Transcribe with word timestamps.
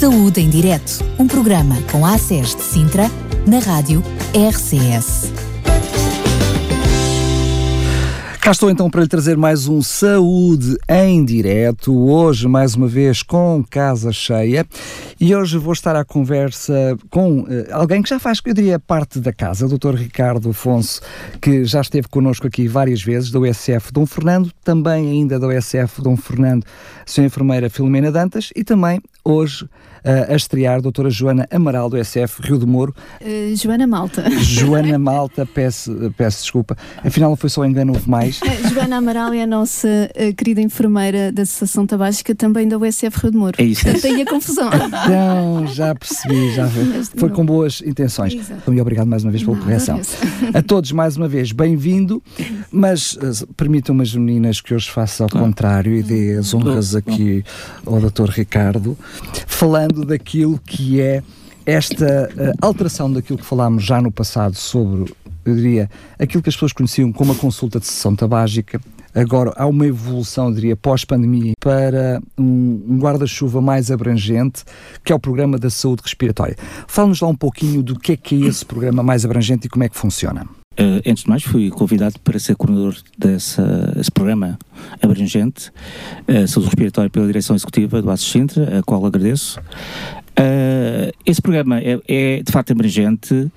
Saúde 0.00 0.40
em 0.40 0.48
Direto, 0.48 1.04
um 1.18 1.26
programa 1.26 1.76
com 1.92 2.06
a 2.06 2.14
ACES 2.14 2.54
de 2.54 2.62
Sintra, 2.62 3.04
na 3.46 3.58
rádio 3.58 4.02
RCS. 4.32 5.30
Cá 8.40 8.52
estou 8.52 8.70
então 8.70 8.88
para 8.88 9.02
lhe 9.02 9.06
trazer 9.06 9.36
mais 9.36 9.68
um 9.68 9.82
Saúde 9.82 10.74
em 10.88 11.22
Direto, 11.22 11.94
hoje 11.94 12.48
mais 12.48 12.74
uma 12.74 12.88
vez 12.88 13.22
com 13.22 13.62
casa 13.68 14.10
cheia 14.10 14.66
e 15.20 15.36
hoje 15.36 15.58
vou 15.58 15.74
estar 15.74 15.94
à 15.94 16.02
conversa 16.02 16.96
com 17.10 17.40
uh, 17.40 17.46
alguém 17.70 18.00
que 18.00 18.08
já 18.08 18.18
faz, 18.18 18.40
eu 18.42 18.54
diria, 18.54 18.80
parte 18.80 19.20
da 19.20 19.34
casa, 19.34 19.66
o 19.66 19.68
Dr. 19.68 19.94
Ricardo 19.94 20.48
Afonso, 20.48 21.02
que 21.42 21.66
já 21.66 21.82
esteve 21.82 22.08
connosco 22.08 22.46
aqui 22.46 22.66
várias 22.66 23.02
vezes, 23.02 23.30
da 23.30 23.38
USF 23.38 23.92
Dom 23.92 24.06
Fernando, 24.06 24.50
também 24.64 25.10
ainda 25.10 25.38
da 25.38 25.46
USF 25.46 26.00
Dom 26.00 26.16
Fernando, 26.16 26.64
Sra. 27.04 27.26
Enfermeira 27.26 27.68
Filomena 27.68 28.10
Dantas 28.10 28.50
e 28.56 28.64
também 28.64 29.02
hoje 29.24 29.64
uh, 29.64 30.32
a 30.32 30.34
estrear 30.34 30.76
a 30.76 30.80
doutora 30.80 31.10
Joana 31.10 31.46
Amaral, 31.50 31.88
do 31.90 32.02
SF 32.02 32.42
Rio 32.42 32.58
de 32.58 32.66
Moro. 32.66 32.94
Uh, 33.20 33.54
Joana 33.56 33.86
Malta. 33.86 34.24
Joana 34.40 34.98
Malta, 34.98 35.46
peço, 35.46 36.12
peço 36.16 36.42
desculpa. 36.42 36.76
Afinal, 37.04 37.30
não 37.30 37.36
foi 37.36 37.50
só 37.50 37.64
engano, 37.64 37.92
houve 37.92 38.08
mais. 38.08 38.40
Uh, 38.40 38.68
Joana 38.74 38.96
Amaral 38.96 39.32
é 39.32 39.42
a 39.42 39.46
nossa 39.46 39.88
uh, 39.88 40.34
querida 40.34 40.60
enfermeira 40.60 41.32
da 41.32 41.42
Associação 41.42 41.86
Tabágica, 41.86 42.34
também 42.34 42.68
da 42.68 42.78
USF 42.78 43.18
Rio 43.20 43.30
de 43.30 43.36
Moro. 43.36 43.56
É 43.58 43.64
isso. 43.64 43.88
É 43.88 43.92
Tem 43.94 44.22
a 44.22 44.26
confusão. 44.26 44.70
Então, 44.70 45.66
já 45.68 45.94
percebi, 45.94 46.52
já 46.54 46.66
vi. 46.66 47.04
Foi 47.16 47.30
com 47.30 47.44
boas 47.44 47.82
intenções. 47.84 48.34
Exato. 48.34 48.72
E 48.72 48.80
obrigado 48.80 49.06
mais 49.06 49.22
uma 49.22 49.30
vez 49.30 49.42
pela 49.42 49.56
correção. 49.56 50.00
A 50.54 50.62
todos, 50.62 50.92
mais 50.92 51.16
uma 51.16 51.28
vez, 51.28 51.52
bem-vindo, 51.52 52.22
mas 52.70 53.14
uh, 53.14 53.46
permitam-me 53.56 54.02
as 54.02 54.14
meninas 54.14 54.60
que 54.60 54.74
hoje 54.74 54.90
faça 54.90 55.24
ao 55.24 55.28
contrário 55.28 55.94
e 55.94 56.02
dê 56.02 56.36
as 56.38 56.54
honras 56.54 56.94
aqui 56.94 57.44
ao 57.84 58.00
Dr. 58.00 58.30
Ricardo, 58.30 58.96
falando 59.46 60.04
daquilo 60.04 60.58
que 60.58 61.00
é 61.00 61.22
esta 61.66 62.28
uh, 62.32 62.52
alteração 62.60 63.12
daquilo 63.12 63.38
que 63.38 63.44
falámos 63.44 63.84
já 63.84 64.00
no 64.00 64.10
passado 64.10 64.56
sobre, 64.56 65.12
eu 65.44 65.54
diria, 65.54 65.90
aquilo 66.18 66.42
que 66.42 66.48
as 66.48 66.54
pessoas 66.54 66.72
conheciam 66.72 67.12
como 67.12 67.32
a 67.32 67.34
consulta 67.34 67.78
de 67.78 67.86
sessão 67.86 68.14
tabágica. 68.16 68.80
Agora 69.14 69.52
há 69.56 69.66
uma 69.66 69.86
evolução, 69.86 70.48
eu 70.48 70.54
diria, 70.54 70.76
pós-pandemia 70.76 71.54
para 71.58 72.22
um, 72.38 72.84
um 72.88 72.98
guarda-chuva 72.98 73.60
mais 73.60 73.90
abrangente, 73.90 74.62
que 75.04 75.12
é 75.12 75.14
o 75.14 75.18
programa 75.18 75.58
da 75.58 75.68
saúde 75.68 76.02
respiratória. 76.04 76.56
Fala-nos 76.86 77.20
lá 77.20 77.28
um 77.28 77.36
pouquinho 77.36 77.82
do 77.82 77.98
que 77.98 78.12
é 78.12 78.16
que 78.16 78.44
é 78.44 78.46
esse 78.46 78.64
programa 78.64 79.02
mais 79.02 79.24
abrangente 79.24 79.66
e 79.66 79.70
como 79.70 79.82
é 79.82 79.88
que 79.88 79.96
funciona. 79.96 80.46
Uh, 80.78 81.02
antes 81.04 81.24
de 81.24 81.28
mais, 81.28 81.42
fui 81.42 81.68
convidado 81.68 82.18
para 82.20 82.38
ser 82.38 82.54
coordenador 82.54 82.96
desse 83.18 83.60
programa 84.14 84.56
abrangente, 85.02 85.70
uh, 86.28 86.46
saúde 86.46 86.68
respiratória 86.68 87.10
pela 87.10 87.26
direção 87.26 87.56
executiva 87.56 88.00
do 88.00 88.08
ASES 88.08 88.26
Sintra, 88.26 88.78
a 88.78 88.82
qual 88.82 89.04
agradeço. 89.04 89.60
Uh, 90.30 91.12
esse 91.26 91.42
programa 91.42 91.80
é, 91.80 92.00
é, 92.06 92.42
de 92.42 92.52
facto 92.52 92.70
abrangente, 92.70 93.50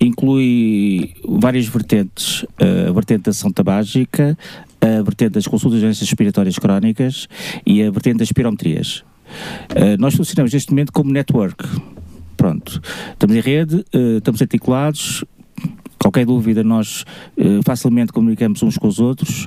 inclui 0.00 1.12
várias 1.22 1.66
vertentes, 1.66 2.44
uh, 2.44 2.88
a 2.88 2.92
vertente 2.92 3.24
da 3.24 3.30
ação 3.30 3.52
tabágica, 3.52 4.38
a 4.80 5.02
vertente 5.02 5.32
das 5.32 5.46
consultas 5.46 5.80
de 5.80 5.84
doenças 5.84 6.08
respiratórias 6.08 6.56
crónicas 6.56 7.26
e 7.66 7.82
a 7.82 7.90
vertente 7.90 8.18
das 8.18 8.32
pirometrias. 8.32 9.02
Uh, 9.72 9.98
nós 9.98 10.14
funcionamos 10.14 10.52
neste 10.54 10.70
momento 10.70 10.92
como 10.92 11.12
network. 11.12 11.62
Pronto, 12.36 12.80
estamos 13.12 13.36
em 13.36 13.40
rede, 13.40 13.84
estamos 14.16 14.40
articulados, 14.40 15.22
qualquer 16.00 16.24
dúvida 16.24 16.64
nós 16.64 17.04
uh, 17.36 17.62
facilmente 17.64 18.12
comunicamos 18.12 18.62
uns 18.62 18.78
com 18.78 18.88
os 18.88 18.98
outros 18.98 19.46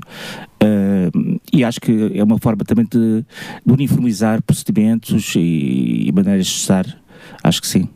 uh, 0.61 1.39
e 1.51 1.63
acho 1.63 1.81
que 1.81 2.11
é 2.13 2.23
uma 2.23 2.37
forma 2.37 2.63
também 2.63 2.85
de, 2.85 3.25
de 3.65 3.73
uniformizar 3.73 4.41
procedimentos 4.43 5.33
e, 5.35 6.07
e 6.07 6.11
maneiras 6.11 6.45
de 6.45 6.53
estar, 6.53 6.85
acho 7.43 7.61
que 7.61 7.67
sim. 7.67 7.89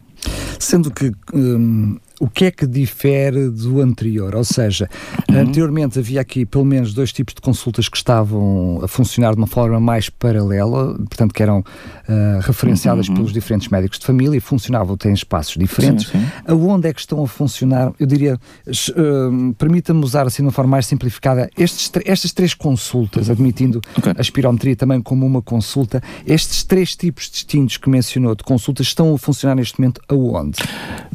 Sendo 0.60 0.92
que 0.92 1.12
hum, 1.34 1.98
o 2.20 2.28
que 2.28 2.46
é 2.46 2.52
que 2.52 2.66
difere 2.66 3.50
do 3.50 3.82
anterior? 3.82 4.36
Ou 4.36 4.44
seja, 4.44 4.90
uhum. 5.30 5.40
anteriormente 5.40 6.00
havia 6.00 6.22
aqui 6.22 6.46
pelo 6.46 6.66
menos 6.66 6.94
dois 6.94 7.12
tipos 7.14 7.34
de 7.34 7.42
consultas 7.42 7.88
que 7.88 7.98
estavam 7.98 8.80
a 8.84 8.88
funcionar 8.88 9.34
de 9.34 9.38
uma 9.38 9.48
forma 9.48 9.80
mais 9.80 10.10
paralela, 10.10 10.96
portanto, 10.96 11.34
que 11.34 11.44
eram 11.44 11.60
uh, 11.60 12.40
referenciadas 12.42 13.08
uhum. 13.08 13.16
pelos 13.16 13.34
diferentes 13.34 13.68
médicos 13.70 14.00
de 14.00 14.06
família 14.06 14.38
e 14.38 14.40
funcionavam 14.40 14.96
até 14.96 15.10
em 15.10 15.14
espaços 15.14 15.56
diferentes. 15.56 16.08
Sim, 16.08 16.20
sim. 16.20 16.26
Aonde 16.48 16.88
é 16.88 16.94
que 16.94 17.00
estão 17.00 17.24
a 17.24 17.28
funcionar? 17.28 17.94
Eu 18.00 18.08
diria, 18.08 18.36
uh, 18.36 19.54
permita-me 19.56 20.04
usar 20.04 20.26
assim 20.26 20.42
de 20.42 20.48
uma 20.48 20.52
forma 20.52 20.72
mais 20.72 20.86
simplificada, 20.88 21.50
estes, 21.58 21.92
estas 22.06 22.32
três 22.32 22.54
consultas, 22.54 23.30
admitindo 23.30 23.82
okay. 23.98 24.14
a 24.18 24.22
espirometria 24.22 24.76
também 24.76 25.02
como 25.02 25.26
uma 25.26 25.42
consulta, 25.42 26.02
estes 26.26 26.64
três 26.64 26.96
tipos 26.96 27.30
distintos 27.30 27.78
que 27.78 27.90
mencionou 27.90 28.36
de 28.36 28.44
consultas 28.44 28.88
estão 28.88 29.14
a 29.14 29.18
funcionar 29.18 29.56
neste 29.56 29.80
momento 29.80 30.02
aonde? 30.08 30.58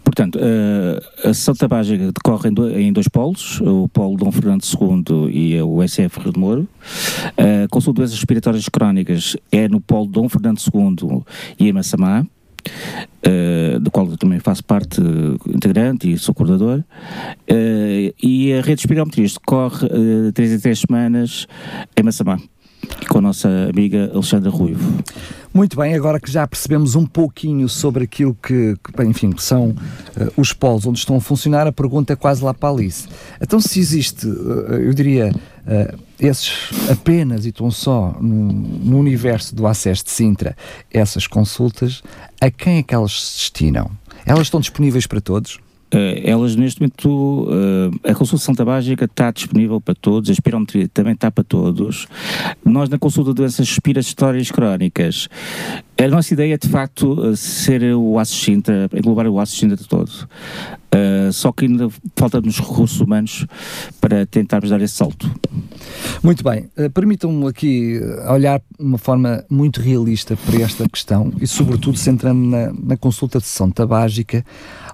Portanto, 0.04 0.36
uh, 0.36 0.91
a 1.24 1.34
sessão 1.34 1.54
tabágica 1.54 2.12
decorre 2.12 2.48
em, 2.48 2.52
do, 2.52 2.70
em, 2.70 2.92
dois 2.92 3.08
polos, 3.08 3.60
o 3.60 3.88
polo 3.88 4.16
Dom 4.16 4.32
Fernando 4.32 4.62
II 4.62 5.30
e 5.30 5.60
o 5.60 5.86
SF 5.86 6.20
Rio 6.20 6.32
de 6.32 6.38
Moro. 6.38 6.68
A 7.36 7.68
consulta 7.68 7.96
de 7.96 8.02
doenças 8.02 8.16
respiratórias 8.16 8.68
crónicas 8.68 9.36
é 9.50 9.68
no 9.68 9.80
polo 9.80 10.06
Dom 10.06 10.28
Fernando 10.28 10.58
II 10.58 11.22
e 11.58 11.68
em 11.68 11.72
Massamá. 11.72 12.26
Uh, 13.26 13.80
do 13.80 13.90
qual 13.90 14.06
eu 14.06 14.16
também 14.16 14.38
faço 14.38 14.62
parte 14.62 15.00
integrante 15.48 16.12
e 16.12 16.16
sou 16.16 16.32
coordenador, 16.32 16.78
uh, 16.78 18.14
e 18.22 18.52
a 18.52 18.56
rede 18.56 18.76
de 18.76 18.80
espirometrias 18.82 19.32
decorre 19.32 19.86
uh, 19.86 20.32
três 20.32 20.52
em 20.52 20.60
três 20.60 20.78
semanas 20.78 21.48
em 21.96 22.02
Massamá 22.04 22.38
com 23.08 23.18
a 23.18 23.20
nossa 23.20 23.48
amiga 23.68 24.10
Alexandra 24.12 24.50
Ruivo. 24.50 25.02
Muito 25.52 25.76
bem, 25.76 25.94
agora 25.94 26.18
que 26.18 26.30
já 26.30 26.46
percebemos 26.46 26.94
um 26.94 27.04
pouquinho 27.04 27.68
sobre 27.68 28.04
aquilo 28.04 28.34
que, 28.34 28.74
que 28.76 29.02
enfim, 29.02 29.30
que 29.30 29.42
são 29.42 29.68
uh, 29.68 30.32
os 30.34 30.54
polos 30.54 30.86
onde 30.86 30.98
estão 30.98 31.16
a 31.16 31.20
funcionar, 31.20 31.66
a 31.66 31.72
pergunta 31.72 32.14
é 32.14 32.16
quase 32.16 32.42
lá 32.42 32.54
para 32.54 32.70
a 32.70 32.72
Alice. 32.72 33.06
Então, 33.38 33.60
se 33.60 33.78
existe, 33.78 34.26
uh, 34.26 34.72
eu 34.72 34.94
diria, 34.94 35.30
uh, 35.30 35.98
esses 36.18 36.70
apenas 36.90 37.44
e 37.44 37.52
tão 37.52 37.70
só 37.70 38.16
no, 38.18 38.50
no 38.50 38.98
universo 38.98 39.54
do 39.54 39.66
acesso 39.66 40.04
de 40.04 40.10
Sintra, 40.10 40.56
essas 40.90 41.26
consultas, 41.26 42.02
a 42.40 42.50
quem 42.50 42.78
é 42.78 42.82
que 42.82 42.94
elas 42.94 43.12
se 43.12 43.38
destinam? 43.40 43.90
Elas 44.24 44.44
estão 44.44 44.60
disponíveis 44.60 45.06
para 45.06 45.20
todos? 45.20 45.58
Uh, 45.92 46.20
elas 46.24 46.56
neste 46.56 46.80
momento, 46.80 47.44
uh, 47.44 48.10
a 48.10 48.14
consulta 48.14 48.54
tabágica 48.54 49.04
está 49.04 49.30
disponível 49.30 49.78
para 49.78 49.94
todos, 49.94 50.30
a 50.30 50.32
espirometria 50.32 50.88
também 50.88 51.12
está 51.12 51.30
para 51.30 51.44
todos. 51.44 52.06
Nós 52.64 52.88
na 52.88 52.98
consulta 52.98 53.30
de 53.30 53.36
doenças 53.36 53.68
respiratórias 53.68 54.50
crónicas, 54.50 55.28
a 55.98 56.08
nossa 56.08 56.32
ideia 56.32 56.54
é 56.54 56.58
de 56.58 56.68
facto 56.68 57.30
eh, 57.30 57.36
ser 57.36 57.94
o 57.94 58.18
assistente, 58.18 58.72
englobar 58.94 59.26
o 59.28 59.38
assistente 59.38 59.76
de 59.76 59.88
todo. 59.88 60.10
Uh, 60.94 61.32
só 61.32 61.52
que 61.52 61.64
ainda 61.64 61.88
falta-nos 62.16 62.58
recursos 62.58 63.00
humanos 63.00 63.46
para 63.98 64.26
tentarmos 64.26 64.68
dar 64.68 64.80
esse 64.82 64.94
salto. 64.94 65.30
Muito 66.22 66.44
bem, 66.44 66.68
uh, 66.76 66.90
permitam-me 66.90 67.46
aqui 67.48 67.98
olhar 68.28 68.58
de 68.58 68.84
uma 68.84 68.98
forma 68.98 69.42
muito 69.48 69.80
realista 69.80 70.36
para 70.36 70.60
esta 70.60 70.86
questão 70.86 71.32
e, 71.40 71.46
sobretudo, 71.46 71.96
centrando 71.96 72.44
na, 72.44 72.72
na 72.72 72.96
consulta 72.96 73.38
de 73.38 73.46
sessão 73.46 73.70
tabágica. 73.70 74.44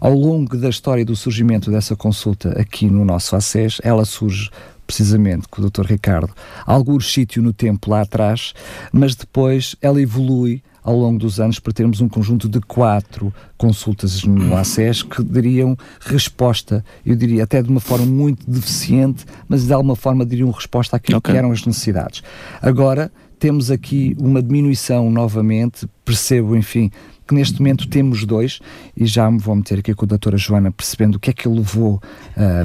Ao 0.00 0.14
longo 0.14 0.56
da 0.56 0.68
história 0.68 1.04
do 1.04 1.16
surgimento 1.16 1.70
dessa 1.70 1.96
consulta 1.96 2.50
aqui 2.60 2.86
no 2.86 3.04
nosso 3.04 3.34
ACES, 3.34 3.80
ela 3.82 4.04
surge 4.04 4.50
precisamente 4.86 5.46
com 5.48 5.60
o 5.60 5.70
Dr. 5.70 5.84
Ricardo, 5.84 6.32
algum 6.64 6.98
sítio 6.98 7.42
no 7.42 7.52
tempo 7.52 7.90
lá 7.90 8.00
atrás, 8.00 8.54
mas 8.90 9.14
depois 9.14 9.76
ela 9.82 10.00
evolui 10.00 10.62
ao 10.82 10.96
longo 10.96 11.18
dos 11.18 11.38
anos 11.38 11.58
para 11.58 11.74
termos 11.74 12.00
um 12.00 12.08
conjunto 12.08 12.48
de 12.48 12.60
quatro 12.60 13.32
consultas 13.58 14.24
no 14.24 14.56
ACES 14.56 15.02
que 15.02 15.22
dariam 15.22 15.76
resposta, 16.00 16.82
eu 17.04 17.14
diria 17.14 17.44
até 17.44 17.62
de 17.62 17.68
uma 17.68 17.80
forma 17.80 18.06
muito 18.06 18.50
deficiente, 18.50 19.26
mas 19.46 19.66
de 19.66 19.72
alguma 19.74 19.94
forma 19.94 20.24
diriam 20.24 20.50
resposta 20.50 20.96
àquilo 20.96 21.18
okay. 21.18 21.34
que 21.34 21.38
eram 21.38 21.50
as 21.52 21.66
necessidades. 21.66 22.22
Agora 22.62 23.12
temos 23.38 23.70
aqui 23.70 24.16
uma 24.18 24.42
diminuição 24.42 25.10
novamente, 25.10 25.86
percebo, 26.04 26.56
enfim, 26.56 26.90
que 27.28 27.34
neste 27.34 27.60
momento 27.60 27.86
temos 27.86 28.24
dois, 28.24 28.58
e 28.96 29.04
já 29.04 29.30
me 29.30 29.38
vou 29.38 29.54
meter 29.54 29.80
aqui 29.80 29.94
com 29.94 30.06
a 30.06 30.08
doutora 30.08 30.38
Joana, 30.38 30.72
percebendo 30.72 31.16
o 31.16 31.20
que 31.20 31.30
é 31.30 31.32
que 31.32 31.46
levou 31.46 32.02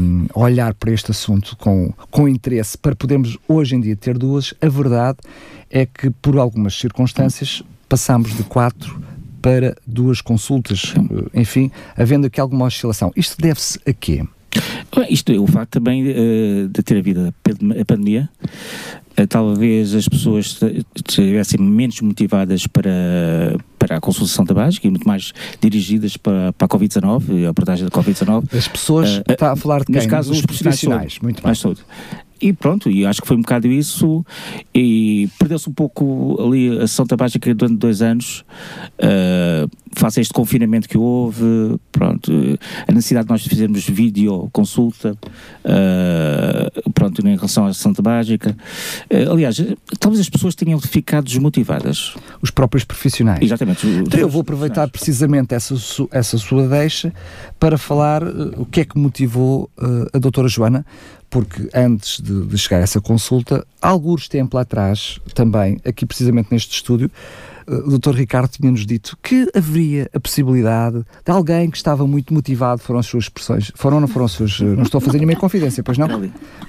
um, 0.02 0.26
olhar 0.34 0.74
para 0.74 0.92
este 0.92 1.12
assunto 1.12 1.58
com, 1.58 1.94
com 2.10 2.28
interesse, 2.28 2.78
para 2.78 2.96
podermos 2.96 3.38
hoje 3.48 3.76
em 3.76 3.82
dia 3.82 3.96
ter 3.96 4.18
duas. 4.18 4.54
A 4.62 4.70
verdade 4.70 5.18
é 5.70 5.86
que, 5.86 6.10
por 6.10 6.38
algumas 6.38 6.76
circunstâncias, 6.76 7.62
passámos 7.90 8.36
de 8.36 8.44
quatro 8.44 9.02
para 9.42 9.76
duas 9.86 10.22
consultas, 10.22 10.94
enfim, 11.34 11.70
havendo 11.98 12.28
aqui 12.28 12.40
alguma 12.40 12.66
oscilação. 12.66 13.12
Isto 13.16 13.42
deve-se 13.42 13.78
a 13.86 13.92
quê? 13.92 14.24
Isto 15.10 15.32
é 15.32 15.40
o 15.40 15.48
facto 15.48 15.72
também 15.72 16.04
uh, 16.10 16.70
de 16.70 16.84
ter 16.84 16.98
havido 16.98 17.28
a 17.28 17.86
pandemia, 17.86 18.30
uh, 19.20 19.28
talvez 19.28 19.94
as 19.96 20.08
pessoas 20.08 20.60
estivessem 20.96 21.60
menos 21.60 22.00
motivadas 22.02 22.68
para, 22.68 23.58
para 23.86 23.98
a 23.98 24.00
consultação 24.00 24.46
tabágica 24.46 24.88
e 24.88 24.90
muito 24.90 25.06
mais 25.06 25.34
dirigidas 25.60 26.16
para, 26.16 26.54
para 26.54 26.66
a 26.66 26.70
Covid-19, 26.70 27.46
a 27.46 27.50
abordagem 27.50 27.84
da 27.84 27.92
Covid-19. 27.92 28.56
As 28.56 28.68
pessoas, 28.68 29.18
uh, 29.18 29.24
está 29.28 29.52
a 29.52 29.56
falar 29.58 29.80
de 29.80 29.92
quem? 29.92 30.08
Caso, 30.08 30.32
os 30.32 30.42
profissionais, 30.42 31.20
muito 31.22 31.44
mais 31.44 31.60
saúde. 31.60 31.82
E 32.44 32.52
pronto, 32.52 32.92
e 32.92 33.06
acho 33.06 33.22
que 33.22 33.28
foi 33.28 33.38
um 33.38 33.42
bocado 33.42 33.68
isso, 33.68 34.26
e 34.76 35.30
perdeu-se 35.40 35.70
um 35.70 35.74
pouco 35.74 36.36
ali 36.42 36.78
a 36.78 36.86
sessão 36.86 37.06
tabágica 37.06 37.56
durante 37.56 37.78
dois 37.78 38.02
anos, 38.02 38.44
uh, 39.00 39.72
face 39.94 40.20
a 40.20 40.22
este 40.22 40.34
confinamento 40.34 40.90
que 40.90 40.98
houve, 40.98 41.80
pronto, 41.90 42.30
a 42.86 42.92
necessidade 42.92 43.28
de 43.28 43.32
nós 43.32 43.48
fazermos 43.48 43.88
vídeo 43.88 44.50
consulta, 44.52 45.18
uh, 45.64 46.92
pronto, 46.92 47.26
em 47.26 47.34
relação 47.34 47.66
à 47.66 47.74
Santa 47.74 48.02
Básica. 48.02 48.58
Uh, 49.10 49.32
aliás, 49.32 49.64
talvez 49.98 50.20
as 50.20 50.30
pessoas 50.30 50.54
tenham 50.54 50.78
ficado 50.82 51.24
desmotivadas. 51.24 52.14
Os 52.42 52.52
próprios 52.52 52.84
profissionais. 52.84 53.42
Exatamente. 53.42 53.88
Então 53.88 54.20
eu 54.20 54.28
vou 54.28 54.42
aproveitar 54.42 54.90
precisamente 54.90 55.56
essa, 55.56 55.76
essa 56.12 56.38
sua 56.38 56.68
deixa 56.68 57.14
para 57.58 57.78
falar 57.78 58.22
o 58.58 58.66
que 58.66 58.82
é 58.82 58.86
que 58.86 58.98
motivou 58.98 59.70
a 60.14 60.18
doutora 60.18 60.50
Joana, 60.50 60.86
porque 61.34 61.68
antes 61.74 62.22
de, 62.22 62.46
de 62.46 62.58
chegar 62.60 62.78
a 62.78 62.84
essa 62.84 63.02
consulta, 63.02 63.66
alguns 63.82 64.28
tempo 64.28 64.56
lá 64.56 64.62
atrás, 64.62 65.20
também, 65.34 65.82
aqui 65.84 66.06
precisamente 66.06 66.50
neste 66.52 66.76
estúdio, 66.76 67.10
o 67.68 67.98
Dr. 67.98 68.16
Ricardo 68.16 68.50
tinha-nos 68.50 68.86
dito 68.86 69.18
que 69.22 69.48
haveria 69.54 70.10
a 70.14 70.20
possibilidade 70.20 71.04
de 71.26 71.32
alguém 71.32 71.70
que 71.70 71.78
estava 71.78 72.06
muito 72.06 72.34
motivado, 72.34 72.82
foram 72.82 73.00
as 73.00 73.06
suas 73.06 73.26
expressões, 73.26 73.72
foram 73.76 73.98
ou 73.98 74.02
não 74.02 74.08
foram 74.08 74.26
as 74.26 74.32
suas, 74.32 74.60
não 74.60 74.84
estou 74.84 75.00
a 75.00 75.02
fazer 75.02 75.18
nenhuma 75.18 75.38
confidência, 75.38 75.84
pois 75.84 75.98
não? 75.98 76.08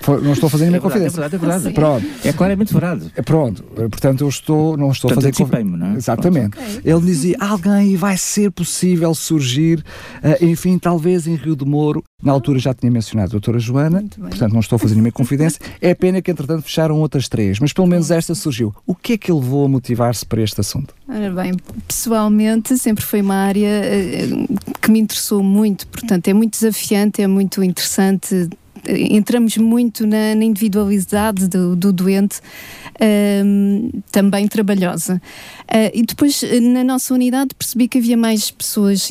For, 0.01 0.23
não 0.23 0.33
estou 0.33 0.47
a 0.47 0.51
fazer 0.51 0.65
nenhuma 0.65 0.79
é 0.79 0.81
confidência. 0.81 1.19
É 1.19 1.29
verdade, 1.29 1.37
é 1.37 1.39
verdade. 1.39 1.75
Pronto. 1.75 2.07
É 2.25 2.33
claramente 2.33 2.73
verdade. 2.73 3.13
É, 3.17 3.23
pronto, 3.23 3.63
portanto 3.63 4.21
eu 4.23 4.29
estou, 4.29 4.77
não 4.77 4.91
estou 4.91 5.09
portanto, 5.09 5.25
a 5.25 5.33
fazer 5.33 5.45
confidência. 5.45 5.77
Não 5.77 5.87
é? 5.87 5.97
Exatamente. 5.97 6.59
Okay. 6.59 6.81
Ele 6.85 7.01
dizia, 7.01 7.37
alguém 7.41 7.97
vai 7.97 8.17
ser 8.17 8.51
possível 8.51 9.15
surgir, 9.15 9.85
uh, 10.23 10.45
enfim, 10.45 10.79
talvez 10.79 11.27
em 11.27 11.35
Rio 11.35 11.57
de 11.57 11.65
Moro, 11.65 12.03
na 12.23 12.33
altura 12.33 12.59
já 12.59 12.73
tinha 12.75 12.91
mencionado 12.91 13.29
a 13.29 13.33
doutora 13.33 13.59
Joana, 13.59 14.05
portanto 14.19 14.53
não 14.53 14.61
estou 14.61 14.77
a 14.77 14.79
fazer 14.79 14.95
nenhuma 14.95 15.13
confidência. 15.13 15.61
É 15.81 15.95
pena 15.95 16.21
que 16.21 16.31
entretanto 16.31 16.63
fecharam 16.63 16.99
outras 17.01 17.29
três, 17.29 17.59
mas 17.59 17.73
pelo 17.73 17.87
menos 17.87 18.11
esta 18.11 18.35
surgiu. 18.35 18.75
O 18.87 18.95
que 18.95 19.15
é 19.15 19.19
que 19.19 19.31
ele 19.31 19.41
levou 19.41 19.65
a 19.65 19.69
motivar-se 19.69 20.25
para 20.25 20.43
este 20.43 20.61
assunto? 20.61 20.84
Ora 21.09 21.31
bem, 21.31 21.53
pessoalmente 21.87 22.77
sempre 22.79 23.05
foi 23.05 23.21
uma 23.21 23.35
área 23.35 23.83
uh, 23.83 24.81
que 24.81 24.91
me 24.91 25.01
interessou 25.01 25.43
muito, 25.43 25.87
portanto 25.89 26.29
é 26.29 26.33
muito 26.33 26.53
desafiante, 26.53 27.23
é 27.23 27.27
muito 27.27 27.63
interessante 27.63 28.49
entramos 28.89 29.57
muito 29.57 30.07
na, 30.07 30.35
na 30.35 30.45
individualidade 30.45 31.49
do, 31.49 31.75
do 31.75 31.93
doente, 31.93 32.41
um, 33.45 33.91
também 34.11 34.47
trabalhosa. 34.47 35.21
Uh, 35.63 35.91
e 35.93 36.03
depois, 36.03 36.43
na 36.61 36.85
nossa 36.85 37.15
unidade, 37.15 37.55
percebi 37.55 37.89
que 37.89 37.99
havia 37.99 38.17
mais 38.17 38.51
pessoas 38.51 39.09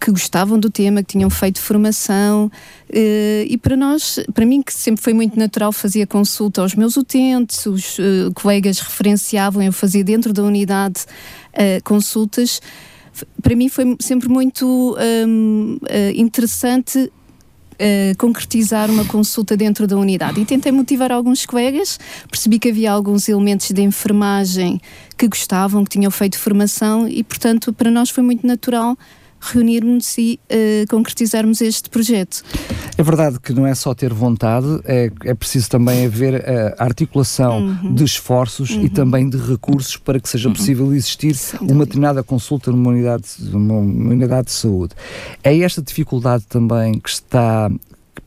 que 0.00 0.10
gostavam 0.10 0.58
do 0.58 0.70
tema, 0.70 1.02
que 1.02 1.12
tinham 1.12 1.30
feito 1.30 1.60
formação, 1.60 2.46
uh, 2.46 3.46
e 3.46 3.56
para 3.56 3.76
nós, 3.76 4.20
para 4.34 4.44
mim, 4.44 4.62
que 4.62 4.72
sempre 4.72 5.02
foi 5.02 5.12
muito 5.12 5.38
natural, 5.38 5.72
fazia 5.72 6.06
consulta 6.06 6.60
aos 6.60 6.74
meus 6.74 6.96
utentes, 6.96 7.66
os 7.66 7.98
uh, 7.98 8.32
colegas 8.34 8.78
referenciavam, 8.78 9.62
eu 9.62 9.72
fazia 9.72 10.04
dentro 10.04 10.32
da 10.32 10.42
unidade 10.42 11.06
consultas 11.84 12.60
para 13.42 13.54
mim 13.54 13.68
foi 13.68 13.96
sempre 14.00 14.28
muito 14.28 14.96
um, 15.26 15.78
uh, 15.82 16.10
interessante 16.14 17.10
uh, 17.80 18.16
concretizar 18.18 18.90
uma 18.90 19.04
consulta 19.04 19.56
dentro 19.56 19.86
da 19.86 19.96
unidade. 19.96 20.40
E 20.40 20.44
tentei 20.44 20.72
motivar 20.72 21.12
alguns 21.12 21.46
colegas, 21.46 21.98
percebi 22.30 22.58
que 22.58 22.68
havia 22.68 22.92
alguns 22.92 23.28
elementos 23.28 23.70
de 23.70 23.82
enfermagem 23.82 24.80
que 25.16 25.28
gostavam, 25.28 25.84
que 25.84 25.90
tinham 25.90 26.10
feito 26.10 26.38
formação 26.38 27.08
e, 27.08 27.22
portanto, 27.22 27.72
para 27.72 27.90
nós 27.90 28.10
foi 28.10 28.22
muito 28.22 28.46
natural 28.46 28.96
reunirmos 29.52 30.16
e 30.18 30.38
uh, 30.50 30.88
concretizarmos 30.88 31.60
este 31.60 31.88
projeto. 31.88 32.42
É 32.98 33.02
verdade 33.02 33.38
que 33.40 33.52
não 33.52 33.66
é 33.66 33.74
só 33.74 33.94
ter 33.94 34.12
vontade, 34.12 34.66
é, 34.84 35.10
é 35.24 35.34
preciso 35.34 35.68
também 35.68 36.06
haver 36.06 36.44
a 36.78 36.84
articulação 36.84 37.58
uhum. 37.58 37.94
de 37.94 38.04
esforços 38.04 38.70
uhum. 38.70 38.84
e 38.84 38.88
também 38.88 39.28
de 39.28 39.36
recursos 39.36 39.96
para 39.96 40.18
que 40.18 40.28
seja 40.28 40.48
uhum. 40.48 40.54
possível 40.54 40.92
existir 40.92 41.36
uma 41.60 41.84
determinada 41.84 42.22
consulta 42.22 42.70
numa 42.70 42.90
unidade, 42.90 43.24
numa 43.40 43.78
unidade 43.78 44.46
de 44.46 44.52
saúde. 44.52 44.94
É 45.42 45.58
esta 45.58 45.82
dificuldade 45.82 46.44
também 46.48 46.98
que 46.98 47.08
está 47.08 47.70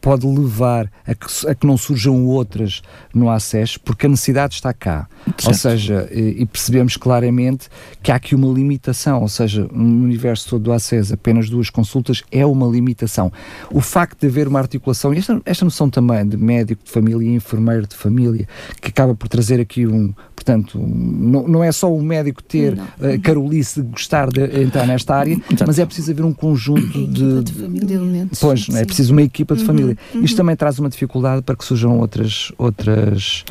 pode 0.02 0.26
levar 0.26 0.90
a 1.06 1.14
que, 1.14 1.48
a 1.48 1.56
que 1.56 1.68
não 1.68 1.78
surjam 1.78 2.26
outras 2.26 2.82
no 3.14 3.30
acesso, 3.30 3.80
porque 3.82 4.06
a 4.06 4.10
necessidade 4.10 4.56
está 4.56 4.74
cá. 4.74 5.08
Certo. 5.26 5.48
Ou 5.48 5.54
seja, 5.54 6.10
e, 6.12 6.42
e, 6.42 6.46
percebemos 6.46 6.98
claramente 6.98 7.70
que 8.02 8.12
há 8.12 8.16
aqui 8.16 8.36
uma 8.36 8.48
limitação, 8.52 9.22
ou 9.22 9.28
seja, 9.28 9.68
no 9.72 10.04
universo 10.04 10.50
todo 10.50 10.64
do 10.64 10.74
acesso, 10.74 11.14
apenas 11.14 11.50
duas 11.50 11.70
consultas 11.70 12.24
é 12.32 12.46
uma 12.46 12.68
limitação. 12.68 13.32
O 13.72 13.82
facto 13.82 14.22
de 14.22 14.28
haver 14.28 14.48
uma 14.48 14.60
articulação, 14.60 15.14
e 15.14 15.18
esta, 15.18 15.42
esta 15.46 15.66
noção 15.66 15.90
também 15.90 16.28
de 16.28 16.38
médico 16.38 16.84
de 16.84 16.92
família 16.92 17.28
e 17.28 17.36
enfermeiro 17.36 17.88
de 17.88 17.96
família, 17.96 18.48
que 18.82 18.90
acaba 18.90 19.16
por 19.16 19.28
trazer 19.28 19.60
aqui 19.60 19.86
um, 19.86 20.14
portanto, 20.50 20.80
não, 20.80 21.48
não 21.48 21.64
é 21.64 21.72
só 21.72 21.94
o 21.94 22.02
médico 22.02 22.42
ter 22.42 22.74
uh, 22.74 23.22
carolice 23.22 23.82
de 23.82 23.88
gostar 23.88 24.30
de 24.30 24.42
entrar 24.64 24.88
nesta 24.88 25.16
área, 25.16 25.34
Exato. 25.34 25.66
mas 25.68 25.78
é 25.78 25.86
preciso 25.86 26.12
haver 26.12 26.26
um 26.26 26.34
conjunto 26.34 27.08
de, 27.08 27.44
de, 27.44 27.86
de, 27.86 27.94
elementos. 27.94 28.40
Pois, 28.40 28.68
é 28.70 28.84
preciso 28.84 29.14
uma 29.14 29.22
equipa 29.22 29.56
de 29.56 29.62
uhum. 29.62 29.68
família. 29.68 29.98
Uhum. 30.14 30.24
Isto 30.24 30.38
também 30.38 30.56
traz 30.56 30.80
uma 30.80 30.90
dificuldade 30.90 31.44
para 31.44 31.56
que 31.56 31.64
surjam 31.64 32.00
outras. 32.00 32.52
outras 32.58 33.46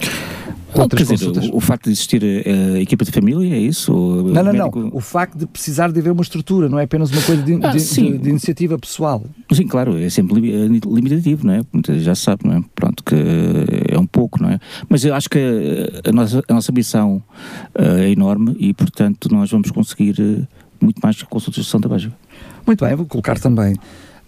outras 0.83 1.09
dizer, 1.09 1.53
o, 1.53 1.57
o, 1.57 1.61
facto 1.61 1.85
de 1.85 1.91
existir 1.91 2.23
a, 2.23 2.77
a, 2.77 2.81
equipa 2.81 3.05
de 3.05 3.13
família 3.13 3.55
é 3.55 3.59
isso? 3.59 3.93
não, 3.93 4.43
não, 4.43 4.53
médico... 4.53 4.81
não. 4.81 4.91
O 4.93 5.01
facto 5.01 5.37
de 5.37 5.47
precisar 5.47 5.91
de 5.91 5.99
haver 6.01 6.13
uma 6.13 6.23
estrutura, 6.23 6.69
não 6.69 6.79
é 6.79 6.85
apenas 6.85 7.11
uma 7.11 7.23
coisa 7.23 7.43
de, 7.43 7.59
ah, 7.63 7.73
de, 7.73 7.79
de, 7.79 8.19
de 8.19 8.31
iniciativa 8.31 8.79
pessoal. 8.79 9.23
Sim, 9.53 9.67
claro, 9.67 9.97
é 9.99 10.09
sempre 10.11 10.41
limitativo, 10.41 11.47
não 11.47 11.55
é? 11.55 11.61
Já 11.99 12.15
se 12.15 12.23
sabe, 12.23 12.47
não 12.47 12.57
é? 12.57 12.63
Pronto, 12.75 13.03
que 13.03 13.15
é 13.89 13.99
um 13.99 14.07
pouco, 14.07 14.43
não 14.43 14.51
é? 14.51 14.59
Mas 14.89 15.05
eu 15.05 15.15
acho 15.15 15.29
que 15.29 15.39
a 16.05 16.13
nossa, 16.13 16.43
a 16.49 16.55
nossa 16.55 16.73
missão 16.73 17.23
uh, 17.79 17.99
é 17.99 18.11
enorme 18.11 18.57
e, 18.59 18.73
portanto, 18.75 19.29
nós 19.33 19.51
vamos 19.51 19.71
conseguir 19.71 20.17
uh, 20.21 20.47
muito 20.81 21.01
mais 21.03 21.23
consultas 21.23 21.65
de 21.65 21.71
Santa 21.71 21.89
Básica. 21.89 22.15
Muito 22.67 22.85
bem, 22.85 22.95
vou 22.95 23.07
colocar 23.07 23.39
também 23.39 23.75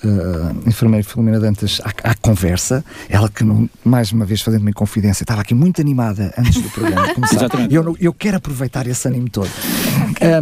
uh, 0.04 0.68
enfermeira 0.68 1.04
Filomena 1.04 1.40
Dantas 1.40 1.80
à, 1.84 2.10
à, 2.10 2.14
conversa, 2.14 2.84
ela 3.08 3.28
que 3.28 3.44
não, 3.44 3.68
mais 3.84 4.12
uma 4.12 4.24
vez 4.24 4.42
fazendo-me 4.42 4.72
confidência, 4.72 5.22
estava 5.22 5.40
aqui 5.40 5.54
muito 5.54 5.80
animada 5.80 6.32
antes 6.36 6.62
do 6.62 6.70
programa 6.70 7.12
começar. 7.14 7.36
Exatamente. 7.36 7.74
Eu, 7.74 7.96
eu 8.00 8.12
quero 8.12 8.36
aproveitar 8.36 8.86
esse 8.86 9.06
ânimo 9.08 9.28
todo. 9.28 9.50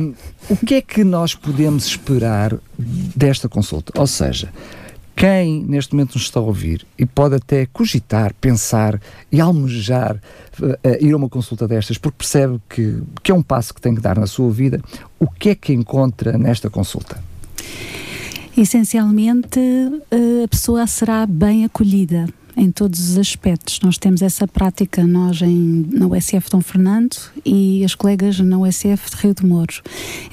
Um, 0.01 0.15
o 0.49 0.57
que 0.57 0.75
é 0.75 0.83
que 0.83 1.05
nós 1.05 1.35
podemos 1.35 1.87
esperar 1.87 2.57
desta 2.79 3.49
consulta? 3.49 3.93
Ou 3.99 4.07
seja, 4.07 4.49
quem 5.15 5.65
neste 5.65 5.95
momento 5.95 6.15
nos 6.15 6.23
está 6.23 6.39
a 6.39 6.43
ouvir 6.43 6.87
e 6.97 7.05
pode 7.05 7.35
até 7.35 7.67
cogitar, 7.67 8.33
pensar 8.41 9.01
e 9.33 9.41
almejar 9.41 10.17
uh, 10.61 10.77
ir 11.01 11.13
a 11.13 11.17
uma 11.17 11.29
consulta 11.29 11.67
destas, 11.67 11.99
porque 11.99 12.19
percebe 12.19 12.61
que, 12.69 13.03
que 13.23 13.33
é 13.33 13.35
um 13.35 13.43
passo 13.43 13.75
que 13.75 13.81
tem 13.81 13.95
que 13.95 14.01
dar 14.01 14.19
na 14.19 14.27
sua 14.27 14.51
vida, 14.51 14.81
o 15.19 15.29
que 15.29 15.51
é 15.51 15.55
que 15.55 15.73
encontra 15.73 16.39
nesta 16.39 16.71
consulta? 16.71 17.21
Essencialmente, 18.59 19.61
eh, 20.11 20.43
a 20.45 20.49
pessoa 20.49 20.85
será 20.89 21.25
bem 21.25 21.65
acolhida 21.65 22.27
em 22.57 22.73
todos 22.73 23.11
os 23.11 23.17
aspectos. 23.17 23.79
Nós 23.83 23.99
temos 23.99 24.21
essa 24.21 24.49
prática, 24.49 25.07
nós 25.07 25.41
em, 25.43 25.87
na 25.93 26.09
USF 26.09 26.51
Dom 26.51 26.61
Fernando 26.61 27.17
e 27.47 27.85
as 27.85 27.95
colegas 27.95 28.41
na 28.41 28.59
USF 28.59 29.11
de 29.11 29.17
Rio 29.23 29.33
de 29.33 29.47
Mouros. 29.47 29.81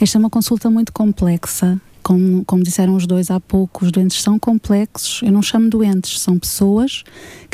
Esta 0.02 0.18
é 0.18 0.20
uma 0.20 0.32
consulta 0.32 0.72
muito 0.72 0.92
complexa 0.92 1.80
como, 2.06 2.46
como 2.46 2.64
disseram 2.64 2.96
os 2.96 3.08
dois 3.08 3.32
há 3.32 3.40
pouco, 3.40 3.84
os 3.84 3.92
doentes 3.92 4.22
são 4.22 4.38
complexos. 4.38 5.22
Eu 5.24 5.32
não 5.32 5.42
chamo 5.42 5.70
doentes, 5.70 6.20
são 6.20 6.38
pessoas 6.38 7.04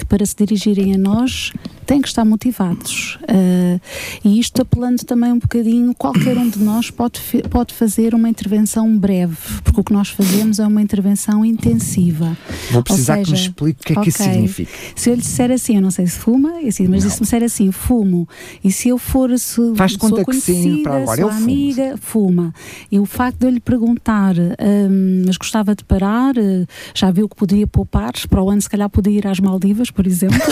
que, 0.02 0.06
para 0.06 0.26
se 0.26 0.36
dirigirem 0.36 0.96
a 0.96 0.98
nós, 0.98 1.54
têm 1.86 2.02
que 2.02 2.08
estar 2.08 2.26
motivados. 2.26 3.18
Uh, 3.24 3.80
e 4.24 4.40
isto 4.40 4.62
apelando 4.62 5.04
também 5.06 5.32
um 5.32 5.40
bocadinho, 5.40 5.94
qualquer 5.94 6.38
um 6.38 6.50
de 6.50 6.60
nós 6.60 6.90
pode, 6.90 7.22
pode 7.50 7.74
fazer 7.74 8.16
uma 8.16 8.28
intervenção 8.30 8.98
breve, 8.98 9.38
porque 9.64 9.80
o 9.82 9.84
que 9.84 9.94
nós 9.94 10.10
fazemos 10.10 10.60
é 10.60 10.66
uma 10.66 10.82
intervenção 10.82 11.46
intensiva. 11.46 12.36
Vou 12.72 12.84
precisar 12.84 13.16
seja, 13.18 13.26
que 13.26 13.32
me 13.32 13.38
explique 13.38 13.82
o 13.82 13.84
que 13.86 13.94
é 13.94 14.00
okay, 14.00 14.04
que 14.04 14.10
isso 14.10 14.24
significa. 14.24 14.72
Se 14.96 15.10
eu 15.10 15.16
lhe 15.16 15.22
disser 15.22 15.52
assim, 15.52 15.76
eu 15.76 15.82
não 15.82 15.92
sei 15.92 16.08
se 16.08 16.18
fuma, 16.18 16.60
assim, 16.68 16.88
mas 16.88 17.04
não. 17.04 17.12
se 17.12 17.18
me 17.18 17.24
disser 17.24 17.44
assim, 17.44 17.72
fumo, 17.72 18.28
e 18.64 18.72
se 18.72 18.90
eu 18.90 18.98
for 18.98 19.38
se, 19.38 19.62
Faz 19.76 19.96
conta 19.96 20.26
que 20.26 20.34
sim, 20.34 20.84
para 20.84 20.98
agora 20.98 21.22
eu 21.22 21.30
fumo. 21.30 21.44
amiga, 21.44 21.98
fuma. 21.98 22.54
E 22.92 23.00
o 23.00 23.06
facto 23.06 23.40
de 23.40 23.46
eu 23.46 23.52
lhe 23.52 23.60
perguntar 23.60 24.36
um, 24.38 25.24
mas 25.26 25.38
gostava 25.38 25.76
de 25.76 25.84
parar. 25.84 26.38
Uh, 26.38 26.66
já 26.94 27.12
viu 27.12 27.28
que 27.28 27.36
poderia 27.36 27.68
poupar. 27.68 28.14
Para 28.30 28.42
o 28.42 28.50
ano, 28.50 28.62
se 28.62 28.70
calhar, 28.70 28.90
podia 28.90 29.18
ir 29.18 29.28
às 29.28 29.40
Maldivas, 29.40 29.91
por 29.92 30.08
exemplo. 30.08 30.38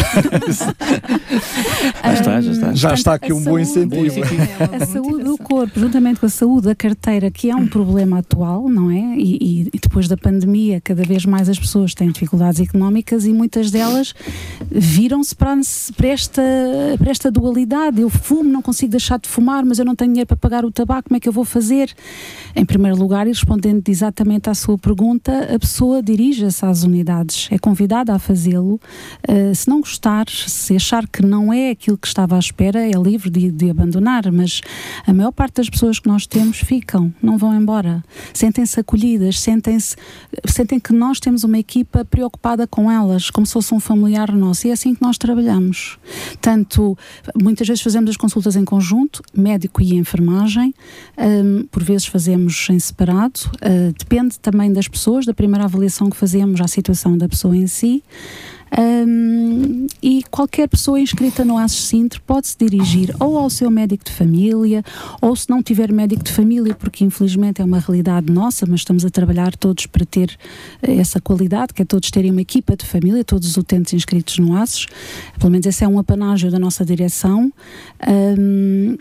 já 2.04 2.14
está, 2.14 2.42
já 2.42 2.52
está. 2.52 2.74
Já 2.74 2.94
está 2.94 3.14
aqui 3.14 3.32
um 3.32 3.44
bom 3.44 3.58
incentivo. 3.60 4.22
A 4.82 4.86
saúde 4.86 5.24
do 5.24 5.38
corpo, 5.38 5.80
juntamente 5.80 6.20
com 6.20 6.26
a 6.26 6.30
saúde 6.30 6.68
da 6.68 6.76
carteira, 6.76 7.32
que 7.32 7.50
é 7.50 7.56
um 7.56 7.68
problema 7.68 8.20
atual, 8.20 8.68
não 8.68 8.92
é? 8.92 9.16
E, 9.18 9.70
e 9.74 9.80
depois 9.80 10.08
da 10.08 10.18
pandemia, 10.18 10.82
cada 10.82 11.04
vez 11.04 11.26
mais 11.26 11.48
as 11.50 11.60
pessoas 11.60 11.94
têm 11.94 12.10
dificuldades 12.12 12.60
económicas 12.60 13.26
e 13.26 13.34
muitas 13.34 13.72
delas 13.72 14.14
viram-se 14.70 15.36
para, 15.36 15.56
para, 15.96 16.08
esta, 16.08 16.42
para 16.98 17.12
esta 17.12 17.32
dualidade. 17.32 18.02
Eu 18.02 18.10
fumo, 18.10 18.50
não 18.50 18.62
consigo 18.62 18.92
deixar 18.92 19.20
de 19.20 19.30
fumar, 19.30 19.64
mas 19.64 19.80
eu 19.80 19.86
não 19.86 19.96
tenho 19.96 20.12
dinheiro 20.12 20.28
para 20.28 20.38
pagar 20.38 20.66
o 20.66 20.72
tabaco, 20.72 21.10
como 21.10 21.18
é 21.18 21.20
que 21.20 21.30
eu 21.30 21.34
vou 21.34 21.46
fazer? 21.46 21.94
Em 22.56 22.66
primeiro 22.66 22.98
lugar, 22.98 23.28
e 23.28 23.30
respondendo 23.30 23.60
respondendo 23.60 23.90
exatamente 23.90 24.50
à 24.50 24.54
sua 24.54 24.78
pergunta, 24.78 25.54
a 25.54 25.60
pessoa 25.60 26.02
dirige-se 26.02 26.66
às 26.66 26.84
unidades, 26.84 27.48
é 27.52 27.58
convidada 27.58 28.14
a 28.14 28.20
fazê-lo. 28.20 28.80
Uh, 29.30 29.54
se 29.54 29.70
não 29.70 29.80
gostar, 29.80 30.26
se 30.28 30.76
achar 30.76 31.08
que 31.08 31.24
não 31.24 31.54
é 31.54 31.70
aquilo 31.70 31.96
que 31.96 32.08
estava 32.08 32.36
à 32.36 32.40
espera, 32.40 32.80
é 32.80 32.94
livre 32.94 33.30
de, 33.30 33.52
de 33.52 33.70
abandonar, 33.70 34.32
mas 34.32 34.60
a 35.06 35.14
maior 35.14 35.32
parte 35.32 35.56
das 35.56 35.70
pessoas 35.70 36.00
que 36.00 36.08
nós 36.08 36.26
temos 36.26 36.58
ficam, 36.58 37.14
não 37.22 37.38
vão 37.38 37.54
embora. 37.54 38.04
Sentem-se 38.34 38.80
acolhidas, 38.80 39.40
sentem-se, 39.40 39.96
sentem 40.48 40.80
que 40.80 40.92
nós 40.92 41.20
temos 41.20 41.44
uma 41.44 41.60
equipa 41.60 42.04
preocupada 42.04 42.66
com 42.66 42.92
elas, 42.92 43.30
como 43.30 43.46
se 43.46 43.54
fosse 43.54 43.72
um 43.72 43.80
familiar 43.80 44.32
nosso, 44.32 44.66
e 44.66 44.72
é 44.72 44.74
assim 44.74 44.96
que 44.96 45.02
nós 45.04 45.18
trabalhamos. 45.20 46.00
Tanto, 46.42 46.98
muitas 47.40 47.68
vezes 47.68 47.84
fazemos 47.84 48.10
as 48.10 48.18
consultas 48.18 48.56
em 48.56 48.66
conjunto, 48.66 49.22
médico 49.32 49.80
e 49.80 49.96
enfermagem, 49.96 50.74
um, 51.18 51.68
por 51.68 51.84
vezes 51.84 52.08
fazemos 52.08 52.68
em 52.72 52.80
separado, 52.80 53.40
uh, 53.58 53.94
depende 53.96 54.40
também 54.40 54.74
das 54.74 54.88
pessoas, 54.88 55.24
da 55.24 55.36
primeira 55.36 55.66
avaliação 55.66 56.10
que 56.10 56.18
fazemos 56.18 56.60
à 56.62 56.68
situação 56.68 57.16
da 57.16 57.30
pessoa 57.30 57.56
em 57.56 57.68
si. 57.68 58.04
Um, 58.78 59.88
e 60.02 60.24
qualquer 60.30 60.68
pessoa 60.68 61.00
inscrita 61.00 61.44
no 61.44 61.58
ASES 61.58 61.80
Sintre 61.80 62.20
pode 62.20 62.48
se 62.48 62.58
dirigir 62.58 63.16
ou 63.20 63.38
ao 63.38 63.50
seu 63.50 63.70
médico 63.72 64.06
de 64.06 64.12
família, 64.12 64.84
ou 65.22 65.36
se 65.36 65.50
não 65.50 65.64
tiver 65.64 65.92
médico 65.92 66.24
de 66.24 66.32
família, 66.32 66.76
porque 66.76 67.04
infelizmente 67.04 67.62
é 67.62 67.66
uma 67.66 67.80
realidade 67.80 68.32
nossa, 68.32 68.66
mas 68.66 68.82
estamos 68.82 69.06
a 69.06 69.10
trabalhar 69.10 69.56
todos 69.56 69.86
para 69.86 70.06
ter 70.06 70.38
eh, 70.82 70.96
essa 70.96 71.20
qualidade, 71.20 71.74
que 71.74 71.82
é 71.82 71.86
todos 71.86 72.12
terem 72.12 72.32
uma 72.32 72.42
equipa 72.42 72.76
de 72.76 72.86
família, 72.86 73.24
todos 73.24 73.50
os 73.50 73.58
utentes 73.58 73.94
inscritos 73.94 74.38
no 74.38 74.56
ASES. 74.56 74.86
Pelo 75.40 75.52
menos 75.52 75.66
esse 75.66 75.84
é 75.84 75.88
um 75.88 75.98
apanágio 75.98 76.52
da 76.52 76.60
nossa 76.60 76.86
direção. 76.86 77.52
Um, 78.08 78.98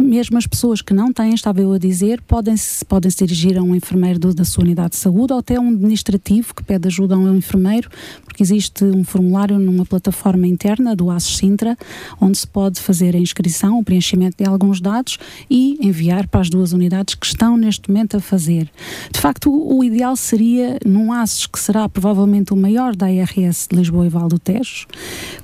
mesmo 0.00 0.36
as 0.36 0.46
pessoas 0.46 0.82
que 0.82 0.92
não 0.92 1.12
têm, 1.12 1.34
estava 1.34 1.60
eu 1.60 1.72
a 1.72 1.78
dizer, 1.78 2.20
podem 2.22 2.56
se, 2.56 2.84
podem 2.84 3.10
-se 3.10 3.18
dirigir 3.18 3.56
a 3.56 3.62
um 3.62 3.74
enfermeiro 3.74 4.18
do, 4.18 4.34
da 4.34 4.44
sua 4.44 4.64
unidade 4.64 4.90
de 4.90 4.96
saúde 4.96 5.32
ou 5.32 5.38
até 5.38 5.58
um 5.58 5.68
administrativo 5.68 6.54
que 6.54 6.62
pede 6.62 6.88
ajuda 6.88 7.14
a 7.14 7.18
um 7.18 7.36
enfermeiro, 7.36 7.88
porque 8.24 8.42
existe 8.42 8.84
um 8.84 9.04
formulário 9.04 9.58
numa 9.58 9.84
plataforma 9.84 10.46
interna 10.46 10.96
do 10.96 11.10
ASES 11.10 11.36
Sintra, 11.36 11.76
onde 12.20 12.38
se 12.38 12.46
pode 12.46 12.80
fazer 12.80 13.14
a 13.14 13.18
inscrição, 13.18 13.78
o 13.78 13.84
preenchimento 13.84 14.36
de 14.42 14.48
alguns 14.48 14.80
dados 14.80 15.18
e 15.48 15.78
enviar 15.80 16.26
para 16.26 16.40
as 16.40 16.50
duas 16.50 16.72
unidades 16.72 17.14
que 17.14 17.26
estão 17.26 17.56
neste 17.56 17.88
momento 17.88 18.16
a 18.16 18.20
fazer. 18.20 18.70
De 19.12 19.20
facto, 19.20 19.50
o, 19.50 19.78
o 19.78 19.84
ideal 19.84 20.16
seria 20.16 20.78
num 20.84 21.12
ASES 21.12 21.46
que 21.46 21.58
será 21.58 21.88
provavelmente 21.88 22.52
o 22.52 22.56
maior 22.56 22.96
da 22.96 23.10
IRS 23.10 23.68
de 23.70 23.76
Lisboa 23.76 24.06
e 24.06 24.08
Val 24.08 24.28
do 24.28 24.38
Tejo, 24.38 24.86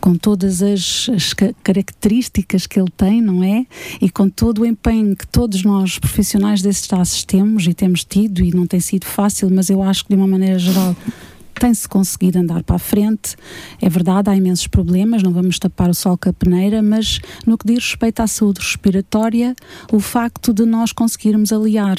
com 0.00 0.14
todas 0.14 0.62
as, 0.62 1.08
as 1.14 1.34
características 1.62 2.66
que 2.66 2.80
ele 2.80 2.90
tem, 2.96 3.20
não 3.20 3.44
é? 3.44 3.66
E 4.00 4.10
com 4.10 4.28
todo 4.40 4.62
o 4.62 4.66
empenho 4.66 5.14
que 5.14 5.26
todos 5.26 5.62
nós 5.64 5.98
profissionais 5.98 6.62
desses 6.62 6.86
tassos 6.86 7.24
temos 7.24 7.66
e 7.66 7.74
temos 7.74 8.02
tido, 8.04 8.42
e 8.42 8.50
não 8.50 8.66
tem 8.66 8.80
sido 8.80 9.04
fácil, 9.04 9.50
mas 9.50 9.68
eu 9.68 9.82
acho 9.82 10.02
que 10.02 10.14
de 10.14 10.16
uma 10.16 10.26
maneira 10.26 10.58
geral 10.58 10.96
tem-se 11.60 11.86
conseguido 11.86 12.38
andar 12.38 12.62
para 12.62 12.76
a 12.76 12.78
frente. 12.78 13.36
É 13.82 13.88
verdade, 13.88 14.30
há 14.30 14.34
imensos 14.34 14.66
problemas, 14.66 15.22
não 15.22 15.30
vamos 15.30 15.58
tapar 15.58 15.90
o 15.90 15.94
sol 15.94 16.16
com 16.16 16.30
a 16.30 16.32
peneira, 16.32 16.80
mas 16.80 17.20
no 17.46 17.58
que 17.58 17.66
diz 17.66 17.84
respeito 17.84 18.20
à 18.20 18.26
saúde 18.26 18.60
respiratória, 18.60 19.54
o 19.92 20.00
facto 20.00 20.54
de 20.54 20.64
nós 20.64 20.90
conseguirmos 20.90 21.52
aliar 21.52 21.98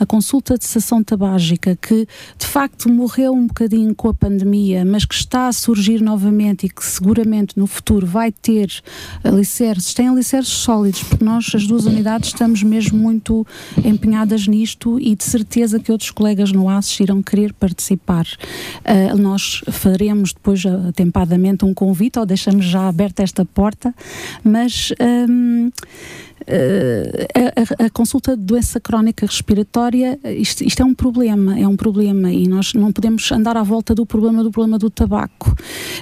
a 0.00 0.06
consulta 0.06 0.56
de 0.56 0.64
sessão 0.64 1.04
tabágica, 1.04 1.76
que 1.76 2.08
de 2.38 2.46
facto 2.46 2.88
morreu 2.88 3.34
um 3.34 3.46
bocadinho 3.46 3.94
com 3.94 4.08
a 4.08 4.14
pandemia, 4.14 4.82
mas 4.82 5.04
que 5.04 5.14
está 5.14 5.46
a 5.46 5.52
surgir 5.52 6.00
novamente 6.00 6.64
e 6.64 6.70
que 6.70 6.82
seguramente 6.82 7.58
no 7.58 7.66
futuro 7.66 8.06
vai 8.06 8.32
ter 8.32 8.70
alicerces, 9.22 9.92
tem 9.92 10.08
alicerces 10.08 10.54
sólidos, 10.54 11.02
porque 11.02 11.22
nós, 11.22 11.52
as 11.54 11.66
duas 11.66 11.84
unidades, 11.84 12.30
estamos 12.30 12.62
mesmo 12.62 12.98
muito 12.98 13.46
empenhadas 13.84 14.46
nisto 14.46 14.98
e 14.98 15.14
de 15.14 15.24
certeza 15.24 15.78
que 15.78 15.92
outros 15.92 16.10
colegas 16.10 16.50
no 16.50 16.66
ASES 16.66 17.00
irão 17.00 17.22
querer 17.22 17.52
participar. 17.52 18.24
Uh, 18.78 19.01
eh, 19.10 19.14
nós 19.14 19.62
faremos 19.70 20.32
depois 20.32 20.64
atempadamente 20.64 21.64
um 21.64 21.74
convite 21.74 22.18
ou 22.18 22.26
deixamos 22.26 22.64
já 22.64 22.88
aberta 22.88 23.22
esta 23.22 23.44
porta, 23.44 23.94
mas. 24.44 24.92
Um, 25.00 25.70
Uh, 26.42 27.80
a, 27.80 27.86
a, 27.86 27.90
consulta 27.90 28.36
de 28.36 28.42
doença 28.42 28.80
crónica 28.80 29.26
respiratória, 29.26 30.18
isto, 30.24 30.64
isto, 30.64 30.82
é 30.82 30.84
um 30.84 30.94
problema, 30.94 31.58
é 31.58 31.66
um 31.66 31.76
problema 31.76 32.32
e 32.32 32.48
nós 32.48 32.74
não 32.74 32.92
podemos 32.92 33.30
andar 33.30 33.56
à 33.56 33.62
volta 33.62 33.94
do 33.94 34.04
problema 34.04 34.42
do 34.42 34.50
problema 34.50 34.78
do 34.78 34.90
tabaco. 34.90 35.54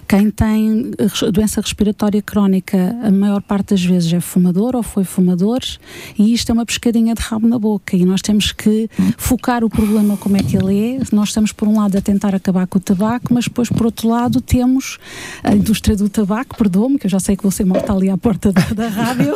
Quem 0.08 0.30
tem 0.30 0.90
doença 1.32 1.60
respiratória 1.60 2.22
crónica, 2.22 2.96
a 3.02 3.10
maior 3.10 3.42
parte 3.42 3.70
das 3.70 3.84
vezes 3.84 4.12
é 4.12 4.20
fumador 4.20 4.74
ou 4.76 4.82
foi 4.82 5.04
fumador 5.04 5.60
e 6.18 6.32
isto 6.32 6.50
é 6.50 6.52
uma 6.52 6.64
pescadinha 6.64 7.14
de 7.14 7.20
rabo 7.20 7.46
na 7.46 7.58
boca 7.58 7.96
e 7.96 8.04
nós 8.04 8.22
temos 8.22 8.52
que 8.52 8.88
focar 9.18 9.62
o 9.64 9.68
problema 9.68 10.16
como 10.16 10.36
é 10.36 10.42
que 10.42 10.56
ele 10.56 10.96
é. 10.96 11.00
Nós 11.12 11.28
estamos 11.28 11.52
por 11.52 11.68
um 11.68 11.78
lado 11.78 11.96
a 11.98 12.00
tentar 12.00 12.34
acabar 12.34 12.66
com 12.66 12.78
o 12.78 12.80
tabaco, 12.80 13.32
mas 13.34 13.44
depois 13.44 13.68
por 13.68 13.86
outro 13.86 14.08
lado 14.08 14.40
temos 14.40 14.98
a 15.42 15.54
indústria 15.54 15.96
do 15.96 16.08
tabaco, 16.08 16.56
perdoa-me, 16.56 16.98
que 16.98 17.06
eu 17.06 17.10
já 17.10 17.20
sei 17.20 17.36
que 17.36 17.42
você 17.42 17.64
morta 17.64 17.92
ali 17.92 18.08
à 18.08 18.16
porta 18.16 18.52
da, 18.52 18.62
da 18.74 18.88
rádio. 18.88 19.34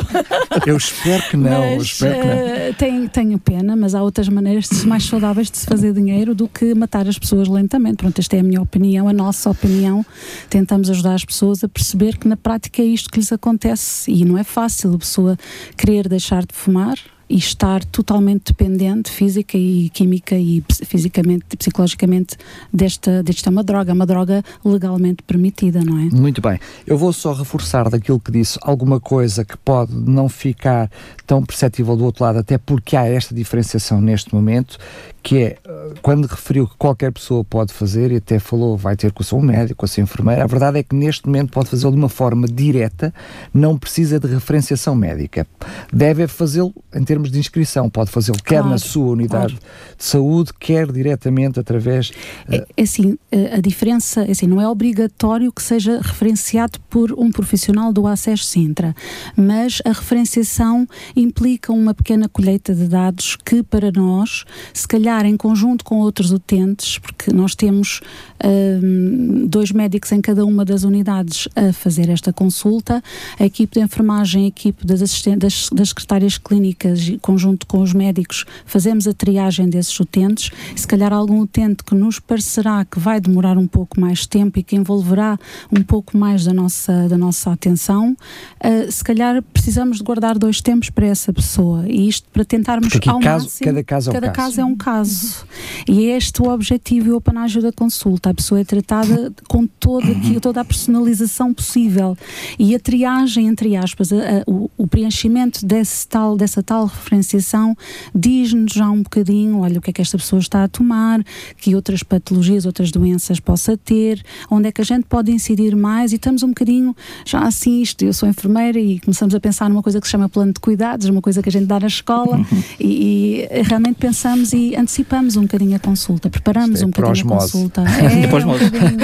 Eu 0.65 0.77
espero 0.97 1.23
que 1.29 1.37
não, 1.37 1.75
mas, 1.75 1.83
espero 1.83 2.21
que 2.21 2.27
não. 2.27 2.35
Uh, 2.35 2.73
tenho, 2.77 3.09
tenho 3.09 3.39
pena, 3.39 3.75
mas 3.75 3.95
há 3.95 4.01
outras 4.01 4.29
maneiras 4.29 4.69
mais 4.85 5.05
saudáveis 5.05 5.49
de 5.49 5.57
se 5.57 5.65
fazer 5.65 5.93
dinheiro 5.93 6.33
do 6.33 6.47
que 6.47 6.73
matar 6.73 7.07
as 7.07 7.17
pessoas 7.17 7.47
lentamente. 7.47 7.97
Pronto, 7.97 8.19
esta 8.19 8.35
é 8.35 8.39
a 8.39 8.43
minha 8.43 8.61
opinião, 8.61 9.07
a 9.07 9.13
nossa 9.13 9.49
opinião. 9.49 10.05
Tentamos 10.49 10.89
ajudar 10.89 11.15
as 11.15 11.25
pessoas 11.25 11.63
a 11.63 11.67
perceber 11.67 12.17
que 12.17 12.27
na 12.27 12.37
prática 12.37 12.81
é 12.81 12.85
isto 12.85 13.09
que 13.09 13.19
lhes 13.19 13.31
acontece 13.31 14.11
e 14.11 14.25
não 14.25 14.37
é 14.37 14.43
fácil 14.43 14.93
a 14.93 14.97
pessoa 14.97 15.37
querer 15.77 16.07
deixar 16.07 16.45
de 16.45 16.53
fumar 16.53 16.97
e 17.29 17.37
estar 17.37 17.83
totalmente 17.85 18.53
dependente 18.53 19.11
física 19.11 19.57
e 19.57 19.89
química 19.89 20.35
e 20.35 20.63
fisicamente 20.85 21.45
e 21.51 21.57
psicologicamente 21.57 22.37
desta, 22.71 23.23
desta 23.23 23.49
uma 23.49 23.63
droga, 23.63 23.93
uma 23.93 24.05
droga 24.05 24.43
legalmente 24.63 25.23
permitida, 25.23 25.83
não 25.83 25.97
é? 25.97 26.03
Muito 26.05 26.41
bem. 26.41 26.59
Eu 26.85 26.97
vou 26.97 27.11
só 27.11 27.33
reforçar 27.33 27.89
daquilo 27.89 28.19
que 28.19 28.31
disse 28.31 28.59
alguma 28.61 28.99
coisa 28.99 29.43
que 29.43 29.57
pode 29.57 29.93
não 29.93 30.29
ficar 30.29 30.89
tão 31.25 31.43
perceptível 31.43 31.95
do 31.95 32.05
outro 32.05 32.23
lado, 32.23 32.39
até 32.39 32.57
porque 32.57 32.95
há 32.95 33.05
esta 33.07 33.33
diferenciação 33.33 33.99
neste 33.99 34.33
momento, 34.33 34.77
que 35.23 35.37
é 35.39 35.57
eh, 35.65 35.93
quando 36.01 36.25
referiu 36.25 36.67
que 36.67 36.75
qualquer 36.77 37.11
pessoa 37.11 37.43
pode 37.43 37.73
fazer, 37.73 38.11
e 38.11 38.17
até 38.17 38.37
falou 38.37 38.77
vai 38.77 38.95
ter 38.95 39.11
com 39.11 39.23
o 39.23 39.25
seu 39.25 39.41
médico, 39.41 39.79
com 39.79 39.85
a 39.85 39.87
sua 39.87 40.03
enfermeira, 40.03 40.43
a 40.43 40.47
verdade 40.47 40.79
é 40.79 40.83
que 40.83 40.95
neste 40.95 41.25
momento 41.25 41.51
pode 41.51 41.69
fazê-lo 41.69 41.91
de 41.93 41.97
uma 41.97 42.09
forma 42.09 42.47
direta, 42.47 43.13
não 43.53 43.77
precisa 43.77 44.19
de 44.19 44.27
referenciação 44.27 44.95
médica. 44.95 45.47
Deve 45.91 46.27
fazê-lo 46.27 46.73
em 46.93 47.03
termos 47.03 47.14
de 47.23 47.39
inscrição, 47.39 47.89
pode 47.89 48.11
fazê-lo 48.11 48.37
quer 48.37 48.55
claro, 48.55 48.69
na 48.69 48.77
sua 48.77 49.07
unidade 49.07 49.55
claro. 49.55 49.95
de 49.97 50.03
saúde, 50.03 50.51
quer 50.59 50.91
diretamente 50.91 51.59
através. 51.59 52.09
Uh... 52.49 52.65
É, 52.77 52.83
assim, 52.83 53.17
a 53.53 53.59
diferença, 53.59 54.21
é 54.21 54.31
assim, 54.31 54.47
não 54.47 54.61
é 54.61 54.67
obrigatório 54.67 55.51
que 55.51 55.61
seja 55.61 55.99
referenciado 56.01 56.79
por 56.89 57.11
um 57.13 57.31
profissional 57.31 57.91
do 57.91 58.07
ACES 58.07 58.45
Sintra, 58.45 58.95
mas 59.35 59.81
a 59.85 59.89
referenciação 59.89 60.87
implica 61.15 61.71
uma 61.71 61.93
pequena 61.93 62.27
colheita 62.27 62.73
de 62.73 62.87
dados 62.87 63.35
que 63.35 63.63
para 63.63 63.91
nós, 63.91 64.45
se 64.73 64.87
calhar 64.87 65.25
em 65.25 65.37
conjunto 65.37 65.83
com 65.83 65.99
outros 65.99 66.31
utentes, 66.31 66.97
porque 66.99 67.31
nós 67.31 67.55
temos 67.55 68.01
um, 68.43 69.47
dois 69.47 69.71
médicos 69.71 70.11
em 70.11 70.21
cada 70.21 70.45
uma 70.45 70.65
das 70.65 70.83
unidades 70.83 71.47
a 71.55 71.71
fazer 71.73 72.09
esta 72.09 72.31
consulta, 72.33 73.03
a 73.39 73.45
equipe 73.45 73.79
de 73.79 73.85
enfermagem, 73.85 74.45
a 74.45 74.47
equipe 74.47 74.85
das, 74.85 74.99
das, 75.37 75.69
das 75.71 75.89
secretárias 75.89 76.37
clínicas, 76.37 77.04
conjunto 77.21 77.65
com 77.65 77.81
os 77.81 77.93
médicos, 77.93 78.45
fazemos 78.65 79.07
a 79.07 79.13
triagem 79.13 79.69
desses 79.69 79.97
utentes. 79.99 80.51
Se 80.75 80.87
calhar 80.87 81.13
algum 81.13 81.39
utente 81.39 81.83
que 81.83 81.95
nos 81.95 82.19
parecerá 82.19 82.85
que 82.85 82.99
vai 82.99 83.19
demorar 83.19 83.57
um 83.57 83.67
pouco 83.67 83.99
mais 83.99 84.25
tempo 84.25 84.59
e 84.59 84.63
que 84.63 84.75
envolverá 84.75 85.37
um 85.71 85.81
pouco 85.81 86.17
mais 86.17 86.45
da 86.45 86.53
nossa, 86.53 87.07
da 87.07 87.17
nossa 87.17 87.51
atenção, 87.51 88.15
uh, 88.63 88.91
se 88.91 89.03
calhar 89.03 89.41
precisamos 89.53 89.97
de 89.97 90.03
guardar 90.03 90.37
dois 90.37 90.61
tempos 90.61 90.89
para 90.89 91.05
essa 91.05 91.31
pessoa 91.31 91.85
e 91.87 92.07
isto 92.07 92.27
para 92.29 92.45
tentarmos 92.45 92.93
ao 93.07 93.19
caso, 93.19 93.45
máximo, 93.45 93.65
cada 93.65 93.83
caso 93.83 94.09
é 94.09 94.11
um 94.11 94.13
cada 94.13 94.31
caso. 94.31 94.47
caso 94.47 94.61
é 94.61 94.65
um 94.65 94.75
caso. 94.75 95.45
E 95.87 96.05
é 96.09 96.17
este 96.17 96.41
o 96.41 96.49
objetivo 96.49 97.07
e 97.07 97.11
o 97.11 97.17
apanágio 97.17 97.61
da 97.61 97.71
consulta. 97.71 98.29
A 98.29 98.33
pessoa 98.33 98.59
é 98.61 98.63
tratada 98.63 99.33
com 99.47 99.67
todo 99.67 100.11
aqui, 100.11 100.39
toda 100.39 100.61
a 100.61 100.65
personalização 100.65 101.53
possível. 101.53 102.17
E 102.57 102.75
a 102.75 102.79
triagem, 102.79 103.47
entre 103.47 103.75
aspas, 103.75 104.11
a, 104.11 104.15
a, 104.15 104.43
o, 104.47 104.69
o, 104.77 104.87
preenchimento 104.87 105.65
desse 105.65 106.07
tal, 106.07 106.37
dessa 106.37 106.63
tal 106.63 106.87
referenciação 106.95 107.75
diz-nos 108.13 108.73
já 108.73 108.89
um 108.89 109.03
bocadinho, 109.03 109.59
olha, 109.59 109.79
o 109.79 109.81
que 109.81 109.89
é 109.89 109.93
que 109.93 110.01
esta 110.01 110.17
pessoa 110.17 110.39
está 110.39 110.63
a 110.63 110.67
tomar, 110.67 111.23
que 111.57 111.75
outras 111.75 112.03
patologias, 112.03 112.65
outras 112.65 112.91
doenças 112.91 113.39
possa 113.39 113.77
ter, 113.77 114.23
onde 114.49 114.67
é 114.67 114.71
que 114.71 114.81
a 114.81 114.85
gente 114.85 115.05
pode 115.05 115.31
incidir 115.31 115.75
mais 115.75 116.11
e 116.11 116.15
estamos 116.15 116.43
um 116.43 116.49
bocadinho 116.49 116.95
já 117.25 117.39
assim, 117.39 117.81
isto, 117.81 118.03
eu 118.03 118.13
sou 118.13 118.27
enfermeira 118.27 118.79
e 118.79 118.99
começamos 118.99 119.35
a 119.35 119.39
pensar 119.39 119.69
numa 119.69 119.83
coisa 119.83 119.99
que 119.99 120.07
se 120.07 120.11
chama 120.11 120.29
plano 120.29 120.53
de 120.53 120.59
cuidados, 120.59 121.07
uma 121.07 121.21
coisa 121.21 121.41
que 121.41 121.49
a 121.49 121.51
gente 121.51 121.65
dá 121.65 121.79
na 121.79 121.87
escola 121.87 122.37
uhum. 122.37 122.63
e, 122.79 123.47
e 123.51 123.61
realmente 123.63 123.97
pensamos 123.97 124.53
e 124.53 124.75
antecipamos 124.75 125.35
um 125.35 125.43
bocadinho 125.43 125.75
a 125.75 125.79
consulta, 125.79 126.29
preparamos 126.29 126.81
é 126.81 126.85
um 126.85 126.89
bocadinho 126.89 127.33
a 127.33 127.37
consulta. 127.37 127.83
É, 127.95 128.23
é 128.23 128.27
um 128.27 128.29
bocadinho, 128.29 129.01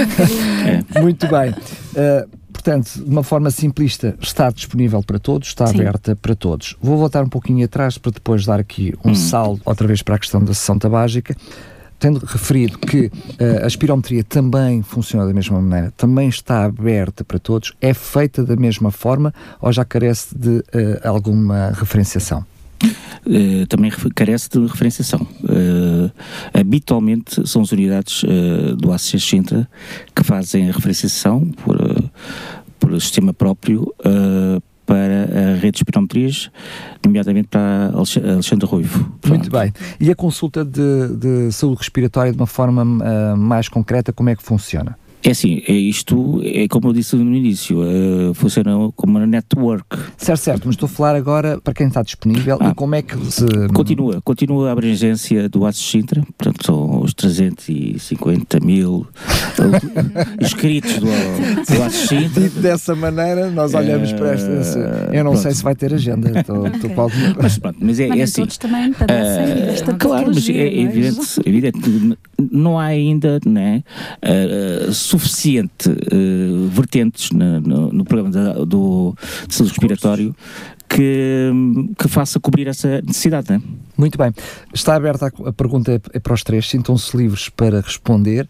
é. 0.96 1.02
Muito 1.02 1.28
bem. 1.28 1.52
Uh, 1.52 2.41
portanto, 2.62 3.03
de 3.03 3.10
uma 3.10 3.24
forma 3.24 3.50
simplista, 3.50 4.15
está 4.22 4.51
disponível 4.51 5.01
para 5.01 5.18
todos, 5.18 5.48
está 5.48 5.65
Sim. 5.65 5.82
aberta 5.82 6.15
para 6.15 6.36
todos. 6.36 6.77
Vou 6.80 6.96
voltar 6.96 7.24
um 7.24 7.30
pouquinho 7.30 7.65
atrás 7.65 7.98
para 7.98 8.12
depois 8.12 8.46
dar 8.46 8.60
aqui 8.60 8.94
um 9.03 9.12
hum. 9.12 9.15
saldo 9.15 9.62
outra 9.65 9.88
vez 9.88 10.03
para 10.03 10.15
a 10.15 10.20
questão 10.20 10.44
da 10.44 10.53
sessão 10.53 10.77
tabágica. 10.77 11.36
tendo 12.00 12.24
referido 12.24 12.77
que 12.77 13.08
uh, 13.08 13.63
a 13.63 13.68
espirometria 13.68 14.24
também 14.24 14.82
funciona 14.82 15.25
da 15.25 15.34
mesma 15.34 15.62
maneira, 15.62 15.94
também 15.96 16.30
está 16.30 16.65
aberta 16.65 17.24
para 17.24 17.38
todos, 17.38 17.74
é 17.80 17.94
feita 17.94 18.44
da 18.44 18.56
mesma 18.56 18.91
forma 18.91 19.34
ou 19.60 19.72
já 19.72 19.86
carece 19.86 20.36
de 20.36 20.58
uh, 20.60 20.63
alguma 21.03 21.72
referenciação? 21.72 22.46
Uh, 23.24 23.68
também 23.68 23.91
carece 24.15 24.50
de 24.50 24.65
referenciação. 24.65 25.27
Habitualmente 26.51 27.48
são 27.48 27.62
as 27.62 27.72
unidades 27.72 28.24
do 28.77 28.91
ACS 28.91 29.24
Sintra 29.24 29.70
que 30.15 30.24
fazem 30.24 30.70
a 30.70 30.72
referenciação 30.72 31.46
por, 31.63 31.77
por 32.80 33.00
sistema 33.00 33.34
próprio 33.34 33.94
para 34.92 35.51
a 35.51 35.56
rede 35.56 35.72
de 35.72 35.78
espirometrias, 35.78 36.51
nomeadamente 37.06 37.48
para 37.48 37.92
Alexandre 37.94 38.66
Ruivo. 38.66 39.10
Muito 39.25 39.50
bem. 39.50 39.72
E 40.00 40.12
a 40.12 40.16
consulta 40.16 40.66
de, 40.66 41.16
de 41.16 41.51
saúde 41.51 41.78
respiratória 41.78 42.32
de 42.32 42.38
uma 42.38 42.48
forma 42.48 42.84
uh, 42.84 43.38
mais 43.38 43.70
concreta, 43.70 44.12
como 44.12 44.30
é 44.30 44.36
que 44.36 44.44
funciona? 44.44 44.98
É 45.24 45.32
assim, 45.32 45.62
é 45.68 45.74
isto 45.74 46.42
é 46.44 46.68
como 46.68 46.90
eu 46.90 46.94
disse 46.94 47.16
no 47.16 47.36
início, 47.36 47.78
uh, 47.80 48.34
funciona 48.34 48.72
como 48.96 49.18
uma 49.18 49.28
network. 49.28 49.86
Certo, 50.18 50.40
certo, 50.40 50.62
mas 50.66 50.75
estou 50.75 50.88
a 50.88 50.90
falar 50.90 51.16
agora 51.16 51.62
para 51.62 51.74
quem 51.75 51.88
está 51.88 52.01
disponível 52.01 52.58
ah, 52.60 52.70
e 52.70 52.74
como 52.74 52.96
é 52.96 53.04
que 53.04 53.16
se... 53.32 53.46
Continua, 53.72 54.20
continua 54.22 54.70
a 54.70 54.72
abrangência 54.72 55.48
do 55.48 55.66
Aces 55.66 55.84
Sintra, 55.84 56.24
portanto 56.38 56.66
são 56.66 57.01
os 57.01 57.13
350 57.13 58.60
mil 58.62 59.06
inscritos 60.42 60.96
do, 60.96 61.06
do 61.06 61.84
Aces 61.84 62.10
Sintra. 62.10 62.42
Dito 62.42 62.58
dessa 62.62 62.96
maneira, 62.96 63.51
nós 63.51 63.75
olhamos 63.75 64.12
uh, 64.12 64.16
para 64.16 64.32
esta... 64.32 64.50
Eu 65.13 65.24
não 65.24 65.32
pronto. 65.32 65.44
sei 65.44 65.51
se 65.51 65.63
vai 65.63 65.75
ter 65.75 65.94
agenda, 65.94 66.32
estou, 66.40 66.66
okay. 66.66 66.90
pode... 66.90 67.13
Mas 67.40 67.60
pronto, 67.60 67.78
mas 67.80 68.00
é, 68.00 68.08
é 68.08 68.24
assim... 68.24 68.46
também 68.60 68.92
para 68.92 69.13
uh, 69.13 69.98
Claro, 70.00 70.32
mas 70.34 70.50
é, 70.50 70.54
é 70.54 70.82
evidente, 70.82 71.42
evidente, 71.46 72.18
não 72.52 72.80
há 72.80 72.86
ainda, 72.86 73.40
né, 73.46 73.84
uh, 74.24 74.94
suficiente 74.94 75.90
uh, 75.90 76.68
vertentes 76.70 77.32
no, 77.32 77.62
no, 77.62 77.92
no 77.92 78.06
programa 78.06 78.32
da, 78.32 78.54
do, 78.66 79.16
de 79.48 79.56
saúde 79.56 79.72
respiratório 79.72 80.36
que, 80.90 81.52
que 81.98 82.08
faça 82.08 82.40
cobrir 82.40 82.68
essa 82.68 83.02
necessidade. 83.02 83.52
Né? 83.52 83.62
Muito 83.98 84.18
bem. 84.18 84.34
Está 84.74 84.96
aberta 84.96 85.28
a, 85.28 85.50
a 85.50 85.54
pergunta 85.54 86.02
é 86.14 86.20
para 86.20 86.34
os 86.34 86.44
três, 86.44 86.68
sintam-se 86.68 87.16
livres 87.16 87.50
para 87.50 87.80
responder. 87.80 88.48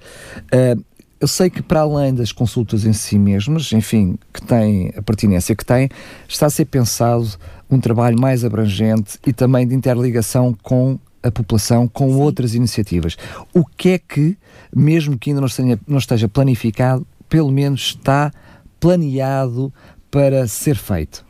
Uh, 0.54 0.84
eu 1.20 1.28
sei 1.28 1.52
que 1.52 1.62
para 1.62 1.82
além 1.82 2.16
das 2.16 2.32
consultas 2.32 2.84
em 2.84 2.94
si 2.94 3.20
mesmas, 3.20 3.72
enfim, 3.74 4.18
que 4.34 4.42
têm 4.42 4.92
a 4.98 5.04
pertinência 5.04 5.56
que 5.56 5.64
têm, 5.64 5.88
está 6.28 6.48
a 6.48 6.50
ser 6.50 6.66
pensado 6.66 7.30
um 7.70 7.80
trabalho 7.80 8.20
mais 8.20 8.44
abrangente 8.44 9.20
e 9.26 9.32
também 9.32 9.68
de 9.68 9.76
interligação 9.76 10.58
com 10.64 11.00
a 11.24 11.32
população 11.32 11.88
com 11.88 12.10
Sim. 12.10 12.16
outras 12.16 12.56
iniciativas. 12.56 13.18
O 13.54 13.66
que 13.66 13.90
é 13.90 13.98
que, 14.00 14.38
mesmo 14.76 15.18
que 15.18 15.30
ainda 15.30 15.42
não, 15.42 15.48
tenha, 15.48 15.80
não 15.88 15.98
esteja 15.98 16.28
planificado, 16.28 17.06
pelo 17.30 17.52
menos 17.52 17.82
está 17.82 18.32
planeado 18.80 19.74
para 20.10 20.48
ser 20.48 20.76
feito? 20.76 21.24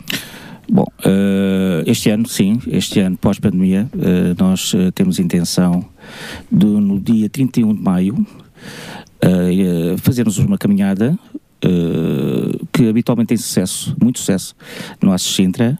Bom, 0.73 0.85
uh, 1.05 1.83
este 1.85 2.09
ano, 2.09 2.25
sim, 2.27 2.59
este 2.67 3.01
ano 3.01 3.17
pós-pandemia, 3.17 3.89
uh, 3.93 4.41
nós 4.41 4.73
uh, 4.73 4.89
temos 4.93 5.19
intenção 5.19 5.85
de, 6.49 6.65
no 6.65 6.97
dia 6.97 7.29
31 7.29 7.75
de 7.75 7.81
maio, 7.81 8.25
fazermos 9.99 10.39
uma 10.39 10.57
caminhada 10.57 11.15
que 12.73 12.89
habitualmente 12.89 13.27
tem 13.27 13.37
sucesso, 13.37 13.95
muito 14.01 14.17
sucesso 14.17 14.55
no 14.99 15.13
Assis 15.13 15.35
Sintra, 15.35 15.77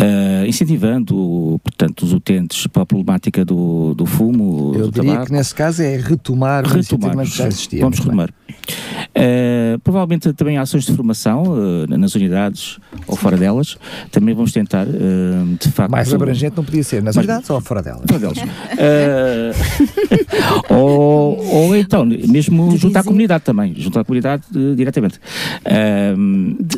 uh, 0.00 0.46
incentivando, 0.46 1.60
portanto, 1.62 2.02
os 2.02 2.12
utentes 2.12 2.66
para 2.66 2.82
a 2.82 2.86
problemática 2.86 3.44
do, 3.44 3.94
do 3.94 4.06
fumo, 4.06 4.72
Eu 4.74 4.86
do 4.86 4.92
diria 4.92 5.12
tabaco. 5.12 5.26
que 5.26 5.32
nesse 5.32 5.54
caso 5.54 5.82
é 5.82 5.96
retomar, 5.96 6.64
retomar 6.64 7.16
o 7.16 7.22
que 7.22 7.36
já 7.36 7.48
existia. 7.48 7.80
Vamos 7.80 7.98
retomar. 7.98 8.30
Uh, 8.30 9.78
provavelmente 9.80 10.32
também 10.32 10.58
ações 10.58 10.84
de 10.84 10.94
formação 10.94 11.42
uh, 11.42 11.98
nas 11.98 12.14
unidades 12.14 12.78
ou 13.06 13.16
fora 13.16 13.36
delas. 13.36 13.76
Também 14.10 14.34
vamos 14.34 14.52
tentar, 14.52 14.86
uh, 14.86 15.56
de 15.60 15.70
facto. 15.70 15.90
Mais 15.90 16.12
abrangente 16.12 16.56
não 16.56 16.64
podia 16.64 16.82
ser, 16.82 17.02
nas 17.02 17.16
mas, 17.16 17.24
unidades 17.24 17.50
ou 17.50 17.60
fora 17.60 17.82
delas? 17.82 18.02
Fora 18.06 18.18
delas. 18.18 18.38
ou, 20.70 21.46
ou 21.46 21.76
então, 21.76 22.04
mesmo 22.04 22.76
junto 22.76 22.96
à 22.96 23.02
comunidade 23.02 23.44
também, 23.44 23.74
junto 23.76 23.98
à 23.98 24.04
comunidade 24.04 24.44
diretamente. 24.76 25.20